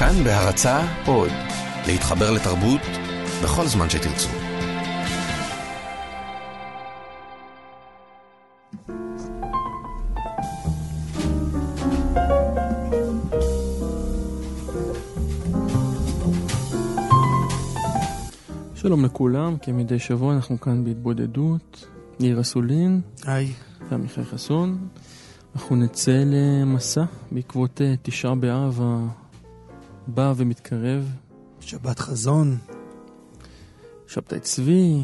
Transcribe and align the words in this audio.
כאן 0.00 0.24
בהרצה 0.24 0.80
עוד, 1.06 1.30
להתחבר 1.86 2.30
לתרבות 2.30 2.80
בכל 3.44 3.66
זמן 3.66 3.90
שתרצו. 3.90 4.28
שלום 18.74 19.04
לכולם, 19.04 19.56
כמדי 19.62 19.98
שבוע 19.98 20.34
אנחנו 20.34 20.60
כאן 20.60 20.84
בהתבודדות. 20.84 21.86
ניר 22.20 22.40
אסולין. 22.40 23.00
היי. 23.24 23.52
ועמיחי 23.90 24.24
חסון. 24.24 24.88
אנחנו 25.54 25.76
נצא 25.76 26.22
למסע 26.26 27.04
בעקבות 27.32 27.80
אה, 27.80 27.94
תשעה 28.02 28.34
באב 28.34 28.80
הבא 30.08 30.32
ומתקרב. 30.36 31.04
שבת 31.60 31.98
חזון. 31.98 32.58
שבתאי 34.06 34.40
צבי. 34.40 35.02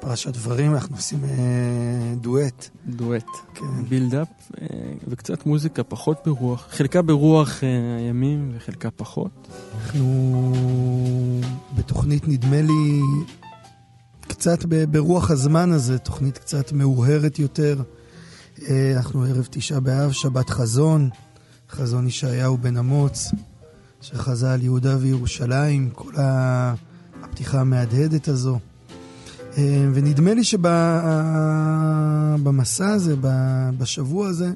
פרשת 0.00 0.32
דברים, 0.32 0.74
אנחנו 0.74 0.96
עושים 0.96 1.24
אה, 1.24 2.14
דואט. 2.20 2.68
דואט. 2.86 3.26
כן. 3.54 3.84
בילדאפ, 3.88 4.28
אה, 4.60 4.66
וקצת 5.08 5.46
מוזיקה 5.46 5.82
פחות 5.82 6.18
ברוח, 6.26 6.66
חלקה 6.70 7.02
ברוח 7.02 7.64
אה, 7.64 7.96
הימים 7.98 8.52
וחלקה 8.56 8.90
פחות. 8.90 9.48
אנחנו 9.74 10.52
בתוכנית, 11.76 12.28
נדמה 12.28 12.62
לי, 12.62 13.00
קצת 14.20 14.64
ברוח 14.64 15.30
הזמן 15.30 15.72
הזה, 15.72 15.98
תוכנית 15.98 16.38
קצת 16.38 16.72
מאוהרת 16.72 17.38
יותר. 17.38 17.82
אה, 18.68 18.92
אנחנו 18.96 19.22
ערב 19.22 19.48
תשעה 19.50 19.80
באב, 19.80 20.12
שבת 20.12 20.50
חזון, 20.50 21.10
חזון 21.70 22.06
ישעיהו 22.06 22.58
בן 22.58 22.76
אמוץ, 22.76 23.30
שחזה 24.00 24.52
על 24.52 24.62
יהודה 24.62 24.96
וירושלים, 25.00 25.90
כל 25.94 26.12
הפתיחה 27.22 27.60
המהדהדת 27.60 28.28
הזו. 28.28 28.58
אה, 29.58 29.86
ונדמה 29.94 30.34
לי 30.34 30.44
שבמסע 30.44 31.58
הזה, 32.88 33.14
בשבוע 33.78 34.28
הזה, 34.28 34.52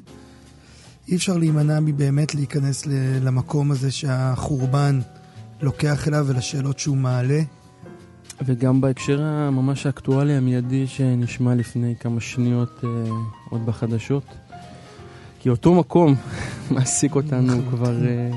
אי 1.07 1.15
אפשר 1.15 1.37
להימנע 1.37 1.79
מבאמת 1.79 2.35
להיכנס 2.35 2.83
למקום 3.21 3.71
הזה 3.71 3.91
שהחורבן 3.91 4.99
לוקח 5.61 6.07
אליו 6.07 6.25
ולשאלות 6.27 6.79
שהוא 6.79 6.97
מעלה. 6.97 7.41
וגם 8.45 8.81
בהקשר 8.81 9.21
הממש 9.21 9.85
האקטואלי 9.85 10.33
המיידי 10.33 10.87
שנשמע 10.87 11.55
לפני 11.55 11.95
כמה 11.99 12.21
שניות 12.21 12.81
אה, 12.83 12.89
עוד 13.49 13.65
בחדשות. 13.65 14.23
כי 15.39 15.49
אותו 15.49 15.75
מקום 15.75 16.15
מעסיק 16.71 17.15
אותנו 17.15 17.53
כבר 17.69 18.05
אה, 18.05 18.31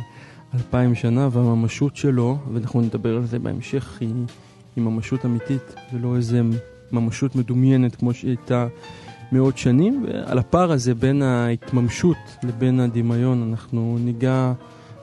אלפיים 0.56 0.94
שנה, 0.94 1.28
והממשות 1.32 1.96
שלו, 1.96 2.38
ואנחנו 2.52 2.80
נדבר 2.80 3.16
על 3.16 3.26
זה 3.26 3.38
בהמשך, 3.38 3.96
היא, 4.00 4.14
היא 4.76 4.84
ממשות 4.84 5.24
אמיתית, 5.24 5.74
ולא 5.92 6.16
איזה 6.16 6.42
ממשות 6.92 7.36
מדומיינת 7.36 7.96
כמו 7.96 8.14
שהיא 8.14 8.30
הייתה 8.30 8.66
מאות 9.32 9.58
שנים. 9.58 10.06
ועל 10.06 10.38
הפער 10.38 10.72
הזה 10.72 10.94
בין 10.94 11.22
ההתממשות 11.22 12.16
לבין 12.42 12.80
הדמיון 12.80 13.48
אנחנו 13.50 13.96
ניגע 14.00 14.52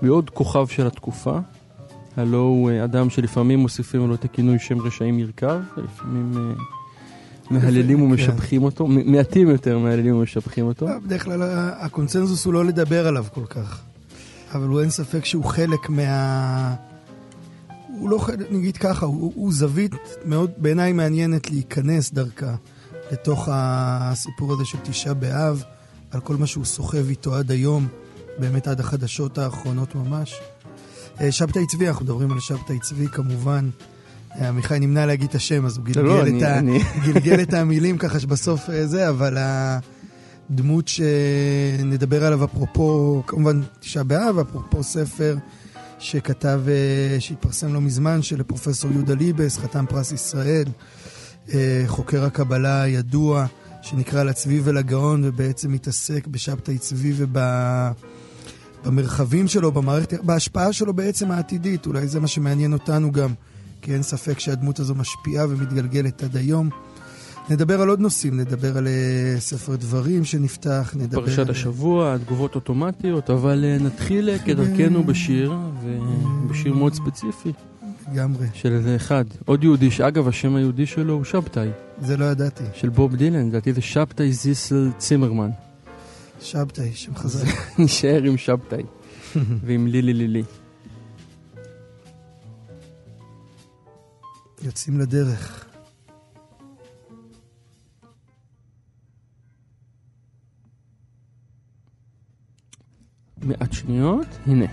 בעוד 0.02 0.30
כוכב 0.30 0.68
של 0.68 0.88
התקופה. 0.88 1.40
הלו 2.18 2.38
הוא 2.38 2.72
אה, 2.72 2.84
אדם 2.84 3.10
שלפעמים 3.10 3.60
מוסיפים 3.60 4.08
לו 4.08 4.16
את 4.16 4.26
הכינוי 4.26 4.60
שם 4.60 4.82
רשעים 4.82 5.20
ירכב, 5.20 5.62
לפעמים 5.78 6.34
אה, 6.38 6.42
מהללים 7.50 7.98
כן. 7.98 8.04
ומשבחים 8.04 8.64
אותו, 8.64 8.88
מעטים 8.88 9.50
יותר 9.50 9.80
מהללים 9.80 10.16
ומשבחים 10.16 10.66
אותו. 10.66 10.88
אה, 10.88 11.00
בדרך 11.00 11.24
כלל 11.24 11.42
הקונצנזוס 11.80 12.46
הוא 12.46 12.54
לא 12.54 12.66
לדבר 12.66 13.08
עליו 13.08 13.26
כל 13.34 13.46
כך, 13.46 13.84
אבל 14.54 14.68
הוא 14.68 14.82
אין 14.82 14.90
ספק 14.90 15.26
שהוא 15.26 15.46
חלק 15.46 15.90
מה... 15.90 16.76
הוא 17.88 18.10
לא 18.10 18.18
חלק, 18.18 18.52
נגיד 18.52 18.78
ככה, 18.78 19.06
הוא, 19.06 19.34
הוא 19.36 19.54
זווית 19.54 19.92
מאוד 20.26 20.52
בעיניי 20.58 20.94
מעניינת 20.94 21.52
להיכנס 21.52 22.12
דרכה 22.12 22.56
לתוך 23.12 23.50
הסיפור 23.52 24.54
הזה 24.54 24.66
של 24.66 24.78
תשעה 24.84 25.14
באב, 25.14 25.64
על 26.12 26.20
כל 26.20 26.36
מה 26.36 26.48
שהוא 26.48 26.66
סוחב 26.66 27.10
איתו 27.10 27.36
עד 27.36 27.52
היום, 27.52 27.88
באמת 28.40 28.68
עד 28.68 28.80
החדשות 28.80 29.38
האחרונות 29.38 29.96
ממש. 29.96 30.40
אה, 31.22 31.32
שבתאי 31.32 31.68
צבי, 31.68 31.88
אנחנו 31.88 32.06
מדברים 32.06 32.32
על 32.32 32.40
שבתאי 32.40 32.80
צבי 32.80 33.08
כמובן. 33.08 33.70
אה, 34.36 34.48
עמיחי 34.48 34.80
נמנע 34.80 35.06
להגיד 35.06 35.30
את 35.30 35.36
השם, 35.36 35.66
אז 35.66 35.78
הוא 35.78 35.86
גלגל, 35.86 36.02
לא, 36.02 36.22
את, 36.22 36.28
אני, 36.28 36.46
ה... 36.46 36.60
אני... 36.60 36.80
גלגל 37.06 37.42
את 37.42 37.54
המילים 37.54 37.98
ככה 37.98 38.20
שבסוף 38.20 38.70
אה, 38.70 38.88
זה, 38.88 39.10
אבל 39.10 39.38
הדמות 40.50 40.88
שנדבר 40.88 42.26
עליו 42.26 42.46
אפרופו, 42.46 43.24
כמובן 43.28 43.62
תשעה 43.80 44.04
באב, 44.04 44.40
אפרופו 44.40 44.84
ספר 44.84 45.38
שכתב, 46.00 46.62
שהתפרסם 47.20 47.74
לא 47.74 47.82
מזמן, 47.82 48.22
של 48.22 48.44
פרופסור 48.44 48.92
יהודה 48.92 49.14
ליבס, 49.14 49.58
חתם 49.58 49.86
פרס 49.90 50.12
ישראל, 50.12 50.66
חוקר 51.88 52.26
הקבלה 52.26 52.82
הידוע, 52.82 53.46
שנקרא 53.82 54.24
לצבי 54.24 54.62
ולגאון, 54.64 55.22
ובעצם 55.26 55.72
מתעסק 55.72 56.28
בשבתאי 56.28 56.78
צבי 56.78 57.14
וב... 57.16 57.38
במרחבים 58.86 59.48
שלו, 59.48 59.72
במערכת, 59.72 60.24
בהשפעה 60.24 60.74
שלו 60.74 60.94
בעצם 60.94 61.32
העתידית. 61.32 61.86
אולי 61.86 62.08
זה 62.08 62.20
מה 62.20 62.28
שמעניין 62.28 62.74
אותנו 62.74 63.12
גם, 63.12 63.34
כי 63.82 63.94
אין 63.94 64.04
ספק 64.04 64.40
שהדמות 64.40 64.80
הזו 64.80 64.96
משפיעה 64.96 65.46
ומתגלגלת 65.50 66.24
עד 66.24 66.38
היום. 66.38 66.70
נדבר 67.50 67.82
על 67.82 67.90
עוד 67.90 68.00
נושאים, 68.00 68.40
נדבר 68.40 68.78
על 68.78 68.88
uh, 68.88 69.40
ספר 69.40 69.76
דברים 69.76 70.26
שנפתח, 70.26 70.94
נדבר... 70.98 71.22
פרשת 71.22 71.40
על... 71.40 71.50
השבוע, 71.50 72.18
תגובות 72.18 72.56
אוטומטיות, 72.56 73.30
אבל 73.30 73.66
uh, 73.80 73.84
נתחיל 73.84 74.30
uh, 74.30 74.46
כדרכנו 74.46 75.04
בשיר, 75.04 75.54
ובשיר 75.84 76.74
מאוד 76.74 76.94
ספציפי. 76.94 77.52
לגמרי. 78.12 78.48
של 78.54 78.74
איזה 78.74 78.96
אחד. 78.96 79.26
עוד 79.46 79.64
יהודי, 79.64 79.92
שאגב, 79.92 80.28
השם 80.28 80.56
היהודי 80.56 80.86
שלו 80.86 81.14
הוא 81.14 81.24
שבתאי. 81.24 81.70
זה 82.02 82.18
לא 82.18 82.26
ידעתי. 82.26 82.64
של 82.74 82.90
בוב 82.90 83.16
דילן, 83.16 83.48
לדעתי 83.48 83.74
זה 83.74 83.82
שבתאי 83.82 84.34
זיסל 84.34 84.92
צימרמן. 84.98 85.50
שבתאי, 86.42 86.92
שם 86.94 87.16
חזק. 87.16 87.48
נשאר 87.80 88.24
עם 88.24 88.38
שבתאי 88.38 88.84
ועם 89.66 89.88
לילי 89.88 90.14
לילי. 90.14 90.44
יוצאים 94.62 95.00
לדרך. 95.00 95.73
מעט 103.46 103.74
שניות, 103.74 104.28
הנה. 104.48 104.66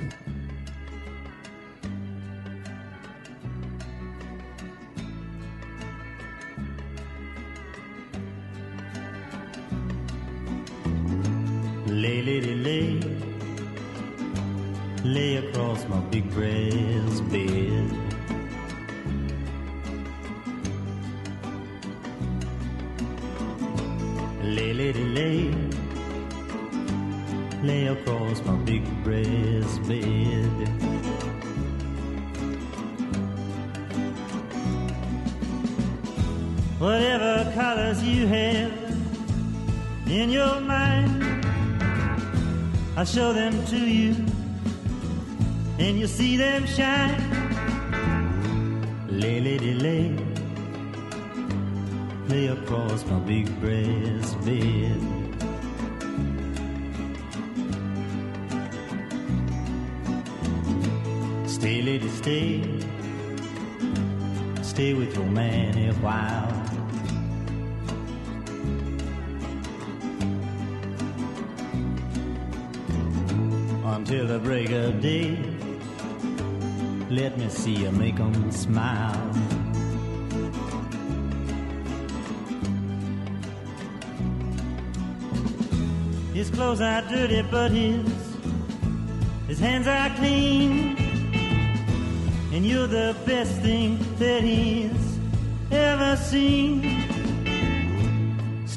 To 43.71 43.79
you, 43.87 44.00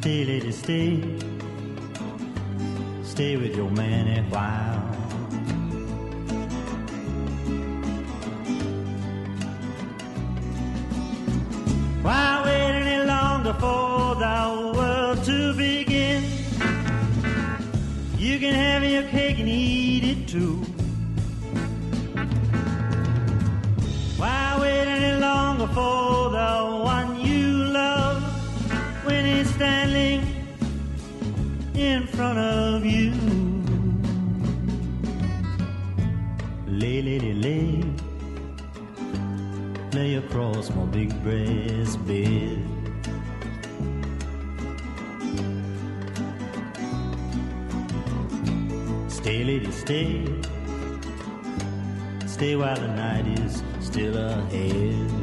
Stay, 0.03 0.25
lady, 0.25 0.51
stay. 0.51 1.01
Stay 3.05 3.37
with 3.37 3.55
your 3.55 3.71
man 3.71 4.05
a 4.17 4.21
while. 4.23 4.81
Why 12.01 12.41
wait 12.43 12.73
any 12.81 13.07
longer 13.07 13.53
for 13.53 14.15
the 14.15 14.73
world 14.75 15.23
to 15.23 15.53
begin? 15.53 16.21
You 18.17 18.39
can 18.39 18.55
have 18.55 18.83
your 18.83 19.03
cake 19.03 19.39
and 19.39 19.47
eat 19.47 20.03
it 20.03 20.27
too. 20.27 20.55
Why 24.17 24.57
wait 24.59 24.85
any 24.85 25.21
longer 25.21 25.67
for 25.67 26.22
front 32.15 32.37
of 32.37 32.85
you? 32.85 33.11
Lay, 36.67 37.01
lady, 37.01 37.33
lay, 37.33 37.83
lay 39.93 40.15
across 40.15 40.69
my 40.75 40.85
big 40.85 41.09
breast 41.23 42.05
bed. 42.05 42.59
Stay, 49.07 49.43
lady, 49.43 49.71
stay. 49.71 50.25
Stay 52.27 52.55
while 52.55 52.75
the 52.75 52.87
night 52.89 53.27
is 53.39 53.63
still 53.79 54.17
ahead. 54.17 55.22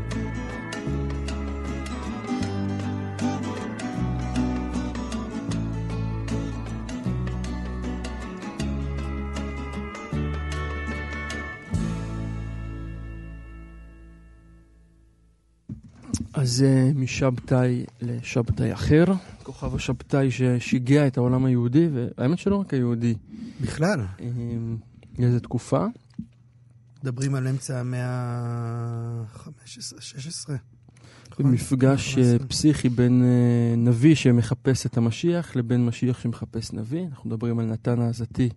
אז 16.61 16.65
אה, 16.65 16.91
משבתאי 16.95 17.85
לשבתאי 18.01 18.73
אחר, 18.73 19.05
כוכב 19.43 19.75
השבתאי 19.75 20.31
ששיגע 20.31 21.07
את 21.07 21.17
העולם 21.17 21.45
היהודי, 21.45 21.89
והאמת 21.93 22.39
שלא 22.39 22.55
רק 22.55 22.73
היהודי. 22.73 23.15
בכלל, 23.61 23.99
אה, 24.19 24.27
לאיזה 25.19 25.39
תקופה. 25.39 25.85
מדברים 27.03 27.35
על 27.35 27.47
אמצע 27.47 27.79
המאה 27.79 28.05
ה-15-16. 28.05 30.49
מפגש 31.39 32.17
אה, 32.17 32.35
פסיכי 32.47 32.89
בין 32.89 33.23
אה, 33.23 33.75
נביא 33.77 34.15
שמחפש 34.15 34.85
את 34.85 34.97
המשיח 34.97 35.55
לבין 35.55 35.85
משיח 35.85 36.19
שמחפש 36.19 36.73
נביא. 36.73 37.05
אנחנו 37.05 37.29
מדברים 37.29 37.59
על 37.59 37.65
נתן 37.65 38.01
העזתי, 38.01 38.49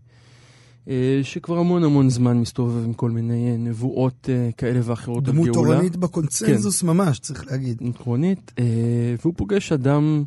שכבר 1.22 1.58
המון 1.58 1.84
המון 1.84 2.10
זמן 2.10 2.36
מסתובב 2.38 2.84
עם 2.84 2.92
כל 2.92 3.10
מיני 3.10 3.50
אה, 3.50 3.56
נבואות 3.56 4.28
אה, 4.32 4.50
כאלה 4.56 4.81
ואחרות 4.84 5.28
על 5.28 5.32
דמות 5.34 5.48
גאולה. 5.48 5.70
תורנית 5.75 5.96
בקונצנזוס 5.96 6.82
ממש, 6.82 7.19
צריך 7.19 7.46
להגיד. 7.50 7.82
עקרונית, 7.94 8.52
אה, 8.58 8.64
והוא 9.22 9.34
פוגש 9.36 9.72
אדם, 9.72 10.25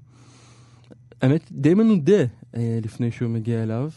האמת, 1.22 1.42
די 1.52 1.74
מנודה 1.74 2.24
אה, 2.56 2.80
לפני 2.84 3.12
שהוא 3.12 3.30
מגיע 3.30 3.64
אליו. 3.64 3.90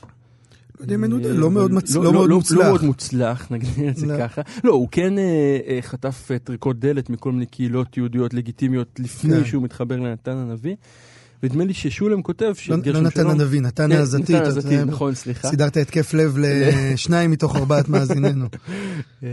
לא 0.80 0.94
אם 0.94 1.04
אני 1.04 1.14
יודע, 1.14 1.28
אה, 1.28 1.34
לא 1.34 1.50
מאוד 1.50 1.72
מצ- 1.72 1.94
לא 1.96 2.12
מאוד 2.12 2.30
לא 2.30 2.36
מוצלח. 2.36 2.82
מוצלח, 2.82 3.46
נגדיר 3.52 3.88
את 3.90 3.96
זה 3.96 4.06
לא. 4.06 4.18
ככה. 4.18 4.42
לא, 4.64 4.72
הוא 4.72 4.88
כן 4.90 5.18
אה, 5.18 5.24
אה, 5.68 5.78
חטף 5.82 6.28
אה, 6.30 6.38
טריקות 6.38 6.78
דלת 6.80 7.10
מכל 7.10 7.32
מיני 7.32 7.46
קהילות 7.46 7.96
יהודיות 7.96 8.34
לגיטימיות 8.34 9.00
לפני 9.00 9.36
כן. 9.36 9.44
שהוא 9.44 9.62
מתחבר 9.62 9.96
לנתן 9.96 10.36
הנביא. 10.36 10.74
ונדמה 11.42 11.64
לי 11.64 11.74
ששולם 11.74 12.22
כותב 12.22 12.44
לא- 12.44 12.54
שגרשום 12.54 12.92
לא 12.92 13.00
נתן 13.00 13.20
שלום- 13.20 13.30
הנביא, 13.30 13.60
נתן 13.60 13.90
כן, 13.90 13.96
העזתי. 13.96 14.22
נתן 14.34 14.44
יודע, 14.56 14.84
נכון, 14.84 15.14
סליחה. 15.14 15.48
סידרת 15.50 15.76
התקף 15.76 16.14
לב 16.14 16.36
לשניים 16.42 17.30
מתוך 17.30 17.56
ארבעת 17.56 17.88
מאזיננו. 17.88 18.46
אה, 19.22 19.28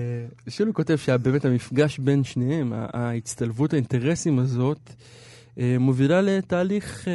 שולם 0.50 0.72
כותב 0.72 0.96
שבאמת 0.96 1.46
המפגש 1.46 2.00
בין 2.00 2.24
שניהם, 2.24 2.74
ההצטלבות 2.94 3.74
האינטרסים 3.74 4.40
הזאת, 4.40 4.80
אה, 5.60 5.76
מובילה 5.80 6.22
לתהליך 6.22 7.08
אה, 7.08 7.14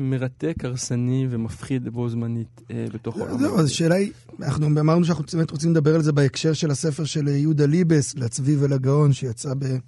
מרתק, 0.00 0.54
הרסני 0.64 1.26
ומפחיד 1.30 1.88
בו 1.88 2.08
זמנית 2.08 2.60
בתוך 2.94 3.16
העולם. 3.18 3.38
זהו, 3.38 3.58
אז 3.58 3.66
השאלה 3.66 3.94
היא, 3.94 4.10
אנחנו 4.42 4.66
אמרנו 4.66 5.04
שאנחנו 5.04 5.24
באמת 5.32 5.50
רוצים 5.50 5.70
לדבר 5.70 5.94
על 5.94 6.02
זה 6.02 6.12
בהקשר 6.12 6.52
של 6.52 6.70
הספר 6.70 7.04
של 7.04 7.28
יהודה 7.28 7.66
ליבס, 7.66 8.14
לצבי 8.16 8.56
ולגאון, 8.58 9.12
שיצא 9.12 9.54
בהוצאת 9.54 9.80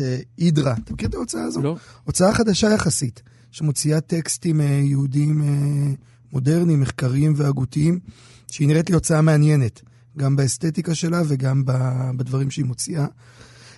אה, 0.00 0.16
אידרה. 0.38 0.74
אתה 0.84 0.92
מכיר 0.92 1.08
את 1.08 1.14
ההוצאה 1.14 1.44
הזו? 1.44 1.62
לא? 1.62 1.76
הוצאה 2.04 2.34
חדשה 2.34 2.70
יחסית, 2.70 3.22
שמוציאה 3.50 4.00
טקסטים 4.00 4.60
אה, 4.60 4.66
יהודיים 4.66 5.42
אה, 5.42 5.94
מודרניים, 6.32 6.80
מחקריים 6.80 7.32
והגותיים, 7.36 7.98
שהיא 8.50 8.68
נראית 8.68 8.88
לי 8.90 8.94
הוצאה 8.94 9.22
מעניינת, 9.22 9.82
גם 10.18 10.36
באסתטיקה 10.36 10.94
שלה 10.94 11.22
וגם 11.28 11.62
בדברים 12.16 12.50
שהיא 12.50 12.64
מוציאה. 12.64 13.06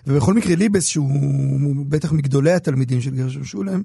ובכל 0.06 0.34
מקרה 0.34 0.56
ליבס, 0.56 0.86
שהוא 0.86 1.86
בטח 1.88 2.12
מגדולי 2.12 2.52
התלמידים 2.52 3.00
של 3.00 3.14
גרשום 3.14 3.44
שולם, 3.44 3.82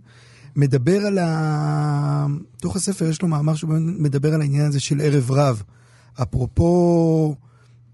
מדבר 0.56 1.06
על 1.06 1.18
ה... 1.18 2.25
תוך 2.62 2.75
הספר 2.75 3.06
יש 3.06 3.21
לו 3.21 3.27
מאמר 3.27 3.56
שהוא 3.56 3.73
מדבר 3.80 4.33
על 4.33 4.41
העניין 4.41 4.65
הזה 4.65 4.80
של 4.80 5.01
ערב 5.01 5.31
רב. 5.31 5.63
אפרופו, 6.21 7.35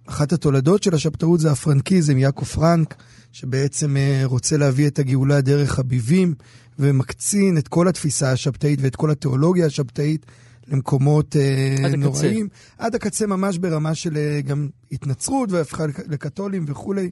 אחת 0.05 0.33
התולדות 0.33 0.83
של 0.83 0.95
השבתאות 0.95 1.39
זה 1.39 1.51
הפרנקיזם, 1.51 2.17
יעקב 2.17 2.45
פרנק, 2.45 2.95
שבעצם 3.33 3.97
אה, 3.97 4.21
רוצה 4.25 4.57
להביא 4.57 4.87
את 4.87 4.99
הגאולה 4.99 5.41
דרך 5.41 5.79
הביבים, 5.79 6.33
ומקצין 6.79 7.57
את 7.57 7.67
כל 7.67 7.87
התפיסה 7.87 8.31
השבתאית 8.31 8.79
ואת 8.81 8.95
כל 8.95 9.11
התיאולוגיה 9.11 9.65
השבתאית 9.65 10.25
למקומות 10.67 11.35
אה, 11.35 11.75
עד 11.77 11.85
הקצה. 11.85 11.97
נוראים. 11.97 12.47
עד 12.77 12.95
הקצה 12.95 13.27
ממש 13.27 13.57
ברמה 13.57 13.95
של 13.95 14.17
אה, 14.17 14.41
גם 14.41 14.67
התנצרות 14.91 15.51
והפכה 15.51 15.85
לק- 15.87 16.07
לקתולים 16.07 16.65
וכולי. 16.67 17.09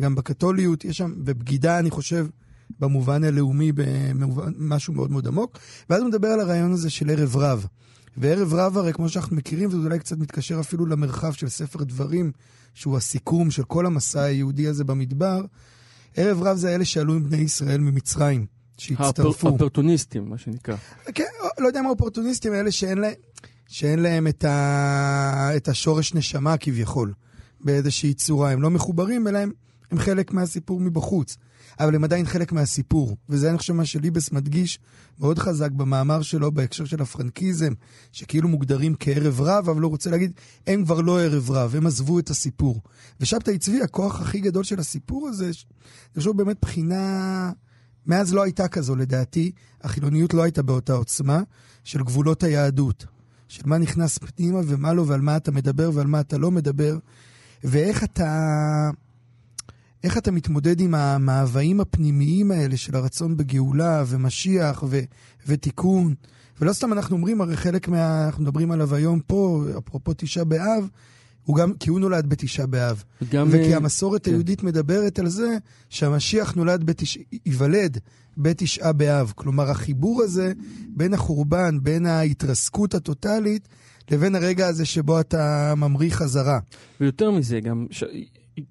גם 0.00 0.14
בקתוליות 0.14 0.84
יש 0.84 0.96
שם, 0.98 1.12
ובגידה, 1.24 1.78
אני 1.78 1.90
חושב, 1.90 2.26
במובן 2.80 3.24
הלאומי, 3.24 3.72
במובן, 3.72 4.52
משהו 4.58 4.92
מאוד 4.94 5.10
מאוד 5.10 5.26
עמוק. 5.26 5.58
ואז 5.90 6.00
הוא 6.00 6.08
מדבר 6.08 6.28
על 6.28 6.40
הרעיון 6.40 6.72
הזה 6.72 6.90
של 6.90 7.10
ערב 7.10 7.36
רב. 7.36 7.66
וערב 8.16 8.54
רב 8.54 8.78
הרי, 8.78 8.92
כמו 8.92 9.08
שאנחנו 9.08 9.36
מכירים, 9.36 9.68
וזה 9.68 9.76
אולי 9.78 9.98
קצת 9.98 10.18
מתקשר 10.18 10.60
אפילו 10.60 10.86
למרחב 10.86 11.32
של 11.32 11.48
ספר 11.48 11.84
דברים, 11.84 12.32
שהוא 12.74 12.96
הסיכום 12.96 13.50
של 13.50 13.64
כל 13.64 13.86
המסע 13.86 14.22
היהודי 14.22 14.66
הזה 14.66 14.84
במדבר, 14.84 15.44
ערב 16.16 16.42
רב 16.42 16.56
זה 16.56 16.74
אלה 16.74 16.84
שעלו 16.84 17.14
עם 17.14 17.24
בני 17.24 17.36
ישראל 17.36 17.80
ממצרים, 17.80 18.46
שהצטרפו. 18.78 19.48
הפרטוניסטים, 19.48 20.30
מה 20.30 20.38
שנקרא. 20.38 20.76
כן, 21.14 21.24
לא 21.58 21.66
יודע 21.66 21.82
מה 21.82 21.88
אופורטוניסטים, 21.88 22.54
אלה 22.54 22.72
שאין 22.72 22.98
להם, 22.98 23.14
שאין 23.68 23.98
להם 23.98 24.26
את, 24.26 24.44
ה, 24.44 25.50
את 25.56 25.68
השורש 25.68 26.14
נשמה 26.14 26.56
כביכול, 26.56 27.12
באיזושהי 27.60 28.14
צורה. 28.14 28.50
הם 28.50 28.62
לא 28.62 28.70
מחוברים, 28.70 29.28
אלא 29.28 29.38
הם, 29.38 29.52
הם 29.90 29.98
חלק 29.98 30.32
מהסיפור 30.32 30.80
מבחוץ. 30.80 31.36
אבל 31.80 31.94
הם 31.94 32.04
עדיין 32.04 32.26
חלק 32.26 32.52
מהסיפור. 32.52 33.16
וזה 33.28 33.50
אני 33.50 33.58
חושב 33.58 33.72
מה 33.72 33.84
שליבס 33.84 34.32
מדגיש 34.32 34.78
מאוד 35.20 35.38
חזק 35.38 35.70
במאמר 35.70 36.22
שלו 36.22 36.52
בהקשר 36.52 36.84
של 36.84 37.02
הפרנקיזם, 37.02 37.72
שכאילו 38.12 38.48
מוגדרים 38.48 38.94
כערב 39.00 39.40
רב, 39.40 39.68
אבל 39.68 39.82
הוא 39.82 39.90
רוצה 39.90 40.10
להגיד, 40.10 40.32
הם 40.66 40.84
כבר 40.84 41.00
לא 41.00 41.20
ערב 41.20 41.50
רב, 41.50 41.76
הם 41.76 41.86
עזבו 41.86 42.18
את 42.18 42.30
הסיפור. 42.30 42.80
ושבתאי 43.20 43.58
צבי, 43.58 43.82
הכוח 43.82 44.20
הכי 44.20 44.40
גדול 44.40 44.64
של 44.64 44.80
הסיפור 44.80 45.28
הזה, 45.28 45.44
אני 45.44 46.18
חושב 46.18 46.36
באמת 46.36 46.56
בחינה... 46.62 47.52
מאז 48.06 48.34
לא 48.34 48.42
הייתה 48.42 48.68
כזו 48.68 48.96
לדעתי, 48.96 49.52
החילוניות 49.82 50.34
לא 50.34 50.42
הייתה 50.42 50.62
באותה 50.62 50.92
עוצמה 50.92 51.42
של 51.84 52.02
גבולות 52.02 52.42
היהדות. 52.42 53.06
של 53.48 53.62
מה 53.66 53.78
נכנס 53.78 54.18
פנימה 54.18 54.60
ומה 54.66 54.92
לא, 54.92 55.04
ועל 55.06 55.20
מה 55.20 55.36
אתה 55.36 55.50
מדבר 55.50 55.90
ועל 55.94 56.06
מה 56.06 56.20
אתה 56.20 56.38
לא 56.38 56.50
מדבר, 56.50 56.98
ואיך 57.64 58.04
אתה... 58.04 58.90
איך 60.04 60.18
אתה 60.18 60.30
מתמודד 60.30 60.80
עם 60.80 60.94
המאוויים 60.94 61.80
הפנימיים 61.80 62.50
האלה 62.50 62.76
של 62.76 62.96
הרצון 62.96 63.36
בגאולה 63.36 64.04
ומשיח 64.06 64.84
ו, 64.88 65.00
ותיקון. 65.46 66.14
ולא 66.60 66.72
סתם 66.72 66.92
אנחנו 66.92 67.16
אומרים, 67.16 67.40
הרי 67.40 67.56
חלק 67.56 67.88
מה... 67.88 68.26
אנחנו 68.26 68.42
מדברים 68.42 68.70
עליו 68.70 68.94
היום 68.94 69.20
פה, 69.20 69.64
אפרופו 69.78 70.12
תשעה 70.16 70.44
באב, 70.44 70.88
הוא 71.44 71.56
גם, 71.56 71.72
כי 71.80 71.90
הוא 71.90 72.00
נולד 72.00 72.28
בתשעה 72.28 72.66
באב. 72.66 73.04
גם, 73.30 73.48
וכי 73.48 73.72
אה, 73.72 73.76
המסורת 73.76 74.24
כן. 74.24 74.30
היהודית 74.30 74.62
מדברת 74.62 75.18
על 75.18 75.28
זה 75.28 75.58
שהמשיח 75.88 76.54
נולד 76.54 76.84
בתש... 76.84 77.18
ייוולד 77.46 77.98
בתשעה 78.36 78.92
באב. 78.92 79.32
כלומר, 79.36 79.70
החיבור 79.70 80.22
הזה 80.22 80.52
בין 80.88 81.14
החורבן, 81.14 81.78
בין 81.82 82.06
ההתרסקות 82.06 82.94
הטוטלית, 82.94 83.68
לבין 84.10 84.34
הרגע 84.34 84.66
הזה 84.66 84.84
שבו 84.84 85.20
אתה 85.20 85.74
ממריא 85.76 86.10
חזרה. 86.10 86.58
ויותר 87.00 87.30
מזה, 87.30 87.60
גם 87.60 87.86
ש... 87.90 88.04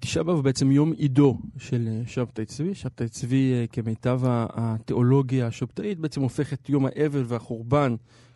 תשעה 0.00 0.22
באב 0.22 0.34
הוא 0.34 0.44
בעצם 0.44 0.72
יום 0.72 0.92
עידו 0.92 1.38
של 1.58 1.88
אה, 1.90 2.02
שבתאי 2.06 2.44
צבי. 2.44 2.74
שבתאי 2.74 3.08
צבי, 3.08 3.52
אה, 3.52 3.64
כמיטב 3.72 4.20
התיאולוגיה 4.24 5.46
השבתאית, 5.46 5.98
בעצם 5.98 6.20
הופך 6.20 6.52
את 6.52 6.68
יום 6.68 6.86
האבל 6.86 7.24
והחורבן, 7.26 7.94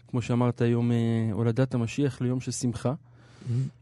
כמו 0.09 0.23
שאמרת, 0.23 0.61
יום 0.61 0.93
אה, 0.93 0.97
הולדת 1.33 1.75
המשיח, 1.75 2.21
ליום 2.21 2.41
של 2.41 2.51
שמחה, 2.51 2.95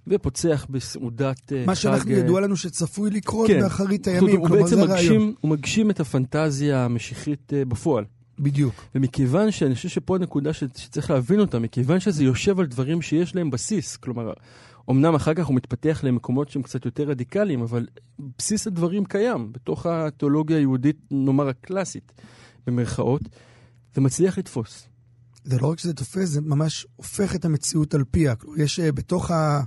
ופוצח 0.07 0.67
בסעודת 0.71 1.53
אה, 1.53 1.65
מה 1.67 1.75
חג... 1.75 1.81
שאנחנו 1.81 2.11
ידוע 2.11 2.41
לנו 2.41 2.57
שצפוי 2.57 3.11
לקרות 3.11 3.49
כן. 3.49 3.61
באחרית 3.61 4.09
הימים, 4.09 4.37
הוא 4.37 4.47
כלומר 4.47 4.63
בעצם 4.63 4.77
זה 4.77 4.83
הרעיון. 4.83 5.17
מגשים, 5.17 5.35
הוא 5.41 5.51
מגשים 5.51 5.91
את 5.91 6.01
הפנטזיה 6.01 6.85
המשיחית 6.85 7.53
בפועל. 7.69 8.05
בדיוק. 8.39 8.85
ומכיוון 8.95 9.51
שאני 9.51 9.75
חושב 9.75 9.89
שפה 9.89 10.17
הנקודה 10.17 10.53
שצריך 10.53 11.11
להבין 11.11 11.41
אותה, 11.41 11.59
מכיוון 11.59 12.01
שזה 12.01 12.25
יושב 12.25 12.61
על 12.61 12.67
דברים 12.67 13.03
שיש 13.03 13.37
להם 13.37 13.51
בסיס, 13.51 13.97
כלומר, 13.97 14.33
אמנם 14.91 15.15
אחר 15.15 15.35
כך 15.35 15.47
הוא 15.47 15.57
מתפתח 15.57 16.01
למקומות 16.03 16.49
שהם 16.49 16.63
קצת 16.63 16.85
יותר 16.85 17.03
רדיקליים, 17.03 17.63
אבל 17.63 17.87
בסיס 18.39 18.67
הדברים 18.67 19.05
קיים 19.05 19.53
בתוך 19.53 19.87
התיאולוגיה 19.87 20.57
היהודית, 20.57 20.97
נאמר 21.11 21.49
הקלאסית, 21.49 22.13
במרכאות, 22.67 23.23
ומצליח 23.97 24.39
לתפוס. 24.39 24.89
זה 25.45 25.59
לא 25.59 25.67
רק 25.67 25.79
שזה 25.79 25.95
תופס, 25.95 26.29
זה 26.29 26.41
ממש 26.41 26.87
הופך 26.97 27.35
את 27.35 27.45
המציאות 27.45 27.95
על 27.95 28.05
פיה. 28.11 28.35
יש 28.57 28.81
אה, 28.81 28.93
בתוך 28.93 29.31
ה... 29.31 29.63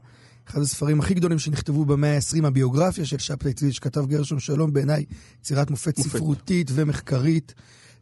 אחד 0.50 0.62
הספרים 0.62 1.00
הכי 1.00 1.14
גדולים 1.14 1.40
שנכתבו 1.40 1.86
במאה 1.86 2.16
ה-20, 2.16 2.48
הביוגרפיה 2.48 3.06
של 3.06 3.18
שבתאי 3.18 3.54
צבי, 3.54 3.72
שכתב 3.72 4.06
גרשון 4.06 4.40
שלום, 4.40 4.74
בעיניי 4.74 5.06
יצירת 5.40 5.70
מופת, 5.70 5.98
מופת. 5.98 6.10
ספרותית 6.10 6.72
ומחקרית. 6.74 7.54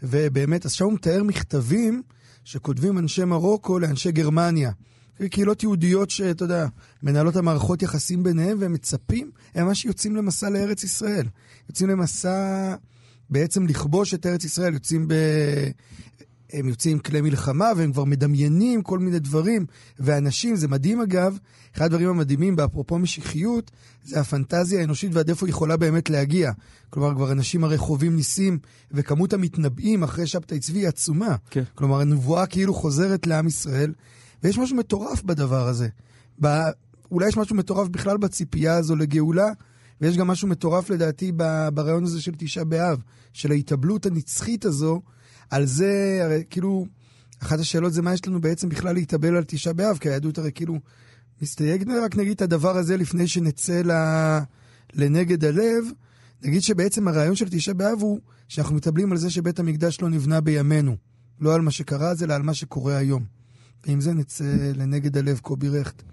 ובאמת, 0.03 0.65
אז 0.65 0.72
שם 0.72 0.86
הוא 0.86 0.93
מתאר 0.93 1.24
מכתבים 1.24 2.01
שכותבים 2.43 2.98
אנשי 2.98 3.24
מרוקו 3.24 3.79
לאנשי 3.79 4.12
גרמניה. 4.12 4.72
קהילות 5.29 5.63
יהודיות 5.63 6.10
שאתה 6.10 6.46
יודע, 6.46 6.67
מנהלות 7.03 7.36
המערכות 7.36 7.82
יחסים 7.82 8.24
ביניהם, 8.24 8.58
והם 8.60 8.74
מצפים, 8.74 9.32
הם 9.55 9.67
ממש 9.67 9.86
יוצאים 9.86 10.15
למסע 10.15 10.50
לארץ 10.50 10.84
ישראל. 10.84 11.25
יוצאים 11.70 11.89
למסע 11.89 12.75
בעצם 13.29 13.67
לכבוש 13.67 14.13
את 14.13 14.25
ארץ 14.25 14.43
ישראל, 14.43 14.74
יוצאים 14.74 15.08
ב... 15.08 15.13
הם 16.53 16.70
יוצאים 16.70 16.93
עם 16.93 17.00
כלי 17.00 17.22
מלחמה 17.22 17.72
והם 17.77 17.91
כבר 17.91 18.03
מדמיינים 18.03 18.82
כל 18.82 19.00
מיני 19.00 19.20
דברים. 19.20 19.65
ואנשים, 20.00 20.55
זה 20.55 20.67
מדהים 20.67 21.01
אגב, 21.01 21.38
אחד 21.75 21.86
הדברים 21.86 22.10
המדהימים 22.10 22.55
באפרופו 22.55 23.00
משיחיות, 23.00 23.72
זה 24.03 24.20
הפנטזיה 24.20 24.79
האנושית 24.79 25.12
ועד 25.13 25.29
איפה 25.29 25.46
היא 25.46 25.51
יכולה 25.51 25.77
באמת 25.77 26.10
להגיע. 26.10 26.51
כלומר, 26.89 27.15
כבר 27.15 27.32
אנשים 27.32 27.63
הרי 27.63 27.77
חווים 27.77 28.15
ניסים, 28.15 28.60
וכמות 28.91 29.34
המתנבאים 29.34 30.03
אחרי 30.03 30.27
שבתאי 30.27 30.60
צבי 30.60 30.79
היא 30.79 30.88
עצומה. 30.88 31.36
כן. 31.50 31.63
כלומר, 31.75 32.01
הנבואה 32.01 32.46
כאילו 32.46 32.74
חוזרת 32.74 33.27
לעם 33.27 33.48
ישראל, 33.48 33.93
ויש 34.44 34.58
משהו 34.58 34.78
מטורף 34.78 35.24
בדבר 35.24 35.68
הזה. 35.68 35.88
ב... 36.42 36.48
אולי 37.12 37.28
יש 37.28 37.38
משהו 37.38 37.56
מטורף 37.56 37.88
בכלל 37.88 38.18
בציפייה 38.18 38.76
הזו 38.76 38.96
לגאולה, 38.96 39.48
ויש 40.02 40.18
גם 40.18 40.28
משהו 40.28 40.48
מטורף 40.48 40.90
לדעתי 40.90 41.32
ב- 41.36 41.70
ברעיון 41.74 42.04
הזה 42.04 42.22
של 42.22 42.32
תשעה 42.38 42.64
באב, 42.64 43.02
של 43.34 43.52
ההתאבלות 43.52 44.06
הנצחית 44.06 44.66
הזו, 44.66 45.02
על 45.50 45.66
זה, 45.66 46.20
הרי 46.24 46.44
כאילו, 46.50 46.86
אחת 47.44 47.60
השאלות 47.60 47.94
זה 47.94 48.02
מה 48.02 48.14
יש 48.14 48.28
לנו 48.28 48.42
בעצם 48.42 48.70
בכלל 48.70 48.94
להתאבל 48.94 49.36
על 49.36 49.44
תשעה 49.48 49.74
באב, 49.74 49.98
כי 49.98 50.10
היהדות 50.10 50.38
הרי 50.38 50.52
כאילו 50.56 50.80
מסתייגת, 51.42 51.88
רק 52.04 52.16
נגיד 52.16 52.32
את 52.32 52.42
הדבר 52.42 52.78
הזה 52.78 52.98
לפני 52.98 53.28
שנצא 53.28 53.82
ל... 53.86 53.92
לנגד 54.94 55.46
הלב, 55.46 55.86
נגיד 56.44 56.62
שבעצם 56.62 57.08
הרעיון 57.08 57.36
של 57.36 57.50
תשעה 57.50 57.74
באב 57.74 58.02
הוא 58.02 58.20
שאנחנו 58.48 58.76
מתאבלים 58.76 59.12
על 59.12 59.18
זה 59.18 59.30
שבית 59.30 59.60
המקדש 59.60 60.02
לא 60.02 60.10
נבנה 60.10 60.42
בימינו. 60.42 60.96
לא 61.40 61.56
על 61.56 61.62
מה 61.62 61.72
שקרה 61.72 62.10
אז, 62.10 62.24
אלא 62.24 62.34
על 62.34 62.42
מה 62.42 62.54
שקורה 62.54 62.98
היום. 62.98 63.43
ועם 63.88 64.02
זה 64.02 64.13
נצא 64.13 64.72
לנגד 64.75 65.18
הלב, 65.18 65.40
קובי 65.40 65.70
רכט. 65.70 66.04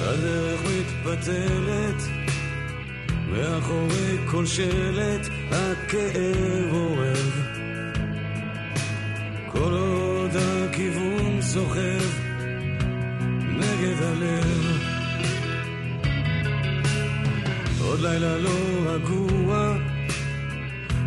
הדרך 0.00 0.60
מתפתלת, 0.60 2.02
מאחורי 3.30 4.18
כל 4.30 4.46
שלט 4.46 5.26
הכאב 5.50 6.72
אורב. 6.72 7.32
כל 9.52 9.72
עוד 9.72 10.03
סוחב 11.54 12.04
נגד 13.48 14.02
הלב. 14.02 14.78
עוד 17.80 18.00
לילה 18.00 18.38
לא 18.38 18.50
רגוע, 18.86 19.76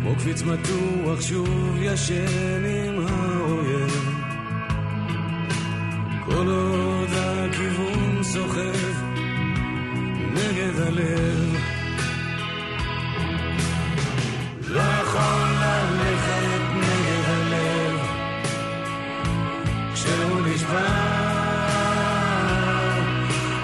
כמו 0.02 0.16
קפיץ 0.16 0.42
מתוח 0.42 1.20
שוב 1.20 1.76
ישן 1.80 2.64
עם 2.64 3.06
האויב. 3.06 4.08
כל 6.24 6.48
עוד 6.48 7.10
הכיוון 7.12 8.22
סוחב 8.22 8.94
נגד 10.34 10.80
הלב. 10.80 11.56
לא 14.68 14.80
יכול 14.80 15.48
ללכת 15.60 16.57
כשהוא 20.58 20.66
נשבר 20.66 20.88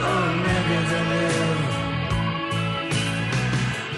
או 0.02 0.26
נגד 0.36 0.92
הלב. 0.92 1.58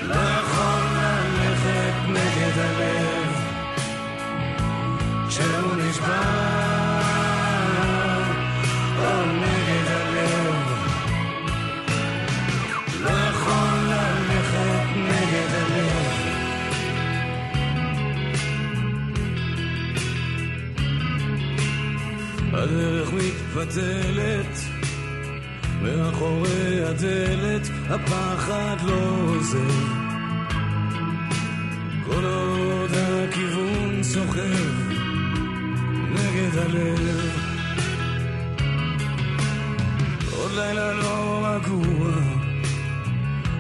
לא 0.02 0.14
יכול 0.14 0.82
ללכת 0.94 1.94
נגד 2.08 2.58
הלב 2.58 3.32
כשהוא 5.28 5.76
נשבר 5.76 6.55
מתפתלת, 23.56 24.58
מאחורי 25.82 26.84
הדלת 26.84 27.68
הפחד 27.88 28.76
לא 28.86 29.16
עוזר. 29.26 29.58
כל 32.04 32.25
עוד 32.25 32.90
הכיוון 32.94 34.02
סוחב 34.02 34.92
נגד 36.10 36.58
הלב. 36.58 37.30
עוד 40.36 40.52
לילה 40.52 40.92
לא 40.92 41.46
רגוע, 41.46 42.10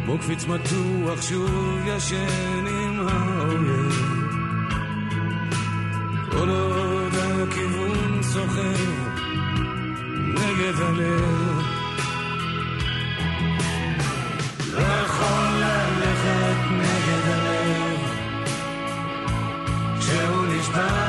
כמו 0.04 0.18
קפיץ 0.18 0.44
מתוח 0.44 1.22
שוב 1.22 1.80
ישן 1.86 2.66
עם 2.66 3.08
האויב. 3.08 4.16
כל 6.30 6.48
עוד 6.48 7.12
הכיוון 7.14 8.22
סוחב 8.22 9.05
נגד 10.56 10.80
הלב. 10.80 11.62
לא 14.72 14.80
יכול 14.80 15.48
ללכת 15.60 16.70
נגד 16.70 17.28
הלב 17.28 18.00
כשהוא 20.00 20.46
נשבר 20.46 21.05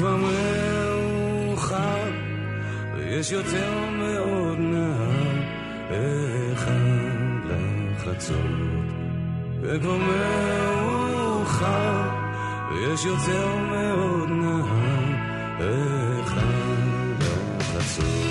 כבר 0.00 0.16
מאוחר 0.16 2.10
ויש 2.96 3.32
יותר 3.32 3.72
מעוד 3.90 4.58
נהר 4.58 5.38
אחד 6.52 7.40
לחצות. 7.44 8.36
וכבר 9.62 9.96
מאוחר, 9.96 11.40
ויש 12.70 13.04
יותר 13.04 13.56
מאוד 13.56 14.28
נהר 14.28 15.14
אחד 16.20 17.24
לחצות. 17.60 18.29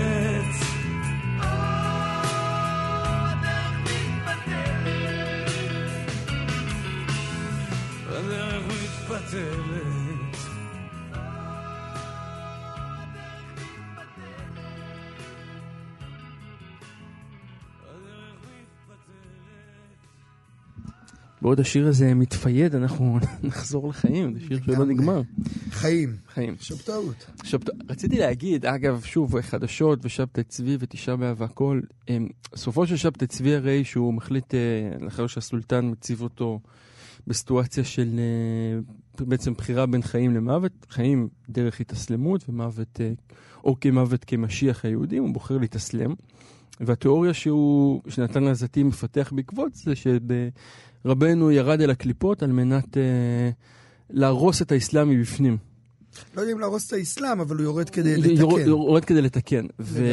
בעוד 21.46 21.60
השיר 21.60 21.86
הזה 21.88 22.14
מתפייד, 22.14 22.74
אנחנו 22.74 23.18
נחזור 23.42 23.88
לחיים, 23.88 24.34
זה 24.34 24.40
שיר 24.46 24.60
שלא. 24.64 24.84
נגמר. 24.84 25.22
חיים. 25.70 26.16
חיים. 26.34 26.54
שבתאות. 26.60 27.26
ט- 27.64 27.70
רציתי 27.90 28.18
להגיד, 28.18 28.66
אגב, 28.66 29.00
שוב, 29.04 29.40
חדשות 29.40 29.98
ושבתאי 30.02 30.44
צבי 30.44 30.76
ותשעה 30.80 31.16
באב 31.16 31.40
והכל, 31.40 31.80
סופו 32.56 32.86
של 32.86 32.96
שבתאי 32.96 33.26
צבי 33.26 33.54
הרי 33.54 33.84
שהוא 33.84 34.14
מחליט, 34.14 34.54
אה, 34.54 34.58
לאחר 35.00 35.26
שהסולטן 35.26 35.90
מציב 35.90 36.22
אותו 36.22 36.60
בסיטואציה 37.26 37.84
של 37.84 38.08
אה, 38.18 39.24
בעצם 39.26 39.54
בחירה 39.54 39.86
בין 39.86 40.02
חיים 40.02 40.34
למוות, 40.34 40.72
חיים 40.90 41.28
דרך 41.48 41.80
התאסלמות 41.80 42.48
ומוות, 42.48 43.00
אה, 43.00 43.12
או 43.64 43.80
כמוות 43.80 44.24
כמשיח 44.24 44.84
היהודים, 44.84 45.22
הוא 45.22 45.34
בוחר 45.34 45.58
להתאסלם. 45.58 46.14
והתיאוריה 46.80 47.34
שהוא, 47.34 48.02
שנתן 48.08 48.46
הזתי 48.46 48.82
מפתח 48.82 49.32
בעקבות 49.36 49.74
זה 49.74 49.96
שרבנו 51.06 51.50
ירד 51.50 51.80
אל 51.80 51.90
הקליפות 51.90 52.42
על 52.42 52.52
מנת 52.52 52.96
אה, 52.96 53.02
להרוס 54.10 54.62
את 54.62 54.72
האסלאם 54.72 55.10
מבפנים. 55.10 55.56
לא 56.36 56.40
יודע 56.40 56.52
אם 56.52 56.60
להרוס 56.60 56.86
את 56.88 56.92
האסלאם, 56.92 57.40
אבל 57.40 57.56
הוא 57.56 57.64
יורד 57.64 57.90
כדי 57.90 58.10
יורד- 58.10 58.58
לתקן. 58.58 58.68
יורד 58.68 59.04
כדי 59.04 59.22
לתקן. 59.22 59.66
ו... 59.80 60.06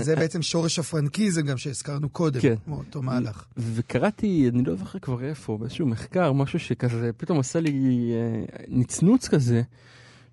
זה 0.00 0.16
בעצם 0.16 0.42
שורש 0.42 0.78
הפרנקיזם 0.78 1.42
גם 1.42 1.56
שהזכרנו 1.56 2.08
קודם, 2.08 2.40
כן. 2.40 2.54
אותו 2.70 3.02
מהלך. 3.02 3.44
וקראתי, 3.56 4.48
אני 4.54 4.62
לא 4.62 4.76
זוכר 4.76 4.98
כבר 4.98 5.24
איפה, 5.24 5.58
באיזשהו 5.60 5.86
מחקר, 5.86 6.32
משהו 6.32 6.58
שכזה, 6.58 7.10
פתאום 7.16 7.38
עשה 7.38 7.60
לי 7.60 7.72
אה, 8.14 8.44
נצנוץ 8.68 9.28
כזה, 9.28 9.62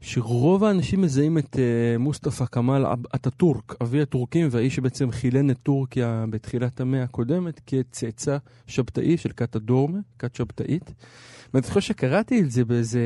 שרוב 0.02 0.64
האנשים 0.64 1.02
מזהים 1.02 1.38
את 1.38 1.56
אה, 1.60 1.98
מוסטפא 1.98 2.46
כמאל 2.46 2.86
אטאטורק, 3.16 3.76
אבי 3.82 4.02
הטורקים 4.02 4.48
והאיש 4.52 4.76
שבעצם 4.76 5.12
חילן 5.12 5.50
את 5.50 5.58
טורקיה 5.64 6.26
בתחילת 6.30 6.82
המאה 6.82 7.04
הקודמת 7.04 7.62
כצאצא 7.66 8.38
שבתאי 8.68 9.18
של 9.18 9.30
כת 9.38 9.56
הדורמה, 9.56 10.00
כת 10.20 10.36
שבתאית. 10.36 10.94
ואני 11.54 11.68
זוכר 11.68 11.80
שקראתי 11.80 12.42
את 12.42 12.52
זה 12.52 12.66
באיזה 12.66 13.02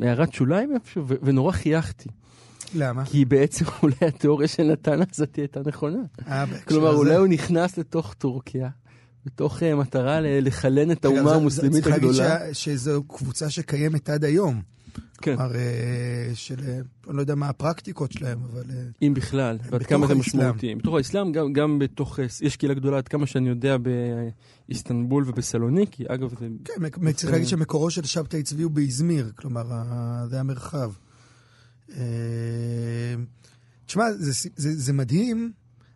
הערת 0.00 0.32
שוליים 0.32 0.74
איפשהו, 0.74 1.04
ונורא 1.22 1.52
חייכתי. 1.52 2.08
למה? 2.74 3.04
כי 3.04 3.24
בעצם 3.24 3.64
אולי 3.82 3.96
התיאוריה 4.00 4.48
של 4.48 4.62
נתן 4.62 4.98
הזאתי 5.12 5.40
הייתה 5.40 5.60
נכונה. 5.66 5.98
אה, 6.28 6.44
כלומר, 6.64 6.94
אולי 6.94 7.14
הוא 7.14 7.26
נכנס 7.26 7.78
לתוך 7.78 8.14
טורקיה, 8.14 8.68
מתוך 9.26 9.58
uh, 9.58 9.74
מטרה 9.76 10.20
לחלן 10.20 10.90
את 10.90 11.04
האומה 11.04 11.34
המוסלמית 11.34 11.82
צריך 11.82 11.86
להגיד 11.86 12.08
הגדולה. 12.08 12.54
שזו 12.54 13.02
קבוצה 13.04 13.50
שקיימת 13.50 14.10
עד 14.10 14.24
היום. 14.24 14.73
כן, 15.22 15.36
כלומר, 15.36 15.54
אה, 15.54 16.30
של... 16.34 16.60
אה, 16.68 16.80
אני 17.08 17.16
לא 17.16 17.20
יודע 17.20 17.34
מה 17.34 17.48
הפרקטיקות 17.48 18.12
שלהם, 18.12 18.38
אבל... 18.52 18.64
אה, 18.70 18.82
אם 19.02 19.14
בכלל, 19.14 19.58
ועד 19.70 19.82
כמה 19.82 20.06
זה. 20.06 20.14
משמעותי. 20.14 20.74
בתוך 20.74 20.94
האסלאם, 20.94 21.32
גם, 21.32 21.52
גם 21.52 21.78
בתוך, 21.78 22.18
יש 22.42 22.56
קהילה 22.56 22.74
גדולה, 22.74 22.98
עד 22.98 23.08
כמה 23.08 23.26
שאני 23.26 23.48
יודע, 23.48 23.76
באיסטנבול 24.68 25.24
ובסלוניקי. 25.26 26.04
אגב, 26.08 26.30
זה... 26.40 26.48
כן, 26.64 27.12
צריך 27.12 27.32
להגיד 27.32 27.48
שמקורו 27.48 27.90
של 27.90 28.04
שבתאי 28.04 28.42
צבי 28.42 28.62
הוא 28.62 28.70
באזמיר, 28.70 29.32
כלומר, 29.36 29.64
זה 30.28 30.40
המרחב. 30.40 30.92
תשמע, 33.86 34.04
זה, 34.12 34.48
זה, 34.56 34.74
זה 34.74 34.92
מדהים 34.92 35.52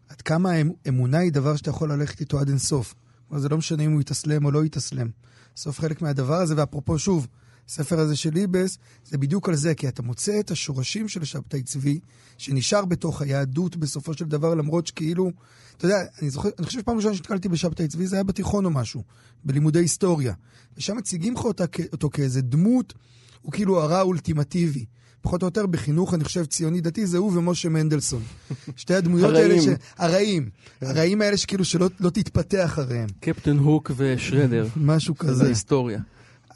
עד 0.08 0.22
כמה 0.22 0.50
האמ- 0.50 0.88
אמונה 0.88 1.18
היא 1.18 1.32
דבר 1.32 1.56
שאתה 1.56 1.70
יכול 1.70 1.92
ללכת 1.92 2.20
איתו 2.20 2.38
עד 2.38 2.48
אינסוף. 2.48 2.94
כלומר, 3.28 3.42
זה 3.42 3.48
לא 3.48 3.58
משנה 3.58 3.82
אם 3.82 3.92
הוא 3.92 4.00
יתאסלם 4.00 4.44
או 4.44 4.50
לא 4.50 4.64
יתאסלם. 4.64 5.08
בסוף 5.54 5.80
חלק 5.80 6.02
מהדבר 6.02 6.34
הזה, 6.34 6.54
ואפרופו 6.56 6.98
שוב, 6.98 7.26
הספר 7.68 7.98
הזה 7.98 8.16
של 8.16 8.30
ליבס, 8.34 8.78
זה 9.04 9.18
בדיוק 9.18 9.48
על 9.48 9.54
זה, 9.54 9.74
כי 9.74 9.88
אתה 9.88 10.02
מוצא 10.02 10.40
את 10.40 10.50
השורשים 10.50 11.08
של 11.08 11.24
שבתאי 11.24 11.62
צבי, 11.62 12.00
שנשאר 12.38 12.84
בתוך 12.84 13.22
היהדות 13.22 13.76
בסופו 13.76 14.14
של 14.14 14.24
דבר, 14.24 14.54
למרות 14.54 14.86
שכאילו, 14.86 15.30
אתה 15.76 15.86
יודע, 15.86 15.96
אני 16.22 16.30
זוכר, 16.30 16.48
אני 16.58 16.66
חושב 16.66 16.80
שפעם 16.80 16.96
ראשונה 16.96 17.14
שנתקלתי 17.14 17.48
בשבתאי 17.48 17.88
צבי, 17.88 18.06
זה 18.06 18.16
היה 18.16 18.22
בתיכון 18.22 18.64
או 18.64 18.70
משהו, 18.70 19.02
בלימודי 19.44 19.78
היסטוריה. 19.78 20.34
ושם 20.76 20.96
מציגים 20.96 21.34
לך 21.34 21.44
אותה, 21.44 21.64
אותו 21.92 22.10
כאיזה 22.10 22.40
דמות, 22.42 22.94
הוא 23.42 23.52
כאילו 23.52 23.82
הרע 23.82 23.98
האולטימטיבי. 23.98 24.84
פחות 25.20 25.42
או 25.42 25.46
יותר 25.46 25.66
בחינוך, 25.66 26.14
אני 26.14 26.24
חושב, 26.24 26.44
ציוני 26.44 26.80
דתי, 26.80 27.06
זה 27.06 27.18
הוא 27.18 27.32
ומשה 27.38 27.68
מנדלסון. 27.68 28.22
שתי 28.76 28.94
הדמויות 28.94 29.34
האלה. 29.34 29.62
ש... 29.62 29.66
הרעים. 29.98 30.50
הרעים 30.80 31.22
האלה 31.22 31.36
שכאילו 31.36 31.64
שלא 31.64 31.88
לא 32.00 32.10
תתפתח 32.10 32.64
אחריהם. 32.64 33.08
קפטן 33.20 33.58
הוק 33.58 33.90
ושרדר. 33.96 34.66
משהו 34.76 35.14
זה 35.20 35.28
כזה. 35.28 35.48
היסטוריה. 35.48 36.00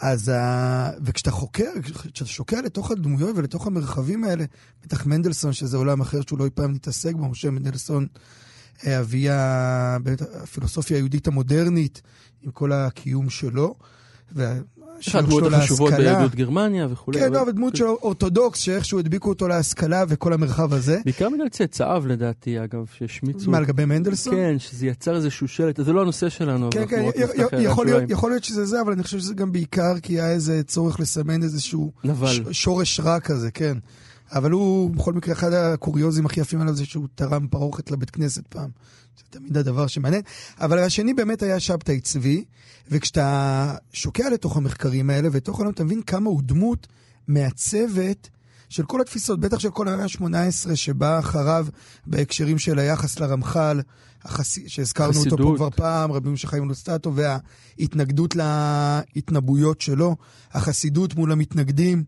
אז 0.03 0.29
ה... 0.29 0.91
וכשאתה 1.05 1.31
חוקר, 1.31 1.71
כשאתה 1.83 2.31
שוקע 2.31 2.61
לתוך 2.63 2.91
הדמויות 2.91 3.37
ולתוך 3.37 3.67
המרחבים 3.67 4.25
האלה, 4.25 4.45
בטח 4.85 5.07
מנדלסון, 5.07 5.53
שזה 5.53 5.77
עולם 5.77 6.01
אחר 6.01 6.21
שהוא 6.27 6.39
לא 6.39 6.45
אי 6.45 6.51
פעם 6.51 6.73
מתעסק 6.73 7.15
בו, 7.15 7.29
משה 7.29 7.51
מנדלסון, 7.51 8.07
אה, 8.87 9.01
אבי 9.01 9.27
הפילוסופיה 9.31 10.97
היהודית 10.97 11.27
המודרנית, 11.27 12.03
עם 12.43 12.51
כל 12.51 12.73
הקיום 12.73 13.31
שלו. 13.31 13.75
הדמויות 15.15 15.53
החשובות. 15.53 15.93
ביהדות 15.93 16.35
גרמניה 16.35 16.89
וכולי. 16.91 17.21
כן, 17.21 17.27
אבל- 17.27 17.47
לא, 17.47 17.53
דמות 17.53 17.77
שלו 17.77 17.99
אורתודוקס, 18.03 18.59
שאיכשהו 18.59 18.99
הדביקו 18.99 19.29
אותו 19.29 19.49
להשכלה 19.49 20.05
וכל 20.09 20.33
המרחב 20.33 20.73
הזה. 20.73 20.99
בעיקר 21.05 21.29
בגלל 21.31 21.49
צאצאיו 21.49 22.05
לדעתי, 22.07 22.65
אגב, 22.65 22.87
שהשמיצו. 22.99 23.51
מה, 23.51 23.61
לגבי 23.61 23.85
מנדלסון? 23.85 24.35
כן, 24.35 24.55
שזה 24.59 24.87
יצר 24.87 25.17
איזשהו 25.17 25.49
שלט, 25.49 25.81
זה 25.85 25.93
לא 25.93 26.01
הנושא 26.03 26.29
שלנו, 26.29 26.71
כן, 26.71 26.85
כן, 26.89 27.03
יכול 27.59 27.87
להיות- 28.31 28.45
שזה 28.45 28.65
זה, 28.65 28.81
אבל 28.81 28.93
אני 28.93 29.03
חושב 29.03 29.19
שזה 29.19 29.35
גם 29.35 29.53
בעיקר 29.53 29.95
כי 30.03 30.13
היה 30.21 30.31
איזה 30.31 30.63
צורך 30.63 31.01
לסמן 31.01 31.43
איזשהו 31.43 31.93
שורש 32.51 33.01
רע 33.01 33.21
כזה, 33.21 33.51
כן. 33.51 33.77
אבל 34.33 34.51
הוא, 34.51 34.91
בכל 34.91 35.13
מקרה, 35.13 35.35
אחד 35.35 35.53
הקוריוזים 35.53 36.27
הכי 36.27 36.41
יפים 36.41 36.61
עליו 36.61 36.75
זה 36.75 36.87
שהוא 36.87 37.09
תרם 37.15 37.47
פרוכת 37.47 37.91
לבית 37.91 38.11
כנסת 38.11 38.47
פעם. 38.47 38.71
זה 39.19 39.25
תמיד 39.31 39.57
הדבר 39.57 39.87
שמעניין. 39.87 40.23
אבל 40.61 40.79
השני 40.79 41.15
באמת 41.15 41.43
היה 41.43 41.61
שבתאי 41.61 42.01
צבי, 42.01 42.45
וכשאתה 42.91 43.75
שוקע 43.93 44.31
לתוך 44.31 44.57
המחקרים 44.57 45.11
האלה, 45.11 45.29
ותוך 45.33 45.59
העולם 45.59 45.73
אתה 45.73 45.85
מבין 45.85 46.03
כמה 46.03 46.31
הוא 46.31 46.43
דמות 46.43 46.87
מעצבת 47.29 48.29
של 48.69 48.83
כל 48.83 49.01
התפיסות, 49.01 49.41
בטח 49.41 49.59
של 49.59 49.71
כל 49.71 49.89
המאה 49.89 50.05
ה-18 50.05 50.75
שבאה 50.75 51.19
אחריו 51.19 51.67
בהקשרים 52.07 52.59
של 52.59 52.79
היחס 52.79 53.19
לרמח"ל, 53.21 53.81
החס... 54.25 54.59
שהזכרנו 54.67 55.19
אותו 55.19 55.23
פה 55.23 55.37
חסידות. 55.37 55.57
כבר 55.57 55.71
פעם, 55.71 56.13
רבי 56.13 56.29
משה 56.31 56.49
חיים 56.49 56.69
לוסטטו, 56.69 57.13
וההתנגדות 57.15 58.37
להתנבאויות 58.37 59.81
שלו, 59.81 60.17
החסידות 60.53 61.15
מול 61.15 61.33
המתנגדים. 61.33 62.05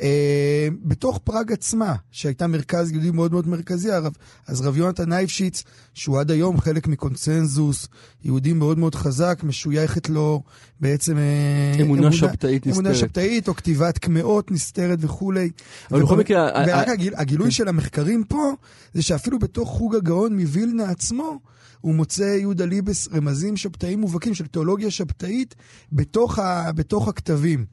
אה, 0.00 0.68
בתוך 0.82 1.18
פראג 1.24 1.52
עצמה, 1.52 1.94
שהייתה 2.10 2.46
מרכז 2.46 2.92
יהודי 2.92 3.10
מאוד 3.10 3.32
מאוד 3.32 3.48
מרכזי, 3.48 3.92
הרב, 3.92 4.12
אז 4.46 4.60
רב 4.60 4.76
יונתן 4.76 5.08
נייפשיץ, 5.08 5.64
שהוא 5.94 6.20
עד 6.20 6.30
היום 6.30 6.60
חלק 6.60 6.86
מקונצנזוס, 6.86 7.88
יהודי 8.24 8.52
מאוד 8.52 8.78
מאוד 8.78 8.94
חזק, 8.94 9.40
משויכת 9.42 10.08
לו 10.08 10.42
בעצם... 10.80 11.16
אה, 11.18 11.74
אמונה 11.80 12.12
שבתאית 12.12 12.66
אמונה 12.66 12.90
נסתרת. 12.90 13.08
שבתאית, 13.08 13.48
או 13.48 13.54
כתיבת 13.54 13.98
קמעות 13.98 14.50
נסתרת 14.50 14.98
וכולי. 15.00 15.50
אבל 15.90 16.02
בכל 16.02 16.16
מקרה, 16.16 16.50
ורק 16.66 16.88
הגיל, 16.88 17.14
הגילוי 17.16 17.50
של 17.50 17.68
המחקרים 17.68 18.24
פה, 18.24 18.52
זה 18.94 19.02
שאפילו 19.02 19.38
בתוך 19.38 19.68
חוג 19.68 19.94
הגאון 19.96 20.40
מווילנה 20.40 20.90
עצמו, 20.90 21.38
הוא 21.80 21.94
מוצא 21.94 22.22
יהודה 22.22 22.64
ליבס 22.64 23.08
רמזים 23.12 23.56
שבתאיים 23.56 24.00
מובהקים 24.00 24.34
של 24.34 24.46
תיאולוגיה 24.46 24.90
שבתאית 24.90 25.54
בתוך, 25.92 26.38
ה, 26.38 26.72
בתוך 26.72 27.08
הכתבים. 27.08 27.64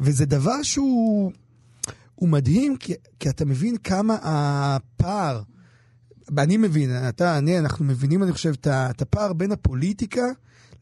וזה 0.00 0.26
דבר 0.26 0.62
שהוא 0.62 1.32
הוא 2.14 2.28
מדהים, 2.28 2.76
כי, 2.76 2.94
כי 3.20 3.28
אתה 3.28 3.44
מבין 3.44 3.76
כמה 3.76 4.18
הפער, 4.22 5.42
אני 6.38 6.56
מבין, 6.56 6.90
אתה, 7.08 7.38
אני, 7.38 7.58
אנחנו 7.58 7.84
מבינים, 7.84 8.22
אני 8.22 8.32
חושב, 8.32 8.54
את 8.66 9.02
הפער 9.02 9.32
בין 9.32 9.52
הפוליטיקה 9.52 10.24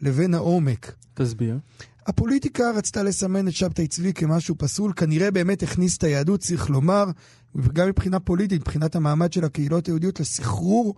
לבין 0.01 0.35
העומק. 0.35 0.95
תסביר. 1.15 1.59
הפוליטיקה 2.07 2.65
רצתה 2.77 3.03
לסמן 3.03 3.49
את 3.49 3.53
שבתאי 3.53 3.87
צבי 3.87 4.13
כמשהו 4.13 4.55
פסול, 4.59 4.93
כנראה 4.97 5.31
באמת 5.31 5.63
הכניס 5.63 5.97
את 5.97 6.05
היהדות, 6.05 6.41
צריך 6.41 6.71
לומר, 6.71 7.05
גם 7.73 7.89
מבחינה 7.89 8.21
פוליטית, 8.21 8.61
מבחינת 8.61 8.97
המעמד 8.97 9.33
של 9.33 9.45
הקהילות 9.45 9.87
היהודיות, 9.87 10.21
לסחרור 10.21 10.95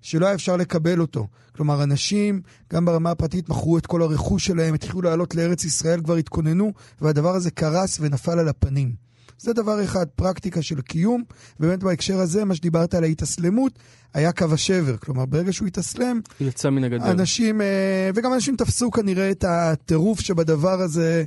שלא 0.00 0.26
היה 0.26 0.34
אפשר 0.34 0.56
לקבל 0.56 1.00
אותו. 1.00 1.28
כלומר, 1.52 1.82
אנשים, 1.82 2.42
גם 2.72 2.84
ברמה 2.84 3.10
הפרטית, 3.10 3.48
מכרו 3.48 3.78
את 3.78 3.86
כל 3.86 4.02
הרכוש 4.02 4.46
שלהם, 4.46 4.74
התחילו 4.74 5.02
לעלות 5.02 5.34
לארץ 5.34 5.64
ישראל, 5.64 6.00
כבר 6.00 6.14
התכוננו, 6.14 6.72
והדבר 7.00 7.34
הזה 7.34 7.50
קרס 7.50 7.98
ונפל 8.00 8.38
על 8.38 8.48
הפנים. 8.48 8.94
זה 9.42 9.52
דבר 9.52 9.84
אחד, 9.84 10.06
פרקטיקה 10.06 10.62
של 10.62 10.80
קיום. 10.80 11.22
באמת 11.60 11.82
בהקשר 11.82 12.18
הזה, 12.18 12.44
מה 12.44 12.54
שדיברת 12.54 12.94
על 12.94 13.04
ההתאסלמות, 13.04 13.78
היה 14.14 14.32
קו 14.32 14.46
השבר. 14.52 14.96
כלומר, 14.96 15.26
ברגע 15.26 15.52
שהוא 15.52 15.68
התאסלם, 15.68 16.20
יצא 16.40 16.70
מן 16.70 16.84
הגדר. 16.84 17.10
אנשים, 17.10 17.60
אה, 17.60 18.10
וגם 18.14 18.32
אנשים 18.32 18.56
תפסו 18.56 18.90
כנראה 18.90 19.30
את 19.30 19.44
הטירוף 19.48 20.20
שבדבר 20.20 20.80
הזה 20.80 21.24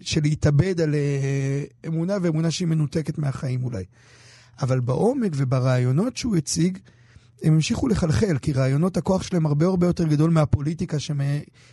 של 0.00 0.20
להתאבד 0.22 0.80
על 0.80 0.94
אה, 0.94 1.64
אמונה, 1.86 2.16
ואמונה 2.22 2.50
שהיא 2.50 2.68
מנותקת 2.68 3.18
מהחיים 3.18 3.64
אולי. 3.64 3.84
אבל 4.62 4.80
בעומק 4.80 5.32
וברעיונות 5.34 6.16
שהוא 6.16 6.36
הציג, 6.36 6.78
הם 7.42 7.54
המשיכו 7.54 7.88
לחלחל, 7.88 8.38
כי 8.38 8.52
רעיונות 8.52 8.96
הכוח 8.96 9.22
שלהם 9.22 9.46
הרבה 9.46 9.66
הרבה 9.66 9.86
יותר 9.86 10.04
גדול 10.04 10.30
מהפוליטיקה 10.30 10.98
שמ... 10.98 11.18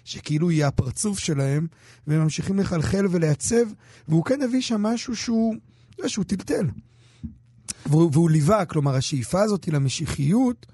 שכאילו 0.04 0.50
היא 0.50 0.66
הפרצוף 0.66 1.20
שלהם, 1.20 1.68
והם 2.08 2.24
ממשיכים 2.24 2.60
לחלחל 2.60 3.06
ולעצב, 3.10 3.66
והוא 4.08 4.26
כן 4.26 4.42
הביא 4.42 4.62
שם 4.62 4.82
משהו 4.82 5.16
שהוא, 5.16 5.56
לא, 6.02 6.08
שהוא 6.08 6.26
טלטל. 6.26 6.68
והוא, 7.86 8.10
והוא 8.14 8.30
ליווה, 8.30 8.66
כלומר 8.66 8.96
השאיפה 8.96 9.42
הזאת 9.42 9.68
למשיחיות, 9.68 10.66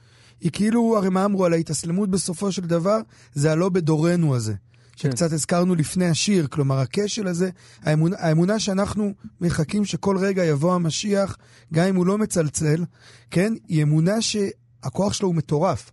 היא 0.42 0.52
כאילו, 0.52 0.98
הרי 0.98 1.10
מה 1.10 1.26
אמרו 1.26 1.46
על 1.46 1.54
ההתאסלמות 1.54 2.10
בסופו 2.10 2.52
של 2.52 2.62
דבר? 2.62 3.00
זה 3.34 3.52
הלא 3.52 3.70
בדורנו 3.70 4.36
הזה. 4.36 4.54
שקצת 4.96 5.32
הזכרנו 5.32 5.76
לפני 5.76 6.06
השיר, 6.06 6.48
כלומר 6.48 6.80
הכשל 6.80 7.28
הזה, 7.28 7.50
האמונה, 7.82 8.16
האמונה 8.20 8.60
שאנחנו 8.60 9.14
מחכים 9.42 9.86
שכל 9.86 10.18
רגע 10.18 10.46
יבוא 10.46 10.74
המשיח, 10.74 11.38
גם 11.74 11.88
אם 11.88 11.96
הוא 11.96 12.06
לא 12.06 12.18
מצלצל, 12.18 12.84
כן? 13.32 13.54
היא 13.68 13.84
אמונה 13.84 14.22
שהכוח 14.22 15.14
שלו 15.14 15.28
הוא 15.28 15.36
מטורף. 15.36 15.92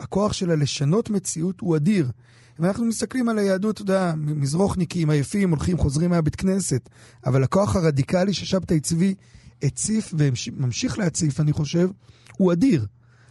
הכוח 0.00 0.32
שלה 0.32 0.56
לשנות 0.56 1.10
מציאות 1.10 1.60
הוא 1.60 1.76
אדיר. 1.76 2.10
ואנחנו 2.58 2.84
מסתכלים 2.84 3.28
על 3.28 3.38
היהדות, 3.38 3.74
אתה 3.74 3.82
יודע, 3.82 4.12
מזרוחניקים 4.16 5.10
עייפים, 5.10 5.50
הולכים, 5.50 5.78
חוזרים 5.78 6.10
מהבית 6.10 6.36
כנסת, 6.36 6.88
אבל 7.26 7.42
הכוח 7.42 7.76
הרדיקלי 7.76 8.32
ששבתאי 8.32 8.80
צבי 8.80 9.14
הציף 9.62 10.14
וממשיך 10.18 10.98
להציף, 10.98 11.40
אני 11.40 11.52
חושב, 11.52 11.90
הוא 12.36 12.52
אדיר. 12.52 12.86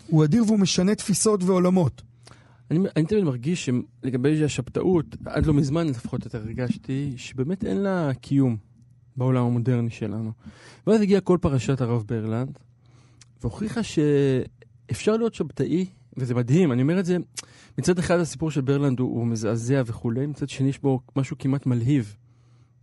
הוא 0.07 0.23
אדיר 0.23 0.43
והוא 0.43 0.59
משנה 0.59 0.95
תפיסות 0.95 1.43
ועולמות. 1.43 2.01
אני, 2.71 2.79
אני 2.95 3.05
תמיד 3.05 3.23
מרגיש 3.23 3.69
שלגבי 3.69 4.43
השבתאות, 4.43 5.05
עד 5.25 5.45
לא 5.45 5.53
מזמן 5.53 5.87
לפחות 5.87 6.25
יותר 6.25 6.37
הרגשתי, 6.37 7.13
שבאמת 7.17 7.63
אין 7.63 7.77
לה 7.77 8.11
קיום 8.21 8.57
בעולם 9.17 9.45
המודרני 9.45 9.89
שלנו. 9.89 10.31
ואז 10.87 11.01
הגיעה 11.01 11.21
כל 11.21 11.37
פרשת 11.41 11.81
הרב 11.81 12.03
ברלנד, 12.07 12.59
והוכיחה 13.41 13.81
שאפשר 13.83 15.17
להיות 15.17 15.33
שבתאי, 15.33 15.85
וזה 16.17 16.35
מדהים, 16.35 16.71
אני 16.71 16.81
אומר 16.81 16.99
את 16.99 17.05
זה, 17.05 17.17
מצד 17.77 17.99
אחד 17.99 18.19
הסיפור 18.19 18.51
של 18.51 18.61
ברלנד 18.61 18.99
הוא, 18.99 19.17
הוא 19.17 19.27
מזעזע 19.27 19.81
וכולי, 19.85 20.25
מצד 20.25 20.49
שני 20.49 20.69
יש 20.69 20.79
בו 20.79 20.99
משהו 21.15 21.37
כמעט 21.39 21.65
מלהיב. 21.65 22.15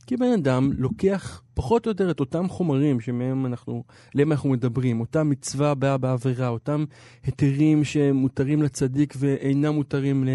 כי 0.06 0.16
בן 0.16 0.32
אדם 0.32 0.70
לוקח 0.78 1.42
פחות 1.54 1.86
או 1.86 1.90
יותר 1.90 2.10
את 2.10 2.20
אותם 2.20 2.48
חומרים 2.48 3.00
שמהם 3.00 3.46
אנחנו, 3.46 3.84
עליהם 4.14 4.32
אנחנו 4.32 4.50
מדברים, 4.50 5.00
אותה 5.00 5.24
מצווה 5.24 5.70
הבאה 5.70 5.98
בעבירה, 5.98 6.48
אותם 6.48 6.84
היתרים 7.26 7.84
שמותרים 7.84 8.62
לצדיק 8.62 9.14
ואינם 9.18 9.74
מותרים 9.74 10.24
ל, 10.24 10.28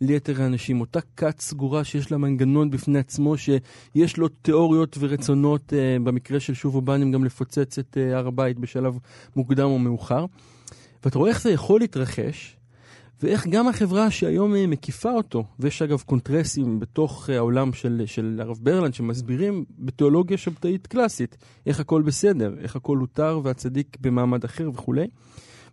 ליתר 0.00 0.42
האנשים, 0.42 0.80
אותה 0.80 1.00
כת 1.16 1.40
סגורה 1.40 1.84
שיש 1.84 2.12
לה 2.12 2.18
מנגנון 2.18 2.70
בפני 2.70 2.98
עצמו, 2.98 3.34
שיש 3.36 4.16
לו 4.16 4.28
תיאוריות 4.28 4.96
ורצונות, 5.00 5.72
אה, 5.72 5.96
במקרה 6.04 6.40
של 6.40 6.54
שובו 6.54 6.82
בנים, 6.82 7.12
גם 7.12 7.24
לפוצץ 7.24 7.78
את 7.78 7.98
אה, 8.00 8.16
הר 8.18 8.26
הבית 8.26 8.58
בשלב 8.58 8.98
מוקדם 9.36 9.66
או 9.66 9.78
מאוחר. 9.78 10.26
ואתה 11.04 11.18
רואה 11.18 11.30
איך 11.30 11.42
זה 11.42 11.50
יכול 11.50 11.80
להתרחש, 11.80 12.53
ואיך 13.24 13.46
גם 13.46 13.68
החברה 13.68 14.10
שהיום 14.10 14.54
אה, 14.54 14.66
מקיפה 14.66 15.10
אותו, 15.10 15.44
ויש 15.58 15.82
אגב 15.82 16.02
קונטרסים 16.06 16.80
בתוך 16.80 17.30
אה, 17.30 17.36
העולם 17.36 17.72
של, 17.72 18.02
של 18.06 18.40
הרב 18.42 18.58
ברלנד 18.62 18.94
שמסבירים 18.94 19.64
בתיאולוגיה 19.78 20.36
שבתאית 20.38 20.86
קלאסית, 20.86 21.36
איך 21.66 21.80
הכל 21.80 22.02
בסדר, 22.02 22.54
איך 22.60 22.76
הכל 22.76 22.98
הותר 22.98 23.40
והצדיק 23.42 23.96
במעמד 24.00 24.44
אחר 24.44 24.70
וכולי, 24.70 25.06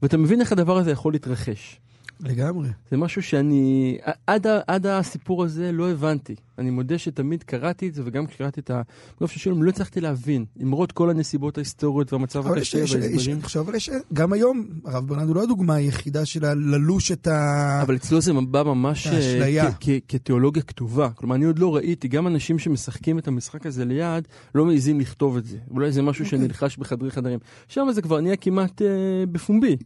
ואתה 0.02 0.18
מבין 0.18 0.42
איך 0.42 0.52
הדבר 0.52 0.78
הזה 0.78 0.92
יכול 0.92 1.14
להתרחש. 1.14 1.80
לגמרי. 2.24 2.70
זה 2.92 2.98
משהו 2.98 3.24
שאני, 3.24 3.98
עד, 4.28 4.48
עד 4.68 4.88
הסיפור 4.88 5.44
הזה 5.44 5.72
לא 5.72 5.92
הבנתי. 5.92 6.36
אני 6.58 6.70
מודה 6.70 6.98
שתמיד 6.98 7.44
קראתי 7.44 7.88
את 7.88 7.94
זה, 7.94 8.02
וגם 8.06 8.28
כשקראתי 8.28 8.60
את 8.60 8.72
הגוף 8.74 9.32
של 9.32 9.40
שולם, 9.40 9.64
לא 9.64 9.70
הצלחתי 9.70 10.02
להבין, 10.02 10.46
למרות 10.58 10.92
כל 10.92 11.10
הנסיבות 11.10 11.58
ההיסטוריות 11.58 12.14
והמצב 12.14 12.48
הקשה 12.48 12.78
וההסברים. 12.78 13.38
עכשיו, 13.44 13.62
אבל 13.62 13.76
יש, 13.76 13.90
גם 14.14 14.34
היום, 14.34 14.68
הרב 14.86 15.08
ברנד 15.08 15.28
הוא 15.28 15.36
לא 15.36 15.44
הדוגמה 15.44 15.76
היחידה 15.76 16.26
שלה 16.26 16.54
ללוש 16.54 17.12
את 17.12 17.28
ה... 17.28 17.80
אבל 17.82 17.96
אצלו 17.96 18.22
זה 18.22 18.34
בא 18.34 18.64
ממש 18.64 19.08
אה, 19.08 19.16
האשליה. 19.16 19.72
כ- 19.72 19.76
כ- 19.80 20.00
כתיאולוגיה 20.08 20.64
כתובה. 20.64 21.10
כלומר, 21.16 21.36
אני 21.36 21.46
עוד 21.46 21.60
לא 21.60 21.76
ראיתי, 21.76 22.08
גם 22.08 22.28
אנשים 22.28 22.60
שמשחקים 22.60 23.20
את 23.20 23.28
המשחק 23.28 23.66
הזה 23.66 23.86
ליד, 23.86 24.28
לא 24.56 24.66
מעיזים 24.66 25.00
לכתוב 25.00 25.38
את 25.38 25.46
זה. 25.46 25.58
אולי 25.72 25.92
זה 25.92 26.02
משהו 26.02 26.26
אוקיי. 26.26 26.40
שנלחש 26.40 26.78
בחדרי 26.78 27.12
חדרים. 27.12 27.40
שם 27.68 27.88
זה 27.92 28.02
כבר 28.02 28.22
נהיה 28.22 28.36
כמעט 28.36 28.82
אה, 28.82 28.88
בפומבי. 29.32 29.78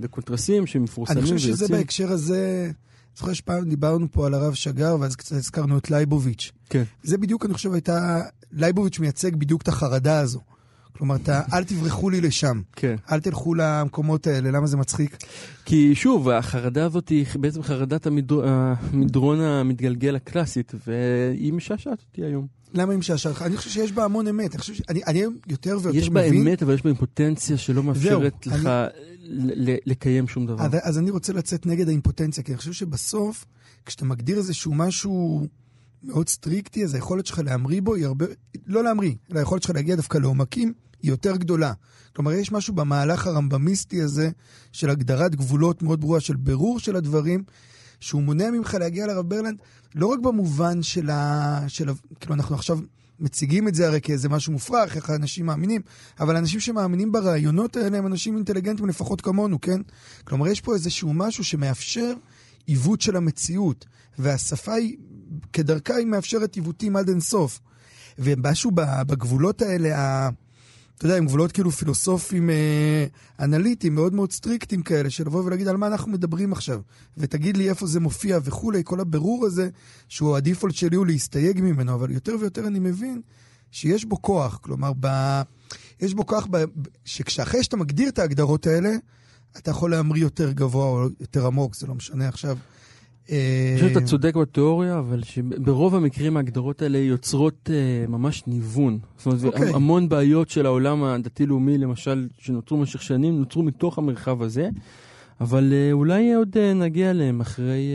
וקונטרסים 0.00 0.66
שמפורסמים 0.66 1.18
אני 1.18 1.30
ויוצאים. 1.30 1.54
חושב 1.54 1.66
שזה 1.66 1.76
בהקשר 1.76 2.12
הזה, 2.12 2.70
זוכר 3.16 3.32
שפעם 3.32 3.68
דיברנו 3.68 4.06
פה 4.12 4.26
על 4.26 4.34
הרב 4.34 4.54
שגר, 4.54 4.96
ואז 5.00 5.16
קצת 5.16 5.36
הזכרנו 5.36 5.78
את 5.78 5.90
לייבוביץ'. 5.90 6.52
כן. 6.70 6.82
זה 7.02 7.18
בדיוק, 7.18 7.46
אני 7.46 7.54
חושב, 7.54 7.72
הייתה... 7.72 8.20
לייבוביץ' 8.52 8.98
מייצג 8.98 9.36
בדיוק 9.36 9.62
את 9.62 9.68
החרדה 9.68 10.20
הזו. 10.20 10.40
כלומר, 10.92 11.16
אתה, 11.16 11.42
אל 11.52 11.64
תברחו 11.64 12.10
לי 12.10 12.20
לשם. 12.20 12.60
כן. 12.72 12.96
אל 13.12 13.20
תלכו 13.20 13.54
למקומות 13.54 14.26
האלה, 14.26 14.50
למה 14.50 14.66
זה 14.66 14.76
מצחיק? 14.76 15.16
כי 15.64 15.94
שוב, 15.94 16.28
החרדה 16.28 16.84
הזאת 16.84 17.08
היא 17.08 17.26
בעצם 17.34 17.62
חרדת 17.62 18.06
המדר... 18.06 18.48
המדרון 18.48 19.40
המתגלגל 19.40 20.16
הקלאסית, 20.16 20.72
והיא 20.86 21.52
משעשעת 21.52 21.98
אותי 22.08 22.24
היום. 22.24 22.57
למה 22.74 22.96
משעשעת 22.96 23.32
לך? 23.32 23.42
אני 23.42 23.56
חושב 23.56 23.70
שיש 23.70 23.92
בה 23.92 24.04
המון 24.04 24.28
אמת. 24.28 24.50
אני 24.50 24.58
חושב 24.58 24.74
ש... 24.74 24.82
אני, 24.88 25.04
אני 25.06 25.22
יותר 25.46 25.78
ויותר 25.82 25.98
יש 25.98 26.10
בה 26.10 26.28
מבין... 26.28 26.48
אמת, 26.48 26.62
אבל 26.62 26.74
יש 26.74 26.82
בה 26.82 26.90
אימפוטנציה 26.90 27.58
שלא 27.58 27.82
מאפשרת 27.82 28.34
זהו, 28.44 28.54
לך 28.54 28.68
ל- 29.30 29.76
לקיים 29.86 30.28
שום 30.28 30.46
דבר. 30.46 30.64
אז, 30.64 30.70
אז 30.82 30.98
אני 30.98 31.10
רוצה 31.10 31.32
לצאת 31.32 31.66
נגד 31.66 31.88
האימפוטנציה, 31.88 32.44
כי 32.44 32.52
אני 32.52 32.58
חושב 32.58 32.72
שבסוף, 32.72 33.44
כשאתה 33.86 34.04
מגדיר 34.04 34.38
איזשהו 34.38 34.74
משהו 34.74 35.46
מאוד 36.02 36.28
סטריקטי, 36.28 36.84
אז 36.84 36.94
היכולת 36.94 37.26
שלך 37.26 37.38
להמריא 37.44 37.82
בו 37.82 37.94
היא 37.94 38.06
הרבה... 38.06 38.26
לא 38.66 38.84
להמריא, 38.84 39.14
אלא 39.32 39.38
היכולת 39.38 39.62
שלך 39.62 39.74
להגיע 39.74 39.96
דווקא 39.96 40.18
לעומקים 40.18 40.72
היא 41.02 41.10
יותר 41.10 41.36
גדולה. 41.36 41.72
כלומר, 42.16 42.32
יש 42.32 42.52
משהו 42.52 42.74
במהלך 42.74 43.26
הרמב"מיסטי 43.26 44.02
הזה 44.02 44.30
של 44.72 44.90
הגדרת 44.90 45.34
גבולות 45.34 45.82
מאוד 45.82 46.00
ברורה, 46.00 46.20
של 46.20 46.36
בירור 46.36 46.80
של 46.80 46.96
הדברים, 46.96 47.44
שהוא 48.00 48.22
מונע 48.22 48.50
ממך 48.50 48.74
להגיע 48.80 49.06
לרב 49.06 49.28
ברלנד, 49.28 49.58
לא 49.94 50.06
רק 50.06 50.18
במובן 50.18 50.82
של 50.82 51.10
ה... 51.10 51.60
של 51.68 51.88
ה... 51.88 51.92
כאילו, 52.20 52.34
אנחנו 52.34 52.54
עכשיו 52.54 52.78
מציגים 53.20 53.68
את 53.68 53.74
זה 53.74 53.86
הרי 53.86 54.00
כאיזה 54.00 54.28
משהו 54.28 54.52
מופרך, 54.52 54.96
איך 54.96 55.10
האנשים 55.10 55.46
מאמינים, 55.46 55.80
אבל 56.20 56.36
אנשים 56.36 56.60
שמאמינים 56.60 57.12
ברעיונות 57.12 57.76
האלה 57.76 57.98
הם 57.98 58.06
אנשים 58.06 58.36
אינטליגנטים 58.36 58.86
לפחות 58.86 59.20
כמונו, 59.20 59.60
כן? 59.60 59.80
כלומר, 60.24 60.48
יש 60.48 60.60
פה 60.60 60.74
איזשהו 60.74 61.14
משהו 61.14 61.44
שמאפשר 61.44 62.12
עיוות 62.66 63.00
של 63.00 63.16
המציאות, 63.16 63.86
והשפה 64.18 64.74
היא, 64.74 64.96
כדרכה 65.52 65.94
היא 65.94 66.06
מאפשרת 66.06 66.54
עיוותים 66.54 66.96
עד 66.96 67.08
אינסוף. 67.08 67.60
ומשהו 68.18 68.70
בגבולות 69.06 69.62
האלה. 69.62 70.28
אתה 70.98 71.06
יודע, 71.06 71.16
הם 71.16 71.26
גבולות 71.26 71.52
כאילו 71.52 71.70
פילוסופיים 71.70 72.50
אה, 72.50 73.06
אנליטיים, 73.40 73.94
מאוד 73.94 74.14
מאוד 74.14 74.32
סטריקטיים 74.32 74.82
כאלה, 74.82 75.10
של 75.10 75.26
לבוא 75.26 75.44
ולהגיד 75.44 75.68
על 75.68 75.76
מה 75.76 75.86
אנחנו 75.86 76.12
מדברים 76.12 76.52
עכשיו, 76.52 76.80
ותגיד 77.16 77.56
לי 77.56 77.70
איפה 77.70 77.86
זה 77.86 78.00
מופיע 78.00 78.38
וכולי, 78.44 78.82
כל 78.84 79.00
הבירור 79.00 79.46
הזה, 79.46 79.68
שהוא 80.08 80.36
הדיפולט 80.36 80.74
שלי 80.74 80.96
הוא 80.96 81.06
להסתייג 81.06 81.60
ממנו, 81.60 81.94
אבל 81.94 82.10
יותר 82.10 82.36
ויותר 82.40 82.66
אני 82.66 82.78
מבין 82.78 83.20
שיש 83.70 84.04
בו 84.04 84.22
כוח, 84.22 84.58
כלומר, 84.62 84.92
ב... 85.00 85.08
יש 86.00 86.14
בו 86.14 86.26
כוח 86.26 86.46
ב... 86.50 86.64
שכשאחרי 87.04 87.62
שאתה 87.62 87.76
מגדיר 87.76 88.08
את 88.08 88.18
ההגדרות 88.18 88.66
האלה, 88.66 88.90
אתה 89.56 89.70
יכול 89.70 89.90
להמריא 89.90 90.22
יותר 90.22 90.52
גבוה 90.52 90.86
או 90.86 91.08
יותר 91.20 91.46
עמוק, 91.46 91.76
זה 91.76 91.86
לא 91.86 91.94
משנה 91.94 92.28
עכשיו. 92.28 92.58
אני 93.30 93.74
חושב 93.74 93.88
שאתה 93.88 94.06
צודק 94.06 94.36
בתיאוריה, 94.36 94.98
אבל 94.98 95.22
שברוב 95.22 95.94
המקרים 95.94 96.36
ההגדרות 96.36 96.82
האלה 96.82 96.98
יוצרות 96.98 97.70
uh, 97.70 98.10
ממש 98.10 98.46
ניוון. 98.46 98.98
זאת 99.16 99.26
אומרת, 99.26 99.40
okay. 99.42 99.46
אוקיי. 99.46 99.74
המון 99.74 100.08
בעיות 100.08 100.50
של 100.50 100.66
העולם 100.66 101.04
הדתי-לאומי, 101.04 101.78
למשל, 101.78 102.28
שנוצרו 102.38 102.78
במשך 102.78 103.02
שנים, 103.02 103.38
נוצרו 103.38 103.62
מתוך 103.62 103.98
המרחב 103.98 104.42
הזה, 104.42 104.68
אבל 105.40 105.72
uh, 105.72 105.92
אולי 105.92 106.34
עוד 106.34 106.56
נגיע 106.58 107.10
אליהם 107.10 107.40
אחרי 107.40 107.86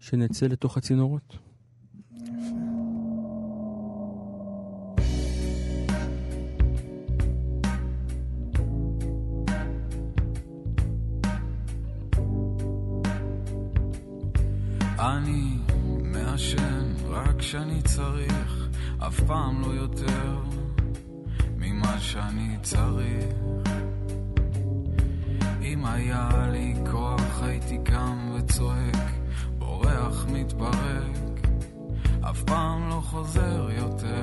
שנצא 0.00 0.46
לתוך 0.46 0.76
הצינורות. 0.76 1.45
אני 15.06 15.58
מעשן 16.02 16.94
רק 17.08 17.36
כשאני 17.38 17.82
צריך, 17.82 18.68
אף 18.98 19.20
פעם 19.20 19.60
לא 19.60 19.66
יותר 19.66 20.38
ממה 21.56 21.98
שאני 21.98 22.56
צריך. 22.62 23.34
אם 25.62 25.86
היה 25.86 26.48
לי 26.52 26.74
כוח 26.90 27.42
הייתי 27.42 27.78
קם 27.84 28.30
וצועק, 28.34 29.12
בורח 29.58 30.26
מתפרק, 30.28 31.46
אף 32.30 32.42
פעם 32.42 32.88
לא 32.88 33.00
חוזר 33.00 33.68
יותר. 33.70 34.22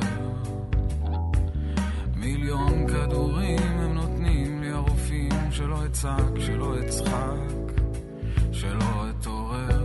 מיליון 2.16 2.88
כדורים 2.88 3.80
הם 3.80 3.94
נותנים 3.94 4.62
לי 4.62 4.72
הרופאים 4.72 5.52
שלא 5.52 5.86
אצעק, 5.86 6.40
שלא 6.40 6.80
אצחק, 6.80 7.38
שלא 8.52 9.10
אתעורר. 9.10 9.83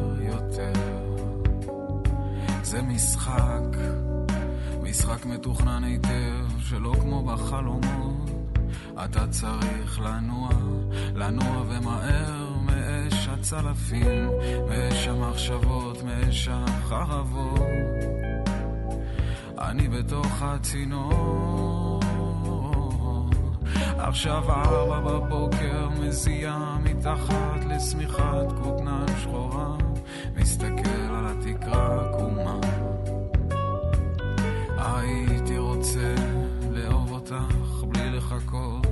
זה 2.68 2.82
משחק, 2.82 3.76
משחק 4.82 5.26
מתוכנן 5.26 5.84
היטב, 5.84 6.60
שלא 6.60 6.94
כמו 7.00 7.22
בחלומות. 7.24 8.30
אתה 9.04 9.26
צריך 9.26 10.00
לנוע, 10.00 10.48
לנוע 11.14 11.64
ומהר 11.68 12.56
מאש 12.64 13.28
הצלפים, 13.28 14.30
מאש 14.68 15.08
המחשבות, 15.08 16.02
מאש 16.02 16.48
החרבות. 16.52 17.60
אני 19.58 19.88
בתוך 19.88 20.42
הצינור. 20.42 22.00
עכשיו 23.98 24.50
ארבע 24.50 25.00
בבוקר 25.00 25.88
מזיעה 26.00 26.78
מתחת 26.84 27.64
לשמיכת 27.68 28.52
כותנה 28.62 29.04
שחורה, 29.22 29.76
מסתכל 30.36 31.07
על 31.48 31.54
התקרה 31.54 32.10
עקומה. 32.10 32.60
הייתי 34.76 35.58
רוצה 35.58 36.14
לאהוב 36.70 37.12
אותך 37.12 37.84
בלי 37.88 38.10
לחכות, 38.10 38.86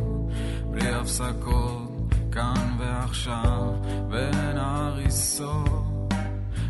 בלי 0.71 0.88
הפסקות, 0.88 2.14
כאן 2.33 2.77
ועכשיו, 2.79 3.73
בין 4.11 4.59
ההריסות. 4.59 6.14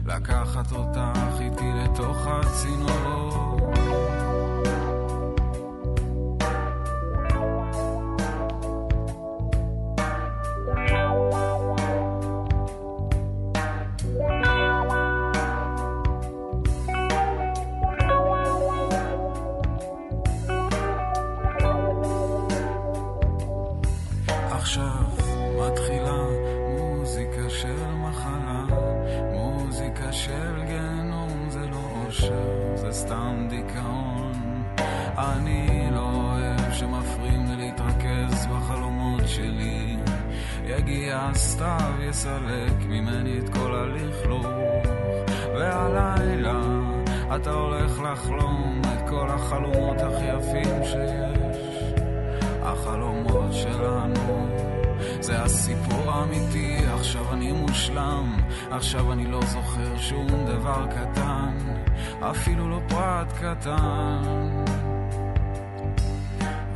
לקחת 0.06 0.72
אותך 0.72 1.40
איתי 1.40 1.70
לתוך 1.84 2.26
הצינור. 2.26 3.65
אפילו 62.30 62.68
לא 62.70 62.80
פרט 62.88 63.32
קטן. 63.32 64.64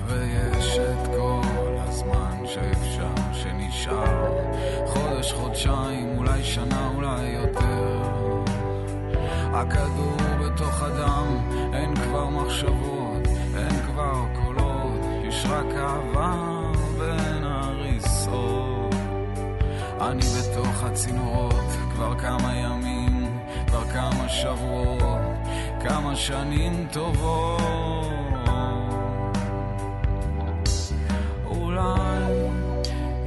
ויש 0.06 0.78
את 0.78 1.06
כל 1.06 1.76
הזמן 1.78 2.46
שאפשר, 2.46 3.14
שנשאר, 3.32 4.32
חודש, 4.86 5.32
חודשיים, 5.32 6.18
אולי 6.18 6.44
שנה, 6.44 6.90
אולי 6.94 7.22
יותר. 7.22 8.00
הכדור 9.52 10.16
בתוך 10.44 10.82
הדם, 10.82 11.26
אין 11.74 11.94
כבר 11.94 12.28
מחשבות, 12.28 13.26
אין 13.56 13.82
כבר 13.86 14.24
קולות, 14.42 15.00
יש 15.28 15.46
רק 15.46 15.66
אהבה 15.76 16.32
בין 16.98 17.44
ההריסות. 17.44 18.94
אני 20.00 20.22
בתוך 20.22 20.84
הצינורות 20.84 21.70
כבר 21.94 22.18
כמה 22.18 22.56
ימים, 22.56 23.40
כבר 23.66 23.84
כמה 23.92 24.28
שבועות, 24.28 25.19
כמה 25.80 26.16
שנים 26.16 26.86
טובות. 26.92 27.60
אולי 31.46 32.32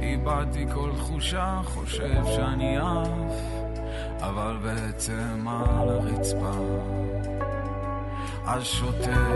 איבדתי 0.02 0.66
כל 0.74 0.90
תחושה, 0.96 1.60
חושב 1.64 2.24
שאני 2.36 2.78
עף, 2.78 3.34
אבל 4.20 4.56
בעצם 4.62 5.48
על 5.48 5.88
הרצפה. 5.88 6.58
אז 8.46 8.64
שותה 8.64 9.28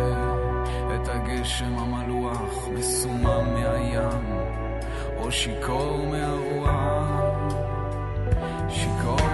את 0.95 1.09
הגשם 1.09 1.79
המלוח 1.79 2.69
מסומם 2.75 3.55
מהים, 3.55 4.41
או 5.19 5.33
שיכור 5.33 6.07
מהרוח, 6.11 7.55
שיכור 8.69 9.28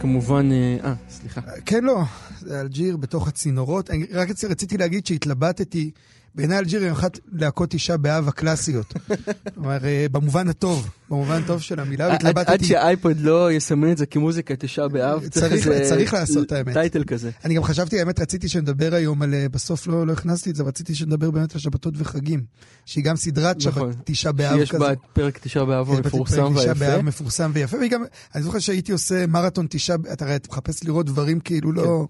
כמובן... 0.00 0.48
אה, 0.52 0.76
אה, 0.84 0.94
סליחה. 1.10 1.40
כן, 1.66 1.84
לא, 1.84 2.02
זה 2.40 2.60
אלג'יר 2.60 2.96
בתוך 2.96 3.28
הצינורות. 3.28 3.90
רק 4.12 4.28
רצ- 4.30 4.44
רציתי 4.50 4.76
להגיד 4.76 5.06
שהתלבטתי, 5.06 5.90
בעיניי 6.34 6.58
אלג'יר 6.58 6.82
היא 6.82 6.92
אחת 6.92 7.18
להקות 7.32 7.70
תשעה 7.70 7.96
באב 7.96 8.28
הקלאסיות. 8.28 8.94
כלומר, 9.54 9.84
אה, 9.84 10.06
במובן 10.12 10.48
הטוב, 10.48 10.88
במובן 11.10 11.42
הטוב 11.44 11.60
של 11.62 11.80
המילה, 11.80 12.06
עד- 12.06 12.12
עד 12.12 12.36
והתלבטתי. 12.36 12.64
שהאייפוד 12.64 13.20
לא 13.20 13.52
יסמן 13.52 13.92
את 13.92 13.98
זה 13.98 14.06
כמוזיקה 14.06 14.56
תשעה 14.56 14.88
באב, 14.88 15.28
צריך- 15.28 15.52
איזה 15.52 15.80
צריך 15.88 16.14
לעשות, 16.14 16.52
האמת. 16.52 16.72
title 16.74 17.04
כזה. 17.04 17.30
אני 17.44 17.54
גם 17.54 17.62
חשבתי, 17.62 17.98
האמת, 18.00 18.20
רציתי 18.20 18.48
שנדבר 18.48 18.94
היום 18.94 19.22
על, 19.22 19.34
אה, 19.34 19.46
בסוף 19.48 19.86
לא, 19.86 20.06
לא 20.06 20.12
הכנסתי 20.12 20.50
את 20.50 20.56
זה, 20.56 20.62
רציתי 20.62 20.94
שנדבר 20.94 21.30
באמת 21.30 21.54
על 21.54 21.60
שבתות 21.60 21.94
וחגים, 21.96 22.42
שהיא 22.86 23.04
גם 23.04 23.16
סדרת 23.16 23.60
שבת, 23.60 23.76
נכון. 23.76 23.92
תשעה 24.04 24.32
באב 24.32 24.58
שיש 24.58 24.70
כזה. 24.70 24.78
בה 24.78 24.92
את 24.92 24.98
פרק 25.12 25.38
תשעה 25.42 25.64
באב 25.64 25.90
המפורסם 25.90 26.34
פרק 26.36 26.52
תשעה 26.62 26.72
והיפה. 26.76 26.96
באב 26.96 27.00
מפורסם 27.00 27.50
ויפה, 27.54 27.76
וגם, 27.86 28.02
אני 28.34 28.42
זוכר 28.42 28.58
שהייתי 28.58 28.92
עושה 28.92 29.26
מרתון 29.26 29.66
תשעה, 29.70 29.96
אתה 30.12 30.24
הרי 30.24 30.36
אתה 30.36 30.48
מחפש 30.50 30.84
לראות 30.84 31.06
דברים 31.06 31.40
כאילו 31.40 31.72
לא, 31.72 32.06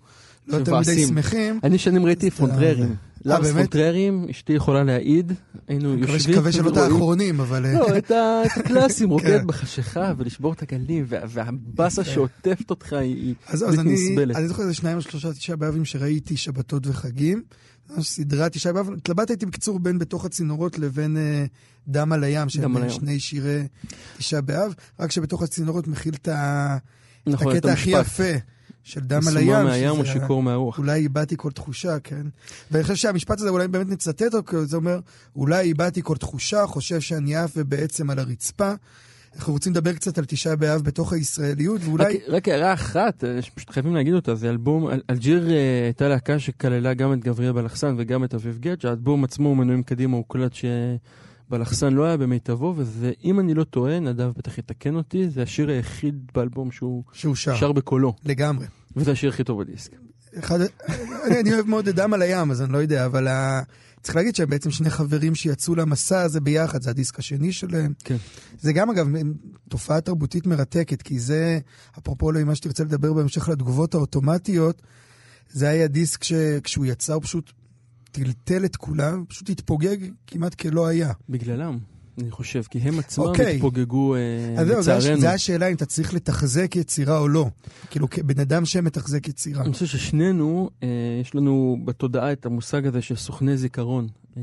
לא 0.49 0.57
יותר 0.57 0.79
מדי. 0.79 1.07
שמחים. 1.07 1.61
אני 1.65 1.79
שנים 1.79 2.07
ראיתי 2.07 2.29
אז 2.29 2.35
פונטררים. 2.35 2.95
אה, 3.27 3.41
באמת? 3.41 3.55
פונטררים, 3.55 4.27
אשתי 4.31 4.53
יכולה 4.53 4.85
להעיד. 4.85 5.33
היינו 5.69 5.99
יושבים 5.99 6.35
מקווה 6.35 6.53
שלא 6.53 6.69
את 6.71 6.77
האחרונים, 6.77 7.41
אבל... 7.41 7.67
אה, 7.67 7.73
לא, 7.73 7.97
את 7.99 8.11
הקלאסים, 8.57 9.11
רוקד 9.15 9.27
כן. 9.41 9.47
בחשיכה 9.47 10.13
ולשבור 10.19 10.53
את 10.53 10.63
הגלים, 10.63 11.05
וה- 11.09 11.19
והבאסה 11.29 12.03
יפה. 12.03 12.11
שעוטפת 12.11 12.71
אותך 12.71 12.93
היא 12.93 13.35
אז, 13.47 13.63
אז 13.69 13.77
בלתי 13.77 13.89
נסבלת. 13.89 14.37
אני 14.37 14.49
זוכר 14.49 14.63
איזה 14.63 14.75
שניים 14.75 14.97
או 14.97 15.03
שלושה 15.03 15.33
תשעה 15.33 15.57
באבים 15.57 15.85
שראיתי 15.85 16.37
שבתות 16.37 16.87
וחגים. 16.87 17.43
סדרת 18.01 18.53
תשעה 18.53 18.73
באב, 18.73 18.91
התלבטתי 18.97 19.47
בקיצור 19.47 19.79
בין 19.79 19.99
בתוך 19.99 20.25
הצינורות 20.25 20.79
לבין 20.79 21.17
אה, 21.17 21.45
דם 21.89 22.13
על 22.13 22.25
הים, 22.25 22.49
שהם. 22.49 22.91
שני 22.91 23.21
שירי 23.21 23.63
תשעה 24.19 24.41
באב, 24.41 24.75
רק 25.01 25.11
שבתוך 25.11 25.43
הצינורות 25.43 25.89
מכיל 25.89 26.15
את 26.15 26.29
נכון, 27.27 27.57
הקטע 27.57 27.73
הכי. 27.73 27.91
יפה 27.91 28.25
של 28.89 29.01
דם 29.01 29.21
על 29.29 29.37
הים. 29.37 29.65
מהים 29.65 29.91
שזה 29.91 30.01
או 30.01 30.07
שיכור 30.07 30.43
מהרוח. 30.43 30.79
אולי 30.79 31.01
איבדתי 31.01 31.35
כל 31.39 31.51
תחושה, 31.51 31.99
כן? 32.05 32.27
ואני 32.71 32.83
חושב 32.83 32.95
שהמשפט 32.97 33.41
הזה, 33.41 33.49
אולי 33.49 33.69
באמת 33.69 33.89
נצטט 33.89 34.35
אותו, 34.35 34.65
זה 34.65 34.77
אומר, 34.77 35.01
אולי 35.37 35.61
איבדתי 35.61 36.01
כל 36.05 36.17
תחושה, 36.17 36.67
חושב 36.67 37.01
שאני 37.01 37.37
עף 37.37 37.51
ובעצם 37.57 38.11
על 38.11 38.19
הרצפה. 38.19 38.73
אנחנו 39.37 39.53
רוצים 39.53 39.73
לדבר 39.73 39.93
קצת 39.93 40.19
על 40.19 40.25
תשעה 40.25 40.57
באב 40.57 40.81
בתוך 40.83 41.13
הישראליות, 41.13 41.81
ואולי... 41.85 42.19
רק- 42.29 42.49
הערה 42.49 42.73
אחת, 42.73 43.25
אה, 43.25 43.43
שפשוט 43.43 43.71
חייבים 43.71 43.95
להגיד 43.95 44.15
אותה, 44.15 44.35
זה 44.35 44.51
אלבום, 44.51 44.89
אל- 44.91 45.01
אלג'יר 45.11 45.51
אה, 45.51 45.85
הייתה 45.85 46.09
להקה 46.09 46.39
שכללה 46.39 46.95
גם 46.95 47.13
את 47.13 47.19
גבריאל 47.25 47.53
בלחסן 47.53 47.95
וגם 47.99 48.25
את 48.25 48.35
אביב 48.35 48.59
גט, 48.61 48.81
שהאלבום 48.81 49.25
עצמו, 49.25 49.55
מנויים 49.55 49.83
קדימה, 49.83 50.17
הוקלט 50.17 50.53
שבלחסן 51.49 51.93
לא 51.93 52.05
היה 52.05 52.17
במיטבו, 52.17 52.75
וזה, 52.77 53.13
אם 53.25 53.41
אני 53.41 53.55
לא 53.55 53.65
טועה, 53.65 54.01
נדב 54.01 54.31
בטח 54.39 54.59
יתקן 54.59 54.95
אותי, 54.95 55.29
זה 55.29 55.43
השיר 55.43 55.71
היחיד 55.71 56.15
באלבום 56.35 56.71
שהוא 56.71 57.03
שהוא 57.13 57.35
שר, 57.35 57.57
שר 57.57 57.73
בקולו, 57.73 58.15
לגמרי. 58.25 58.67
וזה 58.99 59.13
השיר 59.13 59.31
הכי 59.31 59.45
טוב 59.45 59.63
בדיסק. 59.63 59.93
אחד, 60.39 60.59
אני, 61.27 61.41
אני 61.41 61.55
אוהב 61.55 61.67
מאוד 61.67 61.89
את 61.89 61.95
דם 61.95 62.15
על 62.15 62.23
הים, 62.23 62.51
אז 62.51 62.63
אני 62.63 62.73
לא 62.73 62.79
יודע, 62.79 63.07
אבל 63.07 63.29
ה... 63.29 63.63
צריך 64.03 64.17
להגיד 64.17 64.35
שהם 64.35 64.51
בעצם 64.51 64.71
שני 64.71 64.91
חברים 64.91 65.35
שיצאו 65.35 65.75
למסע 65.75 66.21
הזה 66.21 66.41
ביחד, 66.41 66.83
זה 66.83 66.91
הדיסק 66.91 67.19
השני 67.19 67.53
שלהם. 67.53 67.93
כן. 68.05 68.17
זה 68.61 68.73
גם, 68.73 68.91
אגב, 68.91 69.07
תופעה 69.69 70.01
תרבותית 70.01 70.47
מרתקת, 70.47 71.03
כי 71.03 71.19
זה, 71.19 71.59
אפרופו 71.99 72.33
למה 72.33 72.55
שתרצה 72.55 72.85
לדבר 72.85 73.13
בהמשך 73.13 73.49
לתגובות 73.49 73.95
האוטומטיות, 73.95 74.83
זה 75.51 75.69
היה 75.69 75.89
דיסק 75.89 76.25
שכשהוא 76.25 76.87
יצא 76.87 77.15
הוא 77.15 77.23
פשוט 77.23 77.53
טלטל 78.13 78.65
את 78.65 78.77
כולם, 78.77 79.25
פשוט 79.29 79.51
התפוגג 79.51 79.97
כמעט 80.27 80.55
כלא 80.55 80.87
היה. 80.87 81.13
בגללם, 81.29 81.79
אני 82.19 82.31
חושב, 82.31 82.63
כי 82.71 82.79
הם 82.79 82.99
עצמם 82.99 83.25
אוקיי. 83.25 83.55
התפוגגו, 83.55 84.15
אה, 84.15 84.21
אז 84.59 84.67
זהו, 84.69 84.83
זה 84.83 84.97
הש- 84.97 85.05
לצערנו. 85.05 85.21
זה 85.21 85.31
השאלה 85.33 85.69
אם 85.69 85.75
אתה 85.75 85.87
צריך 85.87 86.15
לתחזק 86.15 86.77
יצירה 86.77 87.19
או 87.19 87.29
לא. 87.29 87.47
כאילו, 87.91 88.11
כבן 88.11 88.41
אדם 88.41 88.65
שמתחזק 88.65 89.29
יצירה. 89.29 89.63
אני 89.65 89.73
חושב 89.73 89.87
ששנינו, 89.87 90.71
אה, 90.83 90.89
יש 91.21 91.35
לנו 91.35 91.79
בתודעה 91.85 92.33
את 92.33 92.47
המושג 92.47 92.87
הזה 92.87 93.03
של 93.03 93.17
סוכני 93.17 93.57
זיכרון. 93.57 94.09
אה, 94.37 94.43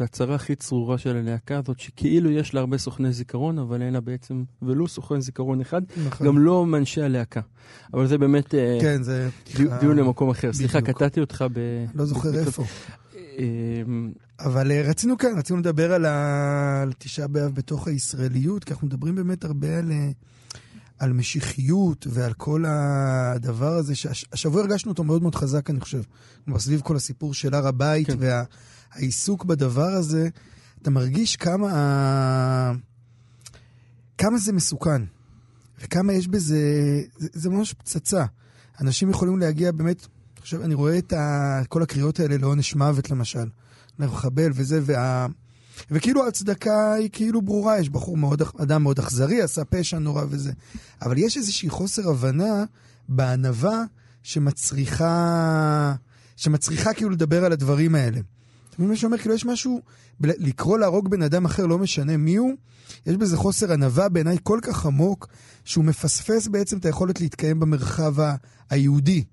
והצרה 0.00 0.34
הכי 0.34 0.54
צרורה 0.54 0.98
של 0.98 1.16
הלהקה 1.16 1.58
הזאת, 1.58 1.80
שכאילו 1.80 2.30
יש 2.30 2.54
לה 2.54 2.60
הרבה 2.60 2.78
סוכני 2.78 3.12
זיכרון, 3.12 3.58
אבל 3.58 3.82
אין 3.82 3.92
לה 3.92 4.00
בעצם 4.00 4.42
ולו 4.62 4.88
סוכן 4.88 5.20
זיכרון 5.20 5.60
אחד, 5.60 5.82
נכון. 6.06 6.26
גם 6.26 6.38
לא 6.38 6.66
מאנשי 6.66 7.02
הלהקה. 7.02 7.40
אבל 7.94 8.06
זה 8.06 8.18
באמת 8.18 8.54
אה, 8.54 8.78
כן, 8.80 9.02
זה... 9.02 9.28
דיו- 9.56 9.70
דיון 9.80 9.96
למקום 9.96 10.30
אחר. 10.30 10.52
סליחה. 10.52 10.80
קטעתי 10.80 11.20
אותך 11.20 11.44
ב... 11.52 11.58
לא 11.94 12.04
זוכר 12.04 12.32
ב- 12.32 12.34
איפה. 12.34 12.64
אבל 14.44 14.72
אה, 14.72 14.82
רצינו 14.82 15.18
כאן, 15.18 15.38
רצינו 15.38 15.58
לדבר 15.58 15.92
על, 15.92 16.04
ה... 16.04 16.82
על 16.82 16.92
תשעה 16.98 17.28
באב 17.28 17.54
בתוך 17.54 17.88
הישראליות, 17.88 18.64
כי 18.64 18.72
אנחנו 18.72 18.86
מדברים 18.86 19.14
באמת 19.14 19.44
הרבה 19.44 19.78
על, 19.78 19.92
אה, 19.92 20.10
על 20.98 21.12
משיחיות 21.12 22.06
ועל 22.10 22.32
כל 22.32 22.64
הדבר 22.66 23.72
הזה, 23.72 23.94
שהשבוע 23.94 24.60
הרגשנו 24.60 24.90
אותו 24.90 25.04
מאוד 25.04 25.22
מאוד 25.22 25.34
חזק, 25.34 25.70
אני 25.70 25.80
חושב. 25.80 26.02
כלומר, 26.44 26.60
סביב 26.60 26.80
כל 26.80 26.96
הסיפור 26.96 27.34
של 27.34 27.54
הר 27.54 27.66
הבית 27.66 28.06
כן. 28.06 28.16
והעיסוק 28.94 29.44
בדבר 29.44 29.88
הזה, 29.88 30.28
אתה 30.82 30.90
מרגיש 30.90 31.36
כמה, 31.36 32.72
כמה 34.18 34.38
זה 34.38 34.52
מסוכן, 34.52 35.02
וכמה 35.80 36.12
יש 36.12 36.28
בזה, 36.28 36.60
זה, 37.18 37.28
זה 37.32 37.50
ממש 37.50 37.72
פצצה. 37.72 38.24
אנשים 38.80 39.10
יכולים 39.10 39.38
להגיע 39.38 39.72
באמת, 39.72 40.06
עכשיו, 40.40 40.64
אני 40.64 40.74
רואה 40.74 40.98
את 40.98 41.12
ה, 41.12 41.60
כל 41.68 41.82
הקריאות 41.82 42.20
האלה 42.20 42.36
לעונש 42.36 42.74
מוות, 42.74 43.10
למשל. 43.10 43.46
לחבל 44.10 44.50
וזה, 44.54 44.80
וה... 44.82 45.26
וכאילו 45.90 46.24
ההצדקה 46.24 46.92
היא 46.92 47.10
כאילו 47.12 47.42
ברורה, 47.42 47.78
יש 47.78 47.88
בחור 47.88 48.16
מאוד, 48.16 48.42
אדם 48.58 48.82
מאוד 48.82 48.98
אכזרי, 48.98 49.42
עשה 49.42 49.64
פשע 49.64 49.98
נורא 49.98 50.24
וזה. 50.30 50.52
אבל 51.02 51.18
יש 51.18 51.36
איזושהי 51.36 51.68
חוסר 51.68 52.10
הבנה 52.10 52.64
בענווה 53.08 53.82
שמצריכה, 54.22 55.94
שמצריכה 56.36 56.94
כאילו 56.94 57.10
לדבר 57.10 57.44
על 57.44 57.52
הדברים 57.52 57.94
האלה. 57.94 58.20
אתה 58.70 58.76
מבין 58.78 58.88
מה 58.88 58.96
שאומר? 58.96 59.18
כאילו 59.18 59.34
יש 59.34 59.46
משהו, 59.46 59.80
לקרוא 60.20 60.78
להרוג 60.78 61.10
בן 61.10 61.22
אדם 61.22 61.44
אחר, 61.44 61.66
לא 61.66 61.78
משנה 61.78 62.16
מי 62.16 62.36
הוא, 62.36 62.52
יש 63.06 63.16
בזה 63.16 63.36
חוסר 63.36 63.72
ענווה 63.72 64.08
בעיניי 64.08 64.36
כל 64.42 64.58
כך 64.62 64.86
עמוק, 64.86 65.28
שהוא 65.64 65.84
מפספס 65.84 66.48
בעצם 66.48 66.78
את 66.78 66.84
היכולת 66.84 67.20
להתקיים 67.20 67.60
במרחב 67.60 68.14
היהודי. 68.70 69.24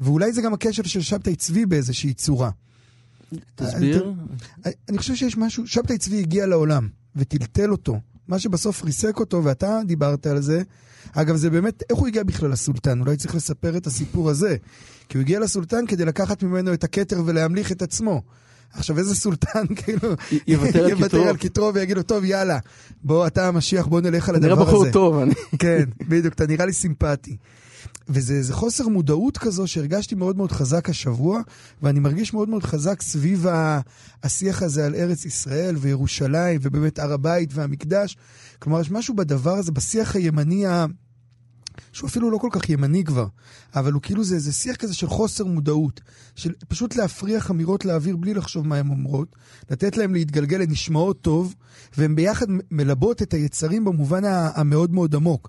ואולי 0.00 0.32
זה 0.32 0.42
גם 0.42 0.54
הקשר 0.54 0.82
של 0.82 1.00
שבתאי 1.00 1.36
צבי 1.36 1.66
באיזושהי 1.66 2.14
צורה. 2.14 2.50
תסביר. 3.54 4.14
אני, 4.88 4.98
חושב 4.98 5.14
שיש 5.14 5.36
משהו, 5.36 5.66
שבתאי 5.66 5.98
צבי 5.98 6.18
הגיע 6.18 6.46
לעולם 6.46 6.88
וטלטל 7.16 7.72
אותו. 7.72 8.00
מה 8.28 8.38
שבסוף 8.38 8.84
ריסק 8.84 9.20
אותו, 9.20 9.44
ואתה 9.44 9.80
דיברת 9.86 10.26
על 10.26 10.42
זה, 10.42 10.62
אגב, 11.12 11.36
זה 11.36 11.50
באמת, 11.50 11.82
איך 11.90 11.98
הוא 11.98 12.08
הגיע 12.08 12.22
בכלל 12.22 12.50
לסולטן? 12.50 13.00
אולי 13.00 13.16
צריך 13.16 13.34
לספר 13.34 13.76
את 13.76 13.86
הסיפור 13.86 14.30
הזה. 14.30 14.56
כי 15.08 15.18
הוא 15.18 15.22
הגיע 15.22 15.40
לסולטן 15.40 15.86
כדי 15.86 16.04
לקחת 16.04 16.42
ממנו 16.42 16.74
את 16.74 16.84
הכתר 16.84 17.22
ולהמליך 17.26 17.72
את 17.72 17.82
עצמו. 17.82 18.22
עכשיו, 18.72 18.98
איזה 18.98 19.14
סולטן, 19.14 19.66
כאילו, 19.84 20.08
יוותר 20.46 21.28
על 21.28 21.36
כתרו 21.36 21.74
ויגיד 21.74 21.96
לו, 21.96 22.02
טוב, 22.02 22.24
יאללה, 22.24 22.58
בוא, 23.02 23.26
אתה 23.26 23.48
המשיח, 23.48 23.86
בוא 23.86 24.00
נלך 24.00 24.28
על 24.28 24.34
הדבר 24.34 24.52
הזה. 24.52 24.60
נראה 24.60 24.66
בחור 24.66 24.90
טוב, 24.90 25.18
אני... 25.18 25.34
כן, 25.58 25.84
בדיוק, 26.08 26.34
אתה 26.34 26.46
נראה 26.46 26.66
לי 26.66 26.72
סימפטי. 26.72 27.36
וזה 28.08 28.54
חוסר 28.54 28.88
מודעות 28.88 29.38
כזו 29.38 29.66
שהרגשתי 29.66 30.14
מאוד 30.14 30.36
מאוד 30.36 30.52
חזק 30.52 30.88
השבוע, 30.88 31.40
ואני 31.82 32.00
מרגיש 32.00 32.34
מאוד 32.34 32.48
מאוד 32.48 32.62
חזק 32.62 33.02
סביב 33.02 33.46
השיח 34.22 34.62
הזה 34.62 34.86
על 34.86 34.94
ארץ 34.94 35.24
ישראל 35.24 35.76
וירושלים, 35.76 36.60
ובאמת 36.62 36.98
הר 36.98 37.12
הבית 37.12 37.50
והמקדש. 37.52 38.16
כלומר, 38.58 38.80
יש 38.80 38.90
משהו 38.90 39.16
בדבר 39.16 39.54
הזה, 39.54 39.72
בשיח 39.72 40.16
הימני 40.16 40.66
ה... 40.66 40.86
שהוא 41.92 42.08
אפילו 42.08 42.30
לא 42.30 42.38
כל 42.38 42.48
כך 42.52 42.68
ימני 42.68 43.04
כבר, 43.04 43.26
אבל 43.74 43.92
הוא 43.92 44.02
כאילו 44.02 44.24
זה 44.24 44.34
איזה 44.34 44.52
שיח 44.52 44.76
כזה 44.76 44.94
של 44.94 45.06
חוסר 45.06 45.44
מודעות, 45.44 46.00
של 46.34 46.52
פשוט 46.68 46.96
להפריח 46.96 47.50
אמירות 47.50 47.84
לאוויר 47.84 48.16
בלי 48.16 48.34
לחשוב 48.34 48.66
מה 48.66 48.76
הן 48.76 48.88
אומרות, 48.88 49.36
לתת 49.70 49.96
להם 49.96 50.14
להתגלגל, 50.14 50.62
הן 50.62 50.70
נשמעות 50.70 51.20
טוב, 51.20 51.54
והן 51.96 52.14
ביחד 52.14 52.46
מלבות 52.70 53.22
את 53.22 53.34
היצרים 53.34 53.84
במובן 53.84 54.24
המאוד 54.24 54.92
מאוד 54.92 55.14
עמוק. 55.14 55.48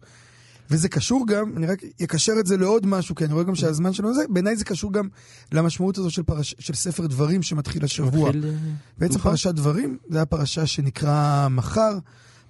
וזה 0.71 0.89
קשור 0.89 1.27
גם, 1.27 1.57
אני 1.57 1.67
רק 1.67 1.81
אקשר 2.03 2.33
את 2.39 2.47
זה 2.47 2.57
לעוד 2.57 2.85
משהו, 2.85 3.15
כי 3.15 3.25
אני 3.25 3.33
רואה 3.33 3.43
גם 3.43 3.55
שהזמן 3.55 3.93
שלנו 3.93 4.13
זה, 4.13 4.21
בעיניי 4.29 4.55
זה 4.55 4.65
קשור 4.65 4.93
גם 4.93 5.07
למשמעות 5.51 5.97
הזו 5.97 6.09
של, 6.09 6.23
פרש, 6.23 6.55
של 6.59 6.73
ספר 6.73 7.07
דברים 7.07 7.41
שמתחיל 7.41 7.83
השבוע. 7.83 8.29
מתחיל... 8.29 8.45
אה, 8.45 8.51
בעצם 8.97 9.15
נכון. 9.15 9.31
פרשת 9.31 9.53
דברים, 9.53 9.97
זה 10.09 10.21
הפרשה 10.21 10.65
שנקרא 10.65 11.47
מחר, 11.47 11.97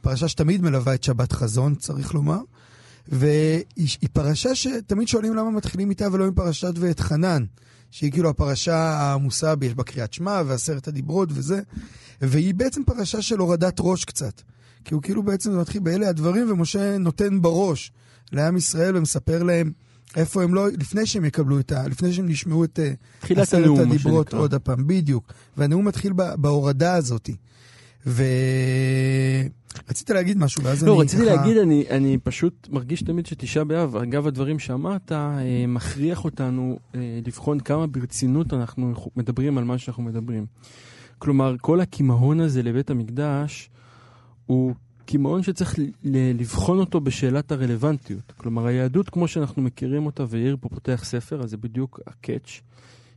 פרשה 0.02 0.28
שתמיד 0.28 0.62
מלווה 0.62 0.94
את 0.94 1.04
שבת 1.04 1.32
חזון, 1.32 1.76
צריך 1.76 2.14
לומר. 2.14 2.40
והיא 3.08 4.10
פרשה 4.14 4.56
שתמיד 4.56 5.08
שואלים 5.08 5.36
למה 5.36 5.52
מתחילים 5.52 5.90
איתה 5.90 6.08
ולא 6.12 6.26
עם 6.26 6.34
פרשת 6.34 6.74
ואת 6.76 7.00
חנן, 7.00 7.46
שהיא 7.92 8.12
כאילו 8.12 8.30
הפרשה 8.30 8.78
העמוסה, 8.78 9.54
יש 9.62 9.74
בה 9.74 9.84
קריאת 9.84 10.14
שמע 10.14 10.42
ועשרת 10.46 10.88
הדיברות 10.88 11.30
וזה, 11.32 11.62
והיא 12.22 12.54
בעצם 12.54 12.84
פרשה 12.84 13.22
של 13.22 13.40
הורדת 13.40 13.76
ראש 13.80 14.06
קצת. 14.06 14.42
כי 14.86 14.94
הוא 14.94 15.02
כאילו 15.02 15.24
בעצם 15.24 15.60
מתחיל 15.60 15.82
באלה 15.82 16.10
הדברים, 16.10 16.52
ומשה 16.52 16.98
נותן 16.98 17.42
בראש 17.42 17.92
לעם 18.32 18.58
ישראל 18.58 18.98
ומספר 18.98 19.44
להם 19.44 19.72
איפה 20.16 20.44
הם 20.44 20.54
לא, 20.54 20.68
לפני 20.68 21.06
שהם 21.06 21.26
יקבלו 21.26 21.60
את 21.60 21.72
ה... 21.72 21.88
לפני 21.88 22.14
שהם 22.14 22.30
ישמעו 22.30 22.64
את 22.64 22.80
עשרת 23.24 23.80
הדיברות 23.80 24.34
עוד 24.34 24.54
הפעם, 24.54 24.88
בדיוק. 24.88 25.34
והנאום 25.58 25.88
מתחיל 25.88 26.14
בהורדה 26.14 26.94
הזאת. 26.94 27.30
ו... 28.08 28.24
רצית 29.90 30.10
להגיד 30.10 30.38
משהו, 30.38 30.64
ואז 30.64 30.84
לא, 30.84 30.92
אני... 30.92 30.98
לא, 30.98 31.02
רציתי 31.02 31.24
ככה... 31.26 31.36
להגיד, 31.36 31.58
אני, 31.58 31.86
אני 31.90 32.18
פשוט 32.18 32.68
מרגיש 32.72 33.04
תמיד 33.04 33.26
שתשעה 33.26 33.64
באב, 33.64 33.96
אגב 33.96 34.28
הדברים 34.28 34.60
שאמרת, 34.60 35.12
אה, 35.12 35.66
מכריח 35.68 36.26
אותנו 36.26 36.80
אה, 36.96 37.20
לבחון 37.26 37.60
כמה 37.60 37.88
ברצינות 37.88 38.54
אנחנו 38.54 38.94
מדברים 39.16 39.58
על 39.58 39.64
מה 39.64 39.78
שאנחנו 39.78 40.04
מדברים. 40.04 40.46
כלומר, 41.18 41.56
כל 41.62 41.82
הכימהון 41.82 42.40
הזה 42.40 42.64
לבית 42.64 42.90
המקדש, 42.90 43.70
הוא 44.46 44.74
כימהון 45.10 45.44
שצריך 45.43 45.76
לבחון 46.03 46.80
אותו 46.80 47.01
בשאלת 47.01 47.51
הרלוונטיות. 47.51 48.34
כלומר, 48.38 48.66
היהדות 48.66 49.10
כמו 49.10 49.28
שאנחנו 49.28 49.62
מכירים 49.62 50.05
אותה, 50.05 50.24
ויאיר 50.30 50.57
פה 50.62 50.70
פותח 50.70 51.01
ספר, 51.03 51.41
אז 51.41 51.49
זה 51.49 51.57
בדיוק 51.57 51.99
ה 52.08 52.15
catch. 52.15 52.62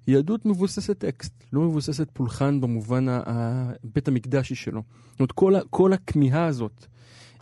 יהדות 0.06 0.46
מבוססת 0.46 0.98
טקסט, 0.98 1.32
לא 1.52 1.60
מבוססת 1.60 2.08
פולחן 2.12 2.60
במובן 2.60 3.06
הבית 3.08 4.08
המקדשי 4.08 4.54
שלו. 4.54 4.82
זאת 5.10 5.20
אומרת, 5.20 5.32
כל, 5.32 5.54
כל 5.70 5.92
הכמיהה 5.92 6.46
הזאת, 6.46 6.86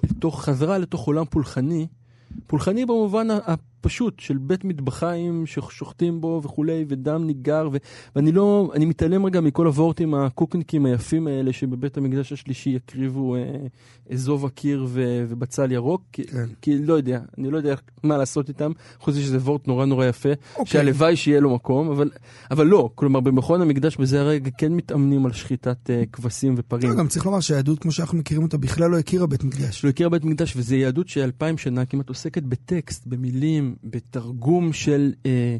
לתוך, 0.04 0.44
חזרה 0.44 0.78
לתוך 0.78 1.06
עולם 1.06 1.24
פולחני, 1.24 1.86
פולחני 2.46 2.86
במובן 2.86 3.28
פשוט 3.80 4.20
של 4.20 4.38
בית 4.38 4.64
מטבחיים 4.64 5.46
ששוחטים 5.46 6.20
בו 6.20 6.40
וכולי, 6.44 6.84
ודם 6.88 7.26
ניגר, 7.26 7.68
ו... 7.72 7.76
ואני 8.16 8.32
לא, 8.32 8.70
אני 8.74 8.84
מתעלם 8.84 9.26
רגע 9.26 9.40
מכל 9.40 9.66
הוורטים 9.66 10.14
הקוקנקים 10.14 10.86
היפים 10.86 11.26
האלה 11.26 11.52
שבבית 11.52 11.96
המקדש 11.96 12.32
השלישי 12.32 12.70
יקריבו 12.70 13.36
אה, 13.36 13.40
אזוב 14.12 14.46
הקיר 14.46 14.86
ו... 14.88 15.24
ובצל 15.28 15.72
ירוק, 15.72 16.02
כי, 16.12 16.24
כן. 16.24 16.46
כי 16.62 16.78
לא 16.78 16.94
יודע, 16.94 17.20
אני 17.38 17.50
לא 17.50 17.56
יודע 17.56 17.74
מה 18.02 18.16
לעשות 18.16 18.48
איתם, 18.48 18.72
חוץ 18.98 19.14
מזה 19.14 19.24
שזה 19.24 19.38
וורט 19.38 19.68
נורא 19.68 19.84
נורא 19.84 20.06
יפה, 20.06 20.28
אוקיי. 20.52 20.66
שהלוואי 20.66 21.16
שיהיה 21.16 21.40
לו 21.40 21.54
מקום, 21.54 21.90
אבל, 21.90 22.10
אבל 22.50 22.66
לא, 22.66 22.90
כלומר 22.94 23.20
במכון 23.20 23.62
המקדש 23.62 23.96
בזה 23.96 24.20
הרגע 24.20 24.50
כן 24.58 24.72
מתאמנים 24.72 25.26
על 25.26 25.32
שחיטת 25.32 25.90
אה, 25.90 26.02
כבשים 26.12 26.54
ופרים. 26.56 26.90
לא, 26.90 26.96
גם 26.96 27.08
צריך 27.08 27.26
לומר 27.26 27.40
שהיהדות 27.40 27.78
כמו 27.78 27.92
שאנחנו 27.92 28.18
מכירים 28.18 28.42
אותה 28.42 28.56
בכלל 28.56 28.90
לא 28.90 28.98
הכירה 28.98 29.26
בית 29.26 29.44
מקדש. 29.44 29.84
לא 29.84 29.90
הכירה 29.90 30.10
בית 30.10 30.24
מקדש, 30.24 30.56
וזו 30.56 30.74
יהדות 30.74 31.08
שאלפיים 31.08 31.58
שנה 31.58 31.84
כמעט 31.84 32.08
עוסקת 32.08 32.42
בטקסט, 32.42 33.06
במילים. 33.06 33.69
בתרגום 33.84 34.72
של 34.72 35.12
אה, 35.26 35.56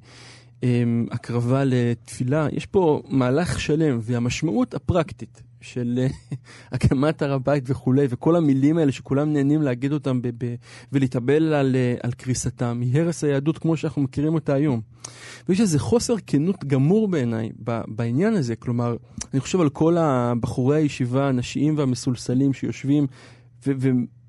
אה, 0.65 0.83
הקרבה 1.11 1.65
לתפילה, 1.65 2.47
יש 2.53 2.67
פה 2.67 3.03
מהלך 3.09 3.61
שלם, 3.61 3.99
והמשמעות 4.03 4.75
הפרקטית 4.75 5.43
של 5.61 5.99
אה, 6.03 6.37
הקמת 6.73 7.23
הר 7.23 7.33
הבית 7.33 7.65
וכולי, 7.67 8.07
וכל 8.11 8.37
המילים 8.37 8.79
האלה 8.79 8.93
שכולם 8.93 9.33
נהנים 9.33 9.63
להגיד 9.63 9.93
אותם 9.93 10.23
ב- 10.23 10.29
ב- 10.39 10.55
ולהתאבל 10.93 11.55
על, 11.55 11.77
אה, 11.77 11.95
על 12.03 12.13
קריסתם, 12.13 12.81
היא 12.83 13.01
הרס 13.01 13.25
היהדות 13.25 13.59
כמו 13.59 13.77
שאנחנו 13.77 14.03
מכירים 14.03 14.35
אותה 14.35 14.55
היום. 14.55 14.81
ויש 15.49 15.61
איזה 15.61 15.79
חוסר 15.79 16.15
כנות 16.27 16.65
גמור 16.65 17.09
בעיניי 17.09 17.51
בעניין 17.89 18.35
הזה, 18.35 18.57
כלומר, 18.57 18.97
אני 19.33 19.41
חושב 19.41 19.61
על 19.61 19.69
כל 19.69 19.97
הבחורי 19.99 20.77
הישיבה 20.77 21.29
הנשיים 21.29 21.79
והמסולסלים 21.79 22.53
שיושבים 22.53 23.07
ו- 23.67 23.73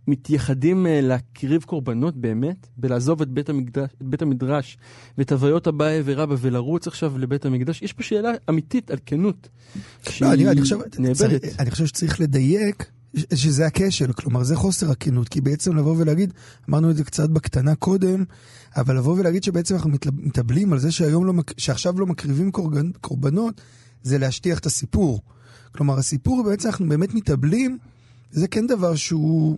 מתייחדים 0.07 0.87
אה, 0.87 1.01
להקריב 1.01 1.63
קורבנות 1.63 2.17
באמת, 2.17 2.67
בלעזוב 2.77 3.21
את 3.21 3.29
בית, 3.29 3.49
המקדש, 3.49 3.89
את 4.01 4.07
בית 4.07 4.21
המדרש 4.21 4.77
ואת 5.17 5.31
הוויות 5.31 5.67
אביי 5.67 6.01
ורבא 6.05 6.35
ולרוץ 6.39 6.87
עכשיו 6.87 7.17
לבית 7.17 7.45
המקדש, 7.45 7.81
יש 7.81 7.93
פה 7.93 8.03
שאלה 8.03 8.31
אמיתית 8.49 8.91
על 8.91 8.97
כנות. 9.05 9.49
לא, 10.21 10.33
אני, 10.33 10.49
אני, 10.49 10.61
חושב, 10.61 10.77
צריך, 11.13 11.59
אני 11.59 11.71
חושב 11.71 11.85
שצריך 11.85 12.21
לדייק 12.21 12.91
שזה 13.33 13.65
הכשל, 13.65 14.13
כלומר 14.13 14.43
זה 14.43 14.55
חוסר 14.55 14.91
הכנות, 14.91 15.29
כי 15.29 15.41
בעצם 15.41 15.77
לבוא 15.77 15.95
ולהגיד, 15.97 16.33
אמרנו 16.69 16.91
את 16.91 16.95
זה 16.95 17.03
קצת 17.03 17.29
בקטנה 17.29 17.75
קודם, 17.75 18.23
אבל 18.75 18.97
לבוא 18.97 19.15
ולהגיד 19.19 19.43
שבעצם 19.43 19.75
אנחנו 19.75 19.89
מתאבלים 20.13 20.73
על 20.73 20.79
זה 20.79 20.91
שהיום 20.91 21.25
לא, 21.25 21.33
שעכשיו 21.57 21.99
לא 21.99 22.05
מקריבים 22.05 22.51
קורבנות, 23.01 23.61
זה 24.03 24.17
להשטיח 24.17 24.59
את 24.59 24.65
הסיפור. 24.65 25.21
כלומר 25.71 25.97
הסיפור 25.97 26.43
בעצם 26.43 26.67
אנחנו 26.67 26.89
באמת 26.89 27.13
מתאבלים, 27.13 27.77
זה 28.31 28.47
כן 28.47 28.67
דבר 28.67 28.95
שהוא... 28.95 29.57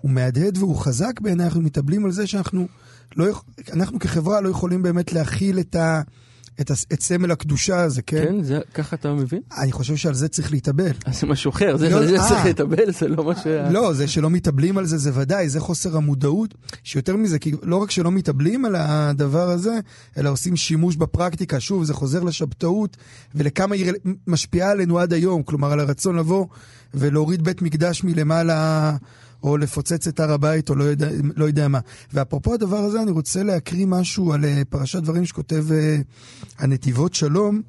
הוא 0.00 0.10
מהדהד 0.10 0.58
והוא 0.58 0.76
חזק 0.76 1.20
בעיניי, 1.20 1.46
אנחנו 1.46 1.62
מתאבלים 1.62 2.04
על 2.04 2.12
זה 2.12 2.26
שאנחנו 2.26 2.66
לא, 3.16 3.26
אנחנו 3.72 3.98
כחברה 3.98 4.40
לא 4.40 4.48
יכולים 4.48 4.82
באמת 4.82 5.12
להכיל 5.12 5.60
את, 5.60 5.74
ה, 5.74 6.02
את, 6.60 6.70
ה, 6.70 6.74
את 6.92 7.00
סמל 7.00 7.30
הקדושה 7.30 7.80
הזה, 7.80 8.02
כן? 8.02 8.24
כן, 8.24 8.42
זה, 8.42 8.60
ככה 8.74 8.96
אתה 8.96 9.12
מבין? 9.12 9.40
אני 9.58 9.72
חושב 9.72 9.96
שעל 9.96 10.14
זה 10.14 10.28
צריך 10.28 10.52
להתאבל. 10.52 10.90
אז 11.04 11.20
זה 11.20 11.26
משהו 11.26 11.50
אחר, 11.50 11.76
זה, 11.76 11.90
לא, 11.90 12.06
זה 12.06 12.20
אה, 12.20 12.28
צריך 12.28 12.44
להתאבל, 12.44 12.92
זה 12.92 13.08
לא 13.08 13.24
מה 13.24 13.36
ש... 13.36 13.46
לא, 13.46 13.92
זה 13.92 14.08
שלא 14.08 14.30
מתאבלים 14.30 14.78
על 14.78 14.86
זה, 14.86 14.98
זה 14.98 15.10
ודאי, 15.14 15.48
זה 15.48 15.60
חוסר 15.60 15.96
המודעות, 15.96 16.54
שיותר 16.82 17.16
מזה, 17.16 17.38
כי 17.38 17.52
לא 17.62 17.76
רק 17.76 17.90
שלא 17.90 18.10
מתאבלים 18.10 18.64
על 18.64 18.74
הדבר 18.78 19.50
הזה, 19.50 19.78
אלא 20.18 20.30
עושים 20.30 20.56
שימוש 20.56 20.96
בפרקטיקה, 20.96 21.60
שוב, 21.60 21.84
זה 21.84 21.94
חוזר 21.94 22.22
לשבתאות, 22.22 22.96
ולכמה 23.34 23.74
היא 23.74 23.92
משפיעה 24.26 24.70
עלינו 24.70 24.98
עד 24.98 25.12
היום, 25.12 25.42
כלומר, 25.42 25.72
על 25.72 25.80
הרצון 25.80 26.16
לבוא 26.16 26.46
ולהוריד 26.94 27.44
בית 27.44 27.62
מקדש 27.62 28.04
מלמעלה. 28.04 28.96
או 29.42 29.56
לפוצץ 29.56 30.08
את 30.08 30.20
הר 30.20 30.32
הבית, 30.32 30.70
או 30.70 30.74
לא 30.74 30.84
יודע, 30.84 31.08
לא 31.36 31.44
יודע 31.44 31.68
מה. 31.68 31.80
ואפרופו 32.12 32.54
הדבר 32.54 32.76
הזה, 32.76 33.02
אני 33.02 33.10
רוצה 33.10 33.42
להקריא 33.42 33.86
משהו 33.86 34.32
על 34.32 34.44
אה, 34.44 34.62
פרשת 34.68 35.02
דברים 35.02 35.24
שכותב 35.24 35.72
אה, 35.72 35.96
הנתיבות 36.58 37.14
שלום, 37.14 37.62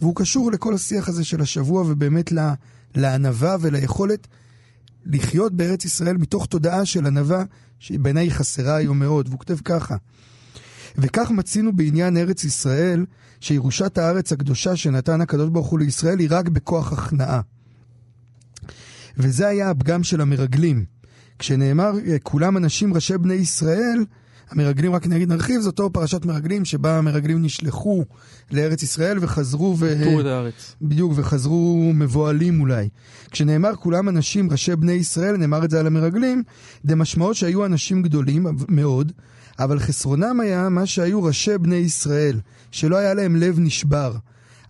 והוא 0.00 0.16
קשור 0.16 0.52
לכל 0.52 0.74
השיח 0.74 1.08
הזה 1.08 1.24
של 1.24 1.40
השבוע, 1.40 1.82
ובאמת 1.82 2.32
לה, 2.32 2.54
לענווה 2.94 3.56
וליכולת 3.60 4.26
לחיות 5.06 5.52
בארץ 5.52 5.84
ישראל 5.84 6.16
מתוך 6.16 6.46
תודעה 6.46 6.86
של 6.86 7.06
ענווה, 7.06 7.44
שבעיניי 7.78 8.30
חסרה 8.30 8.76
היום 8.76 8.98
מאוד. 8.98 9.28
והוא 9.28 9.38
כותב 9.38 9.56
ככה: 9.64 9.96
וכך 10.98 11.30
מצינו 11.30 11.76
בעניין 11.76 12.16
ארץ 12.16 12.44
ישראל, 12.44 13.06
שירושת 13.40 13.98
הארץ 13.98 14.32
הקדושה 14.32 14.76
שנתן 14.76 15.20
הקדוש 15.20 15.50
ברוך 15.50 15.66
הוא 15.66 15.78
לישראל 15.78 16.18
היא 16.18 16.28
רק 16.30 16.48
בכוח 16.48 16.92
הכנעה. 16.92 17.40
וזה 19.16 19.48
היה 19.48 19.70
הפגם 19.70 20.02
של 20.02 20.20
המרגלים. 20.20 20.84
כשנאמר 21.38 21.92
כולם 22.22 22.56
אנשים 22.56 22.94
ראשי 22.94 23.18
בני 23.18 23.34
ישראל, 23.34 24.04
המרגלים, 24.52 24.94
רק 24.94 25.06
נגיד 25.06 25.28
נרחיב, 25.28 25.60
זו 25.60 25.70
אותו 25.70 25.90
פרשת 25.92 26.24
מרגלים 26.24 26.64
שבה 26.64 26.98
המרגלים 26.98 27.42
נשלחו 27.42 28.04
לארץ 28.50 28.82
ישראל 28.82 29.18
וחזרו 29.20 29.76
ו... 29.78 29.94
סיפור 29.98 30.20
את 30.20 30.26
הארץ. 30.26 30.76
בדיוק, 30.82 31.12
וחזרו 31.16 31.90
מבוהלים 31.94 32.60
אולי. 32.60 32.88
כשנאמר 33.30 33.76
כולם 33.76 34.08
אנשים 34.08 34.50
ראשי 34.50 34.76
בני 34.76 34.92
ישראל, 34.92 35.36
נאמר 35.36 35.64
את 35.64 35.70
זה 35.70 35.80
על 35.80 35.86
המרגלים, 35.86 36.42
דמשמעות 36.84 37.36
שהיו 37.36 37.66
אנשים 37.66 38.02
גדולים 38.02 38.46
מאוד, 38.68 39.12
אבל 39.58 39.78
חסרונם 39.78 40.40
היה 40.40 40.68
מה 40.68 40.86
שהיו 40.86 41.22
ראשי 41.22 41.58
בני 41.58 41.76
ישראל, 41.76 42.40
שלא 42.70 42.96
היה 42.96 43.14
להם 43.14 43.36
לב 43.36 43.60
נשבר. 43.60 44.12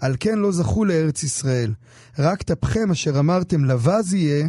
על 0.00 0.16
כן 0.20 0.38
לא 0.38 0.52
זכו 0.52 0.84
לארץ 0.84 1.22
ישראל. 1.22 1.72
רק 2.18 2.42
טפכם 2.42 2.90
אשר 2.90 3.18
אמרתם 3.18 3.64
לבז 3.64 4.14
יהיה, 4.14 4.48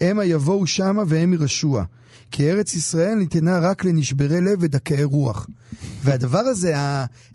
המה 0.00 0.24
יבואו 0.24 0.66
שמה 0.66 1.02
והם 1.06 1.32
ירשוע. 1.32 1.84
כי 2.30 2.50
ארץ 2.50 2.74
ישראל 2.74 3.14
ניתנה 3.14 3.58
רק 3.58 3.84
לנשברי 3.84 4.40
לב 4.40 4.58
ודכאי 4.60 5.04
רוח. 5.04 5.46
והדבר 6.02 6.38
הזה, 6.38 6.74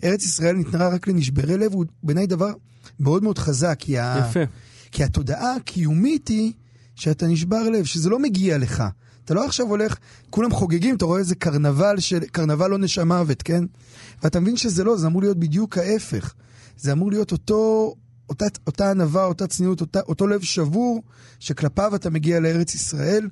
ארץ 0.03 0.23
ישראל 0.23 0.55
ניתנה 0.55 0.87
רק 0.87 1.07
לנשברי 1.07 1.57
לב, 1.57 1.73
הוא 1.73 1.85
בעיניי 2.03 2.27
דבר 2.27 2.53
מאוד 2.99 3.23
מאוד 3.23 3.37
חזק. 3.37 3.75
כי, 3.79 3.91
יפה. 4.19 4.39
כי 4.91 5.03
התודעה 5.03 5.55
הקיומית 5.55 6.27
היא 6.27 6.53
שאתה 6.95 7.27
נשבר 7.27 7.69
לב, 7.69 7.85
שזה 7.85 8.09
לא 8.09 8.19
מגיע 8.19 8.57
לך. 8.57 8.83
אתה 9.25 9.33
לא 9.33 9.45
עכשיו 9.45 9.65
הולך, 9.67 9.97
כולם 10.29 10.51
חוגגים, 10.51 10.95
אתה 10.95 11.05
רואה 11.05 11.19
איזה 11.19 11.35
קרנבל 11.35 11.99
של, 11.99 12.19
קרנבל 12.19 12.71
עונש 12.71 12.97
המוות, 12.97 13.41
כן? 13.41 13.63
ואתה 14.23 14.39
מבין 14.39 14.57
שזה 14.57 14.83
לא, 14.83 14.97
זה 14.97 15.07
אמור 15.07 15.21
להיות 15.21 15.37
בדיוק 15.37 15.77
ההפך. 15.77 16.33
זה 16.77 16.91
אמור 16.91 17.11
להיות 17.11 17.31
אותו, 17.31 17.93
אותה, 18.29 18.45
אותה 18.67 18.91
ענווה, 18.91 19.25
אותה 19.25 19.47
צניעות, 19.47 19.81
אותה, 19.81 19.99
אותו 19.99 20.27
לב 20.27 20.41
שבור, 20.41 21.03
שכלפיו 21.39 21.95
אתה 21.95 22.09
מגיע 22.09 22.39
לארץ 22.39 22.75
ישראל, 22.75 23.29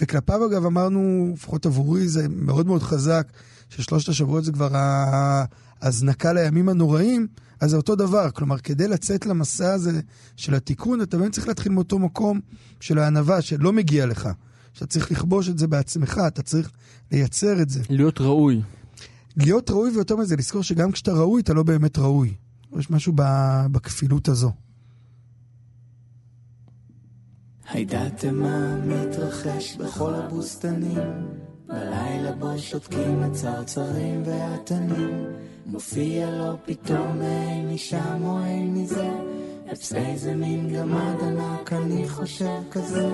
וכלפיו 0.00 0.46
אגב 0.46 0.66
אמרנו, 0.66 1.30
לפחות 1.34 1.66
עבורי 1.66 2.08
זה 2.08 2.28
מאוד 2.28 2.66
מאוד 2.66 2.82
חזק, 2.82 3.26
ששלושת 3.68 4.08
השבועות 4.08 4.44
זה 4.44 4.52
כבר 4.52 4.70
ההזנקה 5.82 6.32
לימים 6.32 6.68
הנוראים, 6.68 7.26
אז 7.60 7.70
זה 7.70 7.76
אותו 7.76 7.94
דבר. 7.96 8.30
כלומר, 8.30 8.58
כדי 8.58 8.88
לצאת 8.88 9.26
למסע 9.26 9.72
הזה 9.72 10.00
של 10.36 10.54
התיקון, 10.54 11.02
אתה 11.02 11.18
באמת 11.18 11.32
צריך 11.32 11.48
להתחיל 11.48 11.72
מאותו 11.72 11.98
מקום 11.98 12.40
של 12.80 12.98
הענווה, 12.98 13.42
שלא 13.42 13.72
מגיע 13.72 14.06
לך. 14.06 14.28
שאתה 14.72 14.86
צריך 14.86 15.10
לכבוש 15.12 15.48
את 15.48 15.58
זה 15.58 15.66
בעצמך, 15.66 16.20
אתה 16.26 16.42
צריך 16.42 16.70
לייצר 17.12 17.62
את 17.62 17.70
זה. 17.70 17.80
להיות 17.90 18.20
ראוי. 18.20 18.62
להיות 19.36 19.70
ראוי 19.70 19.90
ויותר 19.90 20.16
מזה, 20.16 20.36
לזכור 20.36 20.62
שגם 20.62 20.92
כשאתה 20.92 21.12
ראוי, 21.12 21.42
אתה 21.42 21.54
לא 21.54 21.62
באמת 21.62 21.98
ראוי. 21.98 22.34
יש 22.78 22.90
משהו 22.90 23.12
בכפילות 23.72 24.28
הזו. 24.28 24.52
הידעתם 27.68 28.34
מה 28.34 28.76
מתרחש 28.76 29.76
בכל 29.76 30.14
הבוסתנים? 30.14 30.98
בלילה 31.68 32.32
בו 32.32 32.58
שותקים 32.58 33.22
הצרצרים 33.22 34.22
והתנים. 34.26 35.24
מופיע 35.66 36.30
לו 36.30 36.56
פתאום 36.64 37.22
אין 37.22 37.74
משם 37.74 38.22
או 38.22 38.44
אין 38.44 38.74
מזה 38.74 39.10
אצלי 39.72 40.06
איזה 40.06 40.34
מין 40.34 40.74
גמד 40.74 41.14
ענק 41.22 41.72
אני 41.72 42.08
חושב 42.08 42.60
כזה. 42.70 43.08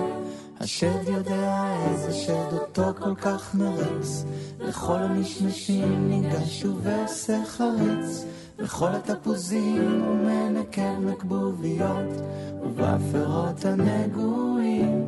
השד 0.59 1.07
יודע 1.07 1.75
איזה 1.89 2.13
שד 2.13 2.53
אותו 2.53 2.93
כל 2.99 3.15
כך 3.15 3.55
מרץ. 3.55 4.25
לכל 4.59 4.99
המשמשים 5.03 6.09
ניגש 6.09 6.65
ובעשה 6.65 7.41
חרץ 7.45 8.25
וכל 8.59 8.89
התפוזים 8.95 10.01
הוא 10.05 10.15
מנקר 10.15 10.99
מקבוביות 10.99 12.21
ובפירות 12.63 13.65
הנגועים 13.65 15.05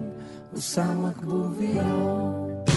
הוא 0.51 0.61
שם 0.61 1.05
מקבוביות. 1.05 2.69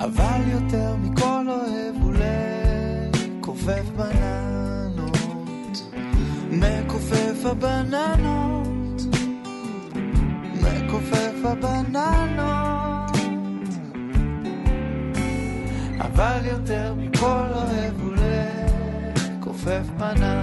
אבל 0.00 0.40
יותר 0.52 0.96
מכל 0.96 1.46
אוהב 1.48 1.94
הוא 2.02 2.12
לכופף 3.40 3.84
בננות 3.96 5.16
מכופף 6.50 7.44
הבננות 7.44 9.02
מכופף 10.54 11.34
הבננות. 11.44 13.16
אבל 16.00 16.40
יותר 16.44 16.94
מכל 16.94 17.46
אוהב 17.52 18.00
הוא 18.00 18.12
לכופף 18.12 18.73
בננות 19.64 20.34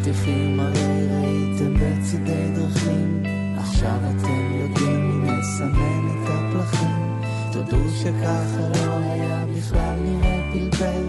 אבטיחים 0.00 0.60
הרי 0.60 1.06
ראיתם 1.10 1.74
בצידי 1.74 2.50
דרכים 2.54 3.22
עכשיו 3.58 3.96
אתם 3.96 4.52
יודעים 4.52 5.22
מי 5.22 5.32
מסמן 5.32 6.08
את 6.08 6.28
הפלחים. 6.28 7.20
תודו 7.52 7.88
שככה 8.02 8.86
לא 8.86 8.92
היה 8.92 9.44
בכלל 9.56 9.94
נראה 10.04 10.50
פלפל. 10.52 11.02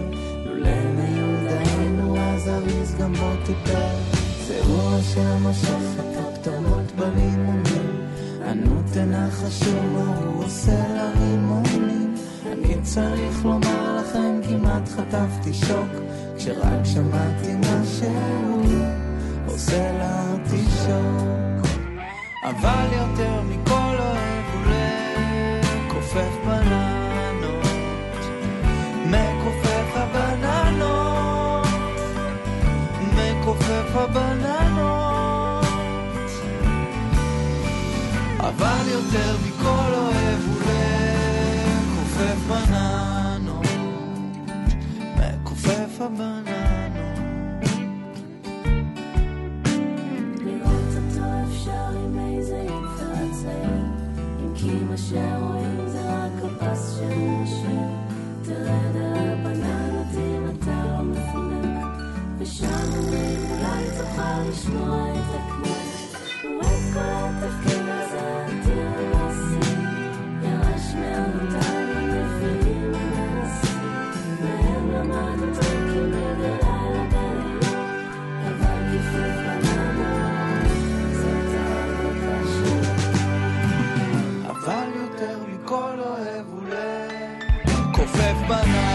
לולא 0.46 0.70
מיולדנו 0.96 2.16
אז 2.18 2.48
אריז 2.48 2.94
גם 3.00 3.12
בו 3.12 3.30
טיפל. 3.46 3.96
זהו 4.46 5.00
אשר 5.00 5.36
מושך 5.42 6.00
את 6.00 6.16
הפטמות 6.16 6.92
בלימונים 6.96 8.06
אנו 8.50 8.82
תנחשו 8.92 9.82
מה 9.92 10.16
הוא 10.16 10.44
עושה 10.44 10.84
אני 11.12 11.71
צריך 12.82 13.44
לומר 13.44 13.96
לכם 13.96 14.40
כמעט 14.48 14.88
חטפתי 14.88 15.54
שוק 15.54 15.88
כשרק 16.36 16.84
שמעתי 16.84 17.54
מה 17.54 17.82
שהוא 17.84 18.84
עושה 19.46 19.92
לארטישוק 19.98 21.32
אבל 22.44 22.86
יותר 22.92 23.42
מכל 23.42 23.96
אוהב 23.98 24.44
הוא 24.52 24.72
לכופף 25.86 26.34
בננות. 26.46 27.66
מכופף 29.06 29.96
הבננות. 29.96 31.66
מכופף 33.14 33.94
הבננות. 33.94 35.66
אבל 38.40 38.88
יותר 38.88 39.36
מכל 39.46 39.94
אוהב 39.94 40.21
מכופף 46.02 46.20
הבננות 46.20 47.68
לראות 50.44 50.90
אותו 50.96 51.26
אפשר 51.44 51.98
עם 52.04 52.18
איזה 52.18 52.56
יפה 52.56 53.34
צעיר 53.42 53.84
אם 54.40 54.54
כי 54.54 54.84
מה 54.84 54.96
שרואים 54.96 55.88
זה 55.88 56.00
רק 56.04 56.44
הפס 56.44 56.96
של 56.98 57.18
נשים 57.42 57.88
תרד 58.42 58.96
על 58.96 59.28
הבננות 59.28 60.06
אם 60.16 60.46
אתה 60.50 60.84
לא 60.86 61.02
מפונק 61.02 61.86
ושם 62.38 62.66
אומרים 62.98 63.40
אולי 63.50 63.84
תוכל 63.98 64.48
לשמוע 64.50 65.06
את 65.12 65.34
הקנק 65.34 66.22
ואת 66.60 66.94
כל 66.94 67.00
התפקיד 67.00 67.81
לכופף 88.52 88.91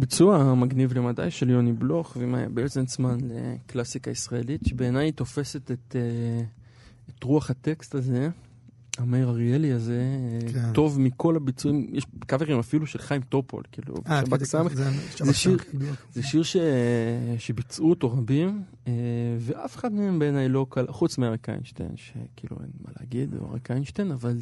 ביצוע 0.00 0.54
מגניב 0.54 0.92
למדי 0.92 1.30
של 1.30 1.50
יוני 1.50 1.72
בלוך 1.72 2.16
ומאיה 2.20 2.48
בלזנצמן 2.48 3.18
לקלאסיקה 3.22 4.10
ישראלית, 4.10 4.60
שבעיניי 4.66 5.12
תופסת 5.12 5.70
את, 5.70 5.96
אה, 5.96 6.42
את 7.08 7.22
רוח 7.22 7.50
הטקסט 7.50 7.94
הזה, 7.94 8.28
המאיר 8.98 9.28
אריאלי 9.28 9.72
הזה, 9.72 10.00
אה, 10.46 10.52
כן. 10.52 10.72
טוב 10.72 11.00
מכל 11.00 11.36
הביצועים, 11.36 11.86
יש 11.92 12.06
קאברים 12.26 12.58
אפילו 12.58 12.86
של 12.86 12.98
חיים 12.98 13.22
טופול, 13.22 13.62
כאילו, 13.72 13.94
שב"כ 14.20 14.36
כדי 14.36 14.44
סמך. 14.44 14.74
זה- 14.74 14.84
זה 14.90 14.92
שב"כ 15.16 15.32
שיר-. 15.34 15.58
זה 16.12 16.22
שיר 16.22 16.42
ש... 16.42 16.56
שביצעו 17.38 17.90
אותו 17.90 18.10
רבים, 18.12 18.62
אה, 18.86 18.92
ואף 19.38 19.76
אחד 19.76 19.92
מהם 19.92 20.18
בעיניי 20.18 20.48
לא 20.48 20.66
קל, 20.70 20.86
חוץ 20.88 21.18
מאריק 21.18 21.48
איינשטיין, 21.48 21.90
שכאילו 21.96 22.56
אין 22.60 22.70
מה 22.84 22.90
להגיד, 23.00 23.34
או 23.40 23.50
אריק 23.50 23.70
איינשטיין, 23.70 24.10
אבל 24.10 24.36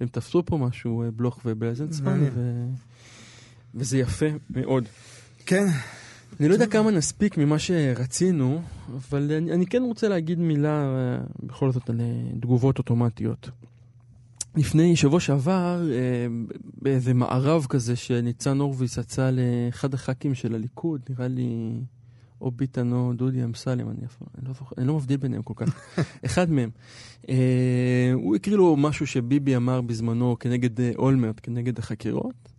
הם 0.00 0.08
תפסו 0.08 0.42
פה 0.46 0.56
משהו, 0.58 1.04
בלוך 1.16 1.40
ובלזנצמן. 1.44 2.20
ו... 2.34 2.66
וזה 3.74 3.98
יפה 3.98 4.26
מאוד. 4.50 4.84
כן, 5.46 5.66
אני 6.40 6.48
לא 6.48 6.54
יודע 6.54 6.66
כמה 6.66 6.90
נספיק 6.90 7.38
ממה 7.38 7.58
שרצינו, 7.58 8.62
אבל 8.94 9.32
אני, 9.32 9.52
אני 9.52 9.66
כן 9.66 9.82
רוצה 9.82 10.08
להגיד 10.08 10.38
מילה 10.38 10.82
אה, 10.82 11.18
בכל 11.42 11.72
זאת 11.72 11.90
על 11.90 12.00
אה, 12.00 12.38
תגובות 12.40 12.78
אוטומטיות. 12.78 13.50
לפני 14.56 14.96
שבוע 14.96 15.20
שעבר, 15.20 15.90
אה, 15.92 16.26
באיזה 16.82 17.14
מערב 17.14 17.66
כזה 17.68 17.96
שניצן 17.96 18.58
הורוביץ 18.58 18.96
יצא 18.96 19.30
לאחד 19.30 19.94
הח"כים 19.94 20.34
של 20.34 20.54
הליכוד, 20.54 21.00
נראה 21.10 21.28
לי 21.28 21.80
או 22.40 22.50
ביטן 22.50 22.92
או 22.92 23.12
דודי 23.12 23.44
אמסלם, 23.44 23.90
אני, 23.90 23.98
אני, 24.38 24.48
לא, 24.48 24.54
אני 24.78 24.86
לא 24.86 24.94
מבדיל 24.94 25.16
ביניהם 25.16 25.42
כל 25.42 25.54
כך, 25.56 25.80
אחד 26.26 26.50
מהם. 26.50 26.70
הוא 28.14 28.36
הקריא 28.36 28.56
לו 28.56 28.76
משהו 28.76 29.06
שביבי 29.06 29.56
אמר 29.56 29.80
בזמנו 29.80 30.36
כנגד 30.40 30.94
אולמרט, 30.96 31.40
כנגד 31.42 31.78
החקירות. 31.78 32.53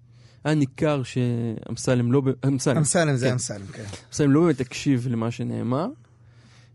היה 0.45 0.55
ניכר 0.55 1.01
שאמסלם 1.03 2.11
לא... 2.11 2.21
אמסלם, 2.47 2.77
אמסלם 2.77 3.15
זה 3.15 3.25
כן. 3.27 3.31
אמסלם, 3.33 3.65
כן. 3.65 3.83
אמסלם 4.07 4.31
לא 4.31 4.41
באמת 4.41 4.61
הקשיב 4.61 5.07
למה 5.09 5.31
שנאמר, 5.31 5.87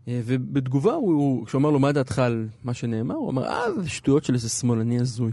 אה, 0.07 0.21
ובתגובה, 0.25 0.93
הוא- 0.93 1.13
הוא- 1.13 1.45
כשהוא 1.45 1.59
אמר 1.59 1.69
לו 1.69 1.79
מה 1.79 1.91
דעתך 1.91 2.19
על 2.19 2.47
מה 2.63 2.73
שנאמר, 2.73 3.15
הוא 3.15 3.29
אמר, 3.31 3.45
אה, 3.47 3.81
זה 3.81 3.89
שטויות 3.89 4.23
של 4.23 4.33
איזה 4.33 4.49
שמאלני 4.49 4.99
הזוי. 4.99 5.31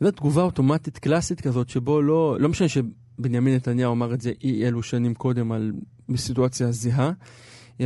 זו 0.00 0.10
תגובה 0.10 0.42
אוטומטית 0.42 0.98
קלאסית 0.98 1.40
כזאת, 1.40 1.68
שבו 1.68 2.02
לא, 2.02 2.36
לא 2.40 2.48
משנה 2.48 2.68
שבנימין 2.68 3.54
נתניהו 3.54 3.92
אמר 3.92 4.14
את 4.14 4.20
זה 4.20 4.32
אי 4.44 4.66
אלו 4.66 4.82
שנים 4.82 5.14
קודם 5.14 5.52
על 5.52 5.72
סיטואציה 6.16 6.72
זהה, 6.72 7.12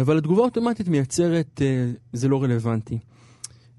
אבל 0.01 0.19
התגובה 0.19 0.43
האוטומטית 0.43 0.89
מייצרת, 0.89 1.63
אה, 1.63 1.91
זה 2.13 2.29
לא 2.29 2.43
רלוונטי. 2.43 2.99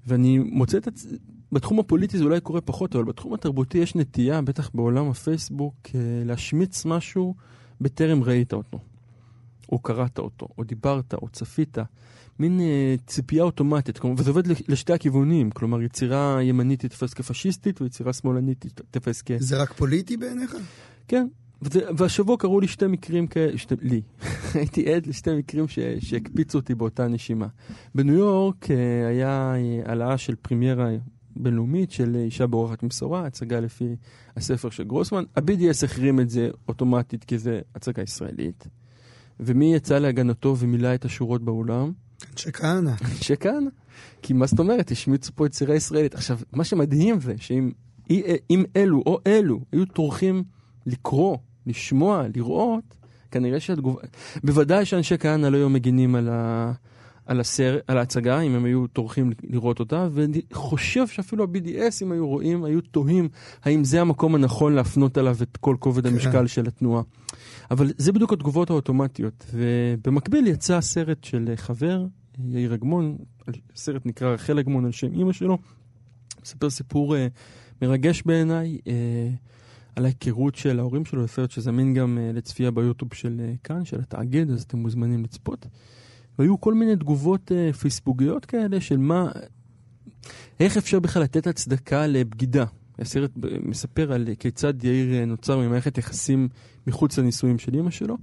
ואני 0.06 0.38
מוצא 0.38 0.78
את 0.78 0.86
עצמי, 0.86 1.18
בתחום 1.54 1.78
הפוליטי 1.78 2.18
זה 2.18 2.24
אולי 2.24 2.40
קורה 2.40 2.60
פחות, 2.60 2.94
אבל 2.96 3.04
בתחום 3.04 3.34
התרבותי 3.34 3.78
יש 3.78 3.94
נטייה, 3.94 4.42
בטח 4.42 4.70
בעולם 4.74 5.10
הפייסבוק, 5.10 5.74
אה, 5.94 6.00
להשמיץ 6.24 6.84
משהו 6.84 7.34
בטרם 7.80 8.22
ראית 8.22 8.52
אותו, 8.52 8.78
או 9.72 9.78
קראת 9.78 10.18
אותו, 10.18 10.48
או 10.58 10.64
דיברת, 10.64 11.14
או 11.14 11.28
צפית. 11.28 11.78
מין 12.38 12.60
אה, 12.60 12.94
ציפייה 13.06 13.42
אוטומטית, 13.42 13.98
כלומר, 13.98 14.20
וזה 14.20 14.30
עובד 14.30 14.46
לשתי 14.68 14.92
הכיוונים, 14.92 15.50
כלומר 15.50 15.82
יצירה 15.82 16.38
ימנית 16.42 16.80
תתפס 16.86 17.14
כפשיסטית 17.14 17.82
ויצירה 17.82 18.12
שמאלנית 18.12 18.66
תתפס 18.90 19.22
כ... 19.26 19.30
זה 19.38 19.62
רק 19.62 19.72
פוליטי 19.72 20.16
בעיניך? 20.16 20.56
כן, 21.08 21.26
וזה, 21.62 21.80
והשבוע 21.96 22.36
קרו 22.36 22.60
לי 22.60 22.68
שתי 22.68 22.86
מקרים 22.86 23.26
כאלה, 23.26 23.58
שתי, 23.58 23.74
לי, 23.82 24.02
הייתי 24.54 24.94
עד 24.94 25.06
לשתי 25.06 25.34
מקרים 25.34 25.68
ש, 25.68 25.78
שהקפיצו 25.98 26.58
אותי 26.58 26.74
באותה 26.74 27.08
נשימה. 27.08 27.46
בניו 27.94 28.14
יורק 28.14 28.70
אה, 28.70 29.08
היה 29.08 29.54
אה, 29.56 29.82
העלאה 29.90 30.18
של 30.18 30.34
פרימיירה 30.34 30.88
בינלאומית 31.36 31.90
של 31.90 32.16
אה, 32.16 32.22
אישה 32.22 32.46
באורחת 32.46 32.82
מבשורה, 32.82 33.26
הצגה 33.26 33.60
לפי 33.60 33.96
הספר 34.36 34.70
של 34.70 34.84
גרוסמן. 34.84 35.24
ה-BDS 35.36 35.84
החרים 35.84 36.20
את 36.20 36.30
זה 36.30 36.48
אוטומטית 36.68 37.24
כי 37.24 37.38
זה 37.38 37.60
הצגה 37.74 38.02
ישראלית. 38.02 38.68
ומי 39.40 39.74
יצא 39.74 39.98
להגנתו 39.98 40.56
ומילא 40.58 40.94
את 40.94 41.04
השורות 41.04 41.42
באולם? 41.42 41.92
אנשי 42.32 42.52
כהנא. 42.52 42.92
אנשי 43.02 43.34
כהנא. 43.40 43.70
כי 44.22 44.32
מה 44.32 44.46
זאת 44.46 44.58
אומרת, 44.58 44.90
השמיצו 44.90 45.32
פה 45.34 45.46
יצירה 45.46 45.74
ישראלית. 45.74 46.14
עכשיו, 46.14 46.38
מה 46.52 46.64
שמדהים 46.64 47.20
זה 47.20 47.34
שאם 47.36 47.70
אם 48.50 48.64
אלו 48.76 49.02
או 49.06 49.18
אלו 49.26 49.60
היו 49.72 49.84
טורחים 49.84 50.44
לקרוא, 50.86 51.36
לשמוע, 51.66 52.24
לראות, 52.34 52.96
כנראה 53.30 53.60
שהתגובה... 53.60 54.02
בוודאי 54.44 54.84
שאנשי 54.84 55.18
כהנא 55.18 55.46
לא 55.46 55.56
היו 55.56 55.68
מגינים 55.68 56.14
על, 56.14 56.28
ה... 56.28 56.72
על, 57.26 57.40
הסר... 57.40 57.78
על 57.86 57.98
ההצגה, 57.98 58.40
אם 58.40 58.54
הם 58.54 58.64
היו 58.64 58.86
טורחים 58.86 59.32
לראות 59.42 59.80
אותה, 59.80 60.08
ואני 60.12 60.40
חושב 60.52 61.06
שאפילו 61.06 61.44
ה-BDS, 61.44 62.02
אם 62.02 62.12
היו 62.12 62.28
רואים, 62.28 62.64
היו 62.64 62.80
תוהים 62.80 63.28
האם 63.62 63.84
זה 63.84 64.00
המקום 64.00 64.34
הנכון 64.34 64.72
להפנות 64.72 65.18
עליו 65.18 65.36
את 65.42 65.56
כל 65.56 65.76
כובד 65.78 66.06
המשקל 66.06 66.46
של 66.46 66.66
התנועה. 66.66 67.02
אבל 67.70 67.92
זה 67.98 68.12
בדיוק 68.12 68.32
התגובות 68.32 68.70
האוטומטיות. 68.70 69.46
ובמקביל 69.52 70.46
יצא 70.46 70.80
סרט 70.80 71.24
של 71.24 71.52
חבר, 71.56 72.06
יאיר 72.44 72.74
אגמון, 72.74 73.16
הסרט 73.74 74.06
נקרא 74.06 74.28
רחל 74.28 74.58
אגמון 74.58 74.84
על 74.84 74.92
שם 74.92 75.12
אימא 75.12 75.32
שלו, 75.32 75.58
מספר 76.42 76.70
סיפור 76.70 77.16
אה, 77.16 77.26
מרגש 77.82 78.22
בעיניי 78.26 78.78
אה, 78.86 79.30
על 79.96 80.04
ההיכרות 80.04 80.54
של 80.54 80.78
ההורים 80.78 81.04
שלו, 81.04 81.28
סרט 81.28 81.50
שזמין 81.50 81.94
גם 81.94 82.18
אה, 82.18 82.32
לצפייה 82.32 82.70
ביוטיוב 82.70 83.14
של 83.14 83.40
אה, 83.44 83.52
כאן, 83.64 83.84
של 83.84 84.00
התאגיד, 84.00 84.50
אז 84.50 84.62
אתם 84.62 84.78
מוזמנים 84.78 85.24
לצפות. 85.24 85.66
והיו 86.38 86.60
כל 86.60 86.74
מיני 86.74 86.96
תגובות 86.96 87.52
אה, 87.52 87.72
פייסבוגיות 87.72 88.44
כאלה 88.44 88.80
של 88.80 88.96
מה, 88.96 89.30
איך 90.60 90.76
אפשר 90.76 91.00
בכלל 91.00 91.22
לתת 91.22 91.46
הצדקה 91.46 92.06
לבגידה. 92.06 92.64
הסרט 92.98 93.30
מספר 93.62 94.12
על 94.12 94.28
כיצד 94.38 94.84
יאיר 94.84 95.14
אה, 95.14 95.24
נוצר 95.24 95.58
ממערכת 95.58 95.98
יחסים 95.98 96.48
מחוץ 96.86 97.18
לנישואים 97.18 97.58
של 97.58 97.74
אימא 97.74 97.90
שלו. 97.90 98.16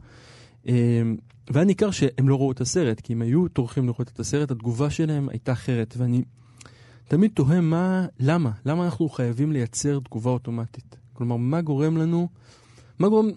אה, 0.68 1.01
והיה 1.49 1.66
ניכר 1.66 1.91
שהם 1.91 2.30
לא 2.30 2.36
ראו 2.36 2.51
את 2.51 2.62
הסרט, 2.62 2.99
כי 2.99 3.14
אם 3.14 3.22
היו 3.22 3.47
טורחים 3.47 3.86
לראות 3.86 4.09
את 4.09 4.20
הסרט, 4.20 4.51
התגובה 4.51 4.89
שלהם 4.89 5.30
הייתה 5.30 5.51
אחרת. 5.51 5.93
ואני 5.97 6.24
תמיד 7.07 7.32
תוהה 7.34 7.62
מה, 7.62 8.05
למה? 8.20 8.51
למה 8.66 8.86
אנחנו 8.86 9.09
חייבים 9.09 9.51
לייצר 9.51 9.99
תגובה 9.99 10.32
אוטומטית? 10.32 10.95
כלומר, 11.14 11.36
מה 11.36 11.62
גורם 11.62 11.97
לנו, 11.97 12.30
מה 12.99 13.09
גורם, 13.09 13.30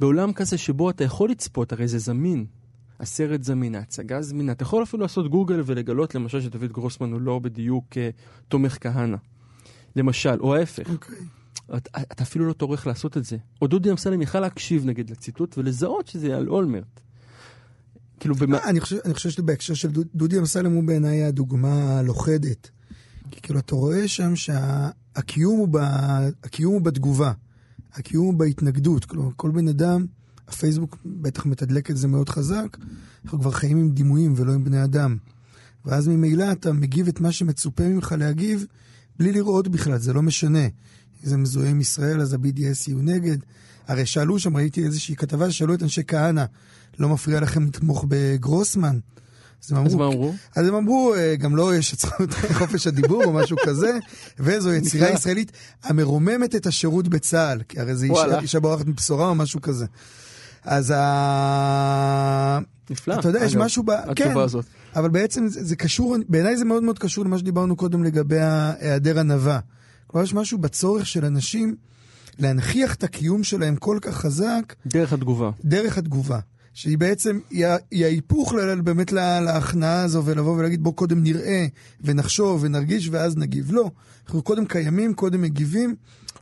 בעולם 0.00 0.32
כזה 0.32 0.58
שבו 0.58 0.90
אתה 0.90 1.04
יכול 1.04 1.30
לצפות, 1.30 1.72
הרי 1.72 1.88
זה 1.88 1.98
זמין. 1.98 2.46
הסרט 3.00 3.42
זמין, 3.42 3.74
ההצגה 3.74 4.22
זמינה. 4.22 4.52
אתה 4.52 4.62
יכול 4.62 4.82
אפילו 4.82 5.02
לעשות 5.02 5.30
גוגל 5.30 5.62
ולגלות 5.66 6.14
למשל 6.14 6.40
שדוד 6.40 6.72
גרוסמן 6.72 7.12
הוא 7.12 7.20
לא 7.20 7.38
בדיוק 7.38 7.84
uh, 7.92 7.96
תומך 8.48 8.78
כהנא. 8.80 9.16
למשל, 9.96 10.40
או 10.40 10.54
ההפך. 10.54 10.90
אוקיי. 10.90 11.16
אתה, 11.76 12.02
אתה 12.02 12.22
אפילו 12.22 12.48
לא 12.48 12.52
טורח 12.52 12.86
לעשות 12.86 13.16
את 13.16 13.24
זה. 13.24 13.36
או 13.62 13.66
דודי 13.66 13.90
אמסלם 13.90 14.22
יכל 14.22 14.40
להקשיב 14.40 14.86
נגיד 14.86 15.10
לציטוט 15.10 15.58
ולזהות 15.58 16.08
שזה 16.08 16.36
על 16.36 16.48
אולמרט. 16.48 17.00
כאילו, 18.20 18.34
במה... 18.34 18.58
אה, 18.58 18.70
אני 18.70 18.80
חושב, 18.80 18.96
אני 19.04 19.14
חושב 19.14 19.30
שבהקשר 19.30 19.74
של 19.74 19.90
דוד- 19.90 20.08
דודי 20.14 20.38
אמסלם 20.38 20.72
הוא 20.72 20.84
בעיניי 20.84 21.24
הדוגמה 21.24 21.98
הלוכדת. 21.98 22.70
כי 23.30 23.40
כאילו 23.40 23.58
אתה 23.58 23.74
רואה 23.74 24.08
שם 24.08 24.36
שהקיום 24.36 25.58
הוא, 25.58 25.68
ב, 25.70 25.76
הקיום 26.44 26.72
הוא 26.74 26.82
בתגובה, 26.82 27.32
הקיום 27.92 28.26
הוא 28.26 28.34
בהתנגדות. 28.34 29.04
כלומר, 29.04 29.30
כל 29.36 29.50
בן 29.50 29.68
אדם, 29.68 30.06
הפייסבוק 30.50 30.96
בטח 31.04 31.46
מתדלק 31.46 31.90
את 31.90 31.96
זה 31.96 32.08
מאוד 32.08 32.28
חזק, 32.28 32.76
אנחנו 33.24 33.40
כבר 33.40 33.50
חיים 33.50 33.78
עם 33.78 33.90
דימויים 33.90 34.34
ולא 34.36 34.52
עם 34.52 34.64
בני 34.64 34.84
אדם. 34.84 35.16
ואז 35.84 36.08
ממילא 36.08 36.52
אתה 36.52 36.72
מגיב 36.72 37.08
את 37.08 37.20
מה 37.20 37.32
שמצופה 37.32 37.82
ממך 37.82 38.14
להגיב 38.18 38.66
בלי 39.18 39.32
לראות 39.32 39.68
בכלל, 39.68 39.98
זה 39.98 40.12
לא 40.12 40.22
משנה. 40.22 40.64
אם 40.64 40.68
זה 41.22 41.36
מזוהה 41.36 41.70
עם 41.70 41.80
ישראל, 41.80 42.20
אז 42.20 42.34
ה-BDS 42.34 42.84
יהיו 42.88 42.98
נגד. 43.02 43.38
הרי 43.88 44.06
שאלו 44.06 44.38
שם, 44.38 44.56
ראיתי 44.56 44.84
איזושהי 44.84 45.16
כתבה, 45.16 45.50
שאלו 45.50 45.74
את 45.74 45.82
אנשי 45.82 46.02
כהנא, 46.08 46.44
לא 46.98 47.08
מפריע 47.08 47.40
לכם 47.40 47.66
לתמוך 47.66 48.04
בגרוסמן? 48.08 48.98
אז 49.64 49.72
הם 49.72 49.86
אז 49.86 49.94
מה 49.94 50.06
אמרו, 50.06 50.14
אמרו? 50.14 50.34
אז 50.56 50.68
הם 50.68 50.74
אמרו, 50.74 51.14
"אה, 51.14 51.36
גם 51.36 51.56
לא 51.56 51.76
יש 51.76 51.94
את 51.94 52.02
חופש 52.58 52.86
הדיבור 52.86 53.24
או 53.24 53.32
משהו 53.32 53.56
כזה, 53.66 53.98
וזו 54.38 54.72
יצירה. 54.78 55.10
ישראלית 55.10 55.52
המרוממת 55.82 56.54
את 56.54 56.66
השירות 56.66 57.08
בצה"ל, 57.08 57.62
כי 57.68 57.80
הרי 57.80 57.92
וואלה. 58.08 58.40
אישה 58.40 58.60
בורחת 58.60 58.86
מבשורה 58.86 59.28
או 59.28 59.34
משהו 59.34 59.60
כזה. 59.60 59.86
אז 60.64 60.94
ה... 60.96 62.58
נפלא. 62.90 63.14
אתה 63.20 63.28
יודע, 63.28 63.44
יש 63.44 63.56
משהו 63.56 63.82
ב... 63.82 63.90
כן, 64.16 64.38
הזאת. 64.38 64.64
אבל 64.96 65.08
בעצם 65.10 65.48
זה, 65.48 65.64
זה 65.64 65.76
קשור, 65.76 66.16
בעיניי 66.28 66.56
זה 66.56 66.64
מאוד 66.64 66.82
מאוד 66.82 66.98
קשור 66.98 67.24
למה 67.24 67.38
שדיברנו 67.38 67.76
קודם 67.76 68.04
לגבי 68.04 68.40
היעדר 68.80 69.20
ענווה. 69.20 69.58
כלומר, 70.06 70.24
יש 70.24 70.34
משהו 70.34 70.58
בצורך 70.58 71.06
של 71.06 71.24
אנשים 71.24 71.76
להנכיח 72.38 72.94
את 72.94 73.04
הקיום 73.04 73.42
שלהם 73.44 73.76
כל 73.76 73.98
כך 74.02 74.16
חזק 74.16 74.74
דרך 74.86 75.12
התגובה. 75.12 75.50
דרך 75.64 75.98
התגובה. 75.98 76.38
שהיא 76.74 76.98
בעצם, 76.98 77.38
היא, 77.50 77.66
ההיפוך 78.04 78.54
באמת 78.84 79.12
לה- 79.12 79.40
להכנעה 79.40 80.02
הזו 80.02 80.22
ולבוא 80.24 80.56
ולהגיד 80.56 80.82
בוא 80.82 80.92
קודם 80.94 81.22
נראה 81.22 81.66
ונחשוב 82.00 82.60
ונרגיש 82.64 83.08
ואז 83.12 83.36
נגיב. 83.36 83.72
לא, 83.72 83.90
אנחנו 84.26 84.42
קודם 84.42 84.64
קיימים, 84.64 85.14
קודם 85.14 85.42
מגיבים, 85.42 85.94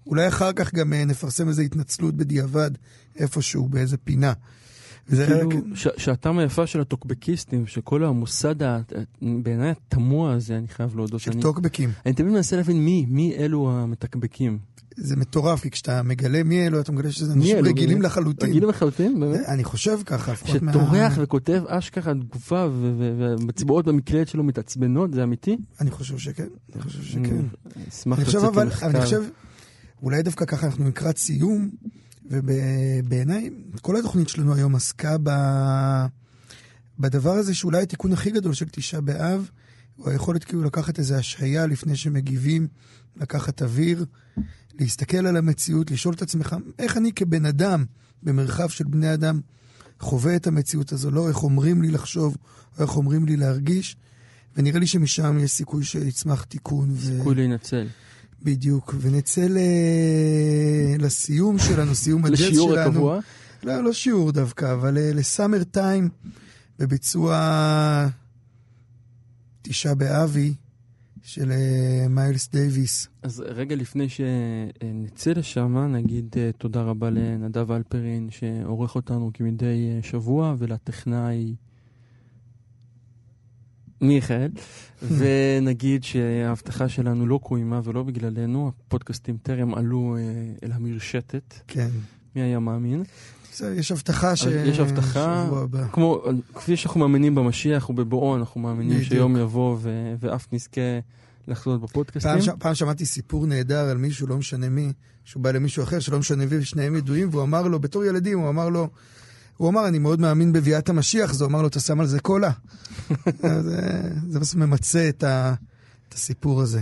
אולי 0.09 0.29
אחר 0.29 0.53
כך 0.53 0.75
גם 0.75 0.93
אה, 0.93 1.05
נפרסם 1.05 1.49
איזו 1.49 1.63
התנצלות 1.63 2.15
בדיעבד 2.15 2.71
איפשהו, 3.17 3.69
באיזה 3.69 3.97
פינה. 3.97 4.33
וזה 5.09 5.27
כאילו, 5.27 5.77
שעתם 5.97 6.39
היפה 6.39 6.67
של 6.67 6.81
הטוקבקיסטים, 6.81 7.67
שכל 7.67 8.05
המוסד 8.05 8.55
בעיניי 9.23 9.71
התמוה 9.71 10.33
הזה, 10.33 10.57
אני 10.57 10.69
חייב 10.69 10.97
להודות. 10.97 11.21
של 11.21 11.41
טוקבקים. 11.41 11.91
אני 12.07 12.15
תמיד 12.15 12.33
מנסה 12.33 12.57
להבין 12.57 12.85
מי, 12.85 13.07
מי 13.09 13.37
אלו 13.37 13.71
המתקבקים. 13.71 14.59
זה 14.97 15.17
מטורף, 15.17 15.61
כי 15.61 15.71
כשאתה 15.71 16.03
מגלה 16.03 16.43
מי 16.43 16.67
אלו, 16.67 16.81
אתה 16.81 16.93
מגלה 16.93 17.13
שזה 17.13 17.33
אנשים 17.33 17.57
אלו, 17.57 17.69
רגילים? 17.69 18.03
לחלוטין. 18.03 18.49
רגילים 18.49 18.69
לחלוטין, 18.69 19.21
באמת? 19.21 19.41
אני 19.49 19.65
חושב 19.65 19.99
ככה, 20.07 20.33
לפחות 20.33 20.63
מה... 20.63 20.73
שטורח 20.73 21.13
וכותב 21.17 21.63
אשכרה 21.67 22.15
תגובה 22.15 22.69
ו- 22.73 22.95
ו- 22.99 23.15
והמצבעות 23.19 23.85
במקלדת 23.85 24.29
שלו 24.29 24.45
מתעצבנות, 24.45 25.15
זה 25.15 25.23
אמיתי? 25.23 25.57
אני 25.81 25.91
חושב 25.91 26.19
שכן, 26.19 26.47
אני 26.75 26.83
חושב 26.83 27.03
שכן. 27.03 27.45
אשמח 27.89 28.19
אני 28.19 28.25
חושב 28.25 28.39
לצאת 28.39 28.57
למחקר. 28.57 29.21
אולי 30.03 30.23
דווקא 30.23 30.45
ככה 30.45 30.67
אנחנו 30.67 30.89
לקראת 30.89 31.19
סיום, 31.19 31.71
ובעיניי 32.25 33.51
כל 33.83 33.97
התוכנית 33.97 34.29
שלנו 34.29 34.55
היום 34.55 34.75
עסקה 34.75 35.17
ב... 35.23 35.31
בדבר 36.99 37.33
הזה 37.33 37.55
שאולי 37.55 37.83
התיקון 37.83 38.13
הכי 38.13 38.31
גדול 38.31 38.55
של 38.55 38.67
תשעה 38.69 39.01
באב, 39.01 39.51
הוא 39.97 40.11
היכולת 40.11 40.45
כאילו 40.45 40.65
לקחת 40.65 40.99
איזו 40.99 41.15
השהיה 41.15 41.67
לפני 41.67 41.97
שמגיבים, 41.97 42.69
לקחת 43.17 43.63
אוויר, 43.63 44.05
להסתכל 44.81 45.27
על 45.27 45.37
המציאות, 45.37 45.91
לשאול 45.91 46.15
את 46.15 46.23
עצמך, 46.23 46.57
איך 46.79 46.97
אני 46.97 47.13
כבן 47.13 47.47
אדם, 47.47 47.85
במרחב 48.23 48.69
של 48.69 48.85
בני 48.85 49.15
אדם, 49.15 49.41
חווה 50.01 50.37
את 50.37 50.47
המציאות 50.47 50.93
הזו, 50.93 51.11
לא 51.11 51.29
איך 51.29 51.43
אומרים 51.43 51.83
לי 51.83 51.91
לחשוב, 51.91 52.37
או 52.79 52.83
איך 52.83 52.97
אומרים 52.97 53.27
לי 53.27 53.37
להרגיש, 53.37 53.97
ונראה 54.57 54.81
לי 54.81 54.87
שמשם 54.87 55.39
יש 55.39 55.51
סיכוי 55.51 55.85
שיצמח 55.85 56.45
תיקון. 56.45 56.91
ו... 56.91 57.19
סיכוי 57.19 57.35
להינצל. 57.35 57.87
בדיוק, 58.43 58.95
ונצא 59.01 59.47
ל... 59.49 59.59
לסיום 60.99 61.59
שלנו, 61.59 61.95
סיום 61.95 62.25
הג'אז 62.25 62.39
שלנו. 62.39 62.51
לשיעור 62.51 62.79
הקבוע. 62.79 63.21
לא, 63.63 63.85
לא 63.85 63.93
שיעור 63.93 64.33
דווקא, 64.33 64.73
אבל 64.73 64.99
אה, 64.99 65.11
לסאמר 65.15 65.65
טיים, 65.65 66.09
בביצוע 66.79 68.09
תשעה 69.63 69.95
באבי 69.95 70.55
של 71.23 71.53
אה, 71.53 72.09
מיילס 72.09 72.49
דייוויס. 72.53 73.09
אז 73.23 73.45
רגע 73.47 73.77
לפני 73.77 74.07
שנצא 74.09 75.31
לשם, 75.31 75.79
נגיד 75.79 76.35
אה, 76.37 76.51
תודה 76.59 76.83
רבה 76.83 77.11
לנדב 77.11 77.73
אלפרין 77.73 78.29
שעורך 78.31 78.95
אותנו 78.95 79.31
כמדי 79.35 79.99
שבוע, 80.03 80.55
ולטכנאי 80.59 81.55
מיכאל, 84.01 84.49
ונגיד 85.19 86.05
שההבטחה 86.05 86.89
שלנו 86.89 87.27
לא 87.27 87.41
קוימה 87.43 87.81
ולא 87.85 88.03
בגללנו, 88.03 88.73
הפודקאסטים 88.87 89.37
טרם 89.43 89.75
עלו 89.75 90.17
אה, 90.19 90.23
אל 90.65 90.73
המרשתת, 90.73 91.55
כן. 91.69 91.89
מי 92.37 92.43
היה 92.43 92.59
מאמין? 92.59 93.05
יש 93.75 93.93
הבטחה 93.93 94.37
ש... 94.37 94.47
יש 94.47 94.79
הבטחה. 94.79 95.51
כמו, 95.93 96.23
כפי 96.55 96.77
שאנחנו 96.77 97.01
מאמינים 97.01 97.35
במשיח 97.35 97.91
ובבואו, 97.91 98.37
אנחנו 98.37 98.61
מאמינים 98.61 98.97
בדיוק. 98.97 99.13
שיום 99.13 99.37
יבוא 99.37 99.77
ו- 99.81 100.15
ואף 100.21 100.53
נזכה 100.53 100.81
לחזות 101.49 101.81
בפודקאסטים. 101.81 102.33
פעם, 102.33 102.41
ש... 102.43 102.49
פעם 102.59 102.75
שמעתי 102.75 103.07
סיפור 103.07 103.47
נהדר 103.47 103.89
על 103.89 103.97
מישהו, 103.97 104.27
לא 104.27 104.37
משנה 104.37 104.69
מי, 104.69 104.93
שהוא 105.25 105.43
בא 105.43 105.51
למישהו 105.51 105.83
אחר, 105.83 105.99
שלא 105.99 106.19
משנה 106.19 106.47
מי, 106.47 106.59
ושניהם 106.59 106.97
ידועים, 106.97 107.29
והוא 107.31 107.43
אמר 107.43 107.69
לו, 107.69 107.79
בתור 107.79 108.05
ילדים, 108.05 108.39
הוא 108.39 108.49
אמר 108.49 108.69
לו, 108.69 108.89
הוא 109.59 109.69
אמר, 109.69 109.89
אני 109.89 109.99
מאוד 109.99 110.21
מאמין 110.21 110.53
בביאת 110.53 110.89
המשיח, 110.89 111.41
הוא 111.41 111.47
אמר 111.47 111.63
לו, 111.63 111.69
אתה 111.69 111.81
שם 111.81 112.01
על 112.01 112.07
זה 112.07 112.21
קולה. 112.21 112.51
זה, 113.69 114.01
זה 114.29 114.41
בסוף 114.41 114.55
ממצה 114.55 115.09
את, 115.09 115.25
ה... 115.25 115.55
את 116.09 116.15
הסיפור 116.15 116.63
הזה. 116.63 116.81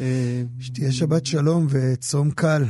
אה, 0.00 0.42
שתהיה 0.60 0.92
שבת 0.92 1.26
שלום 1.26 1.66
וצום 1.70 2.30
קל. 2.30 2.64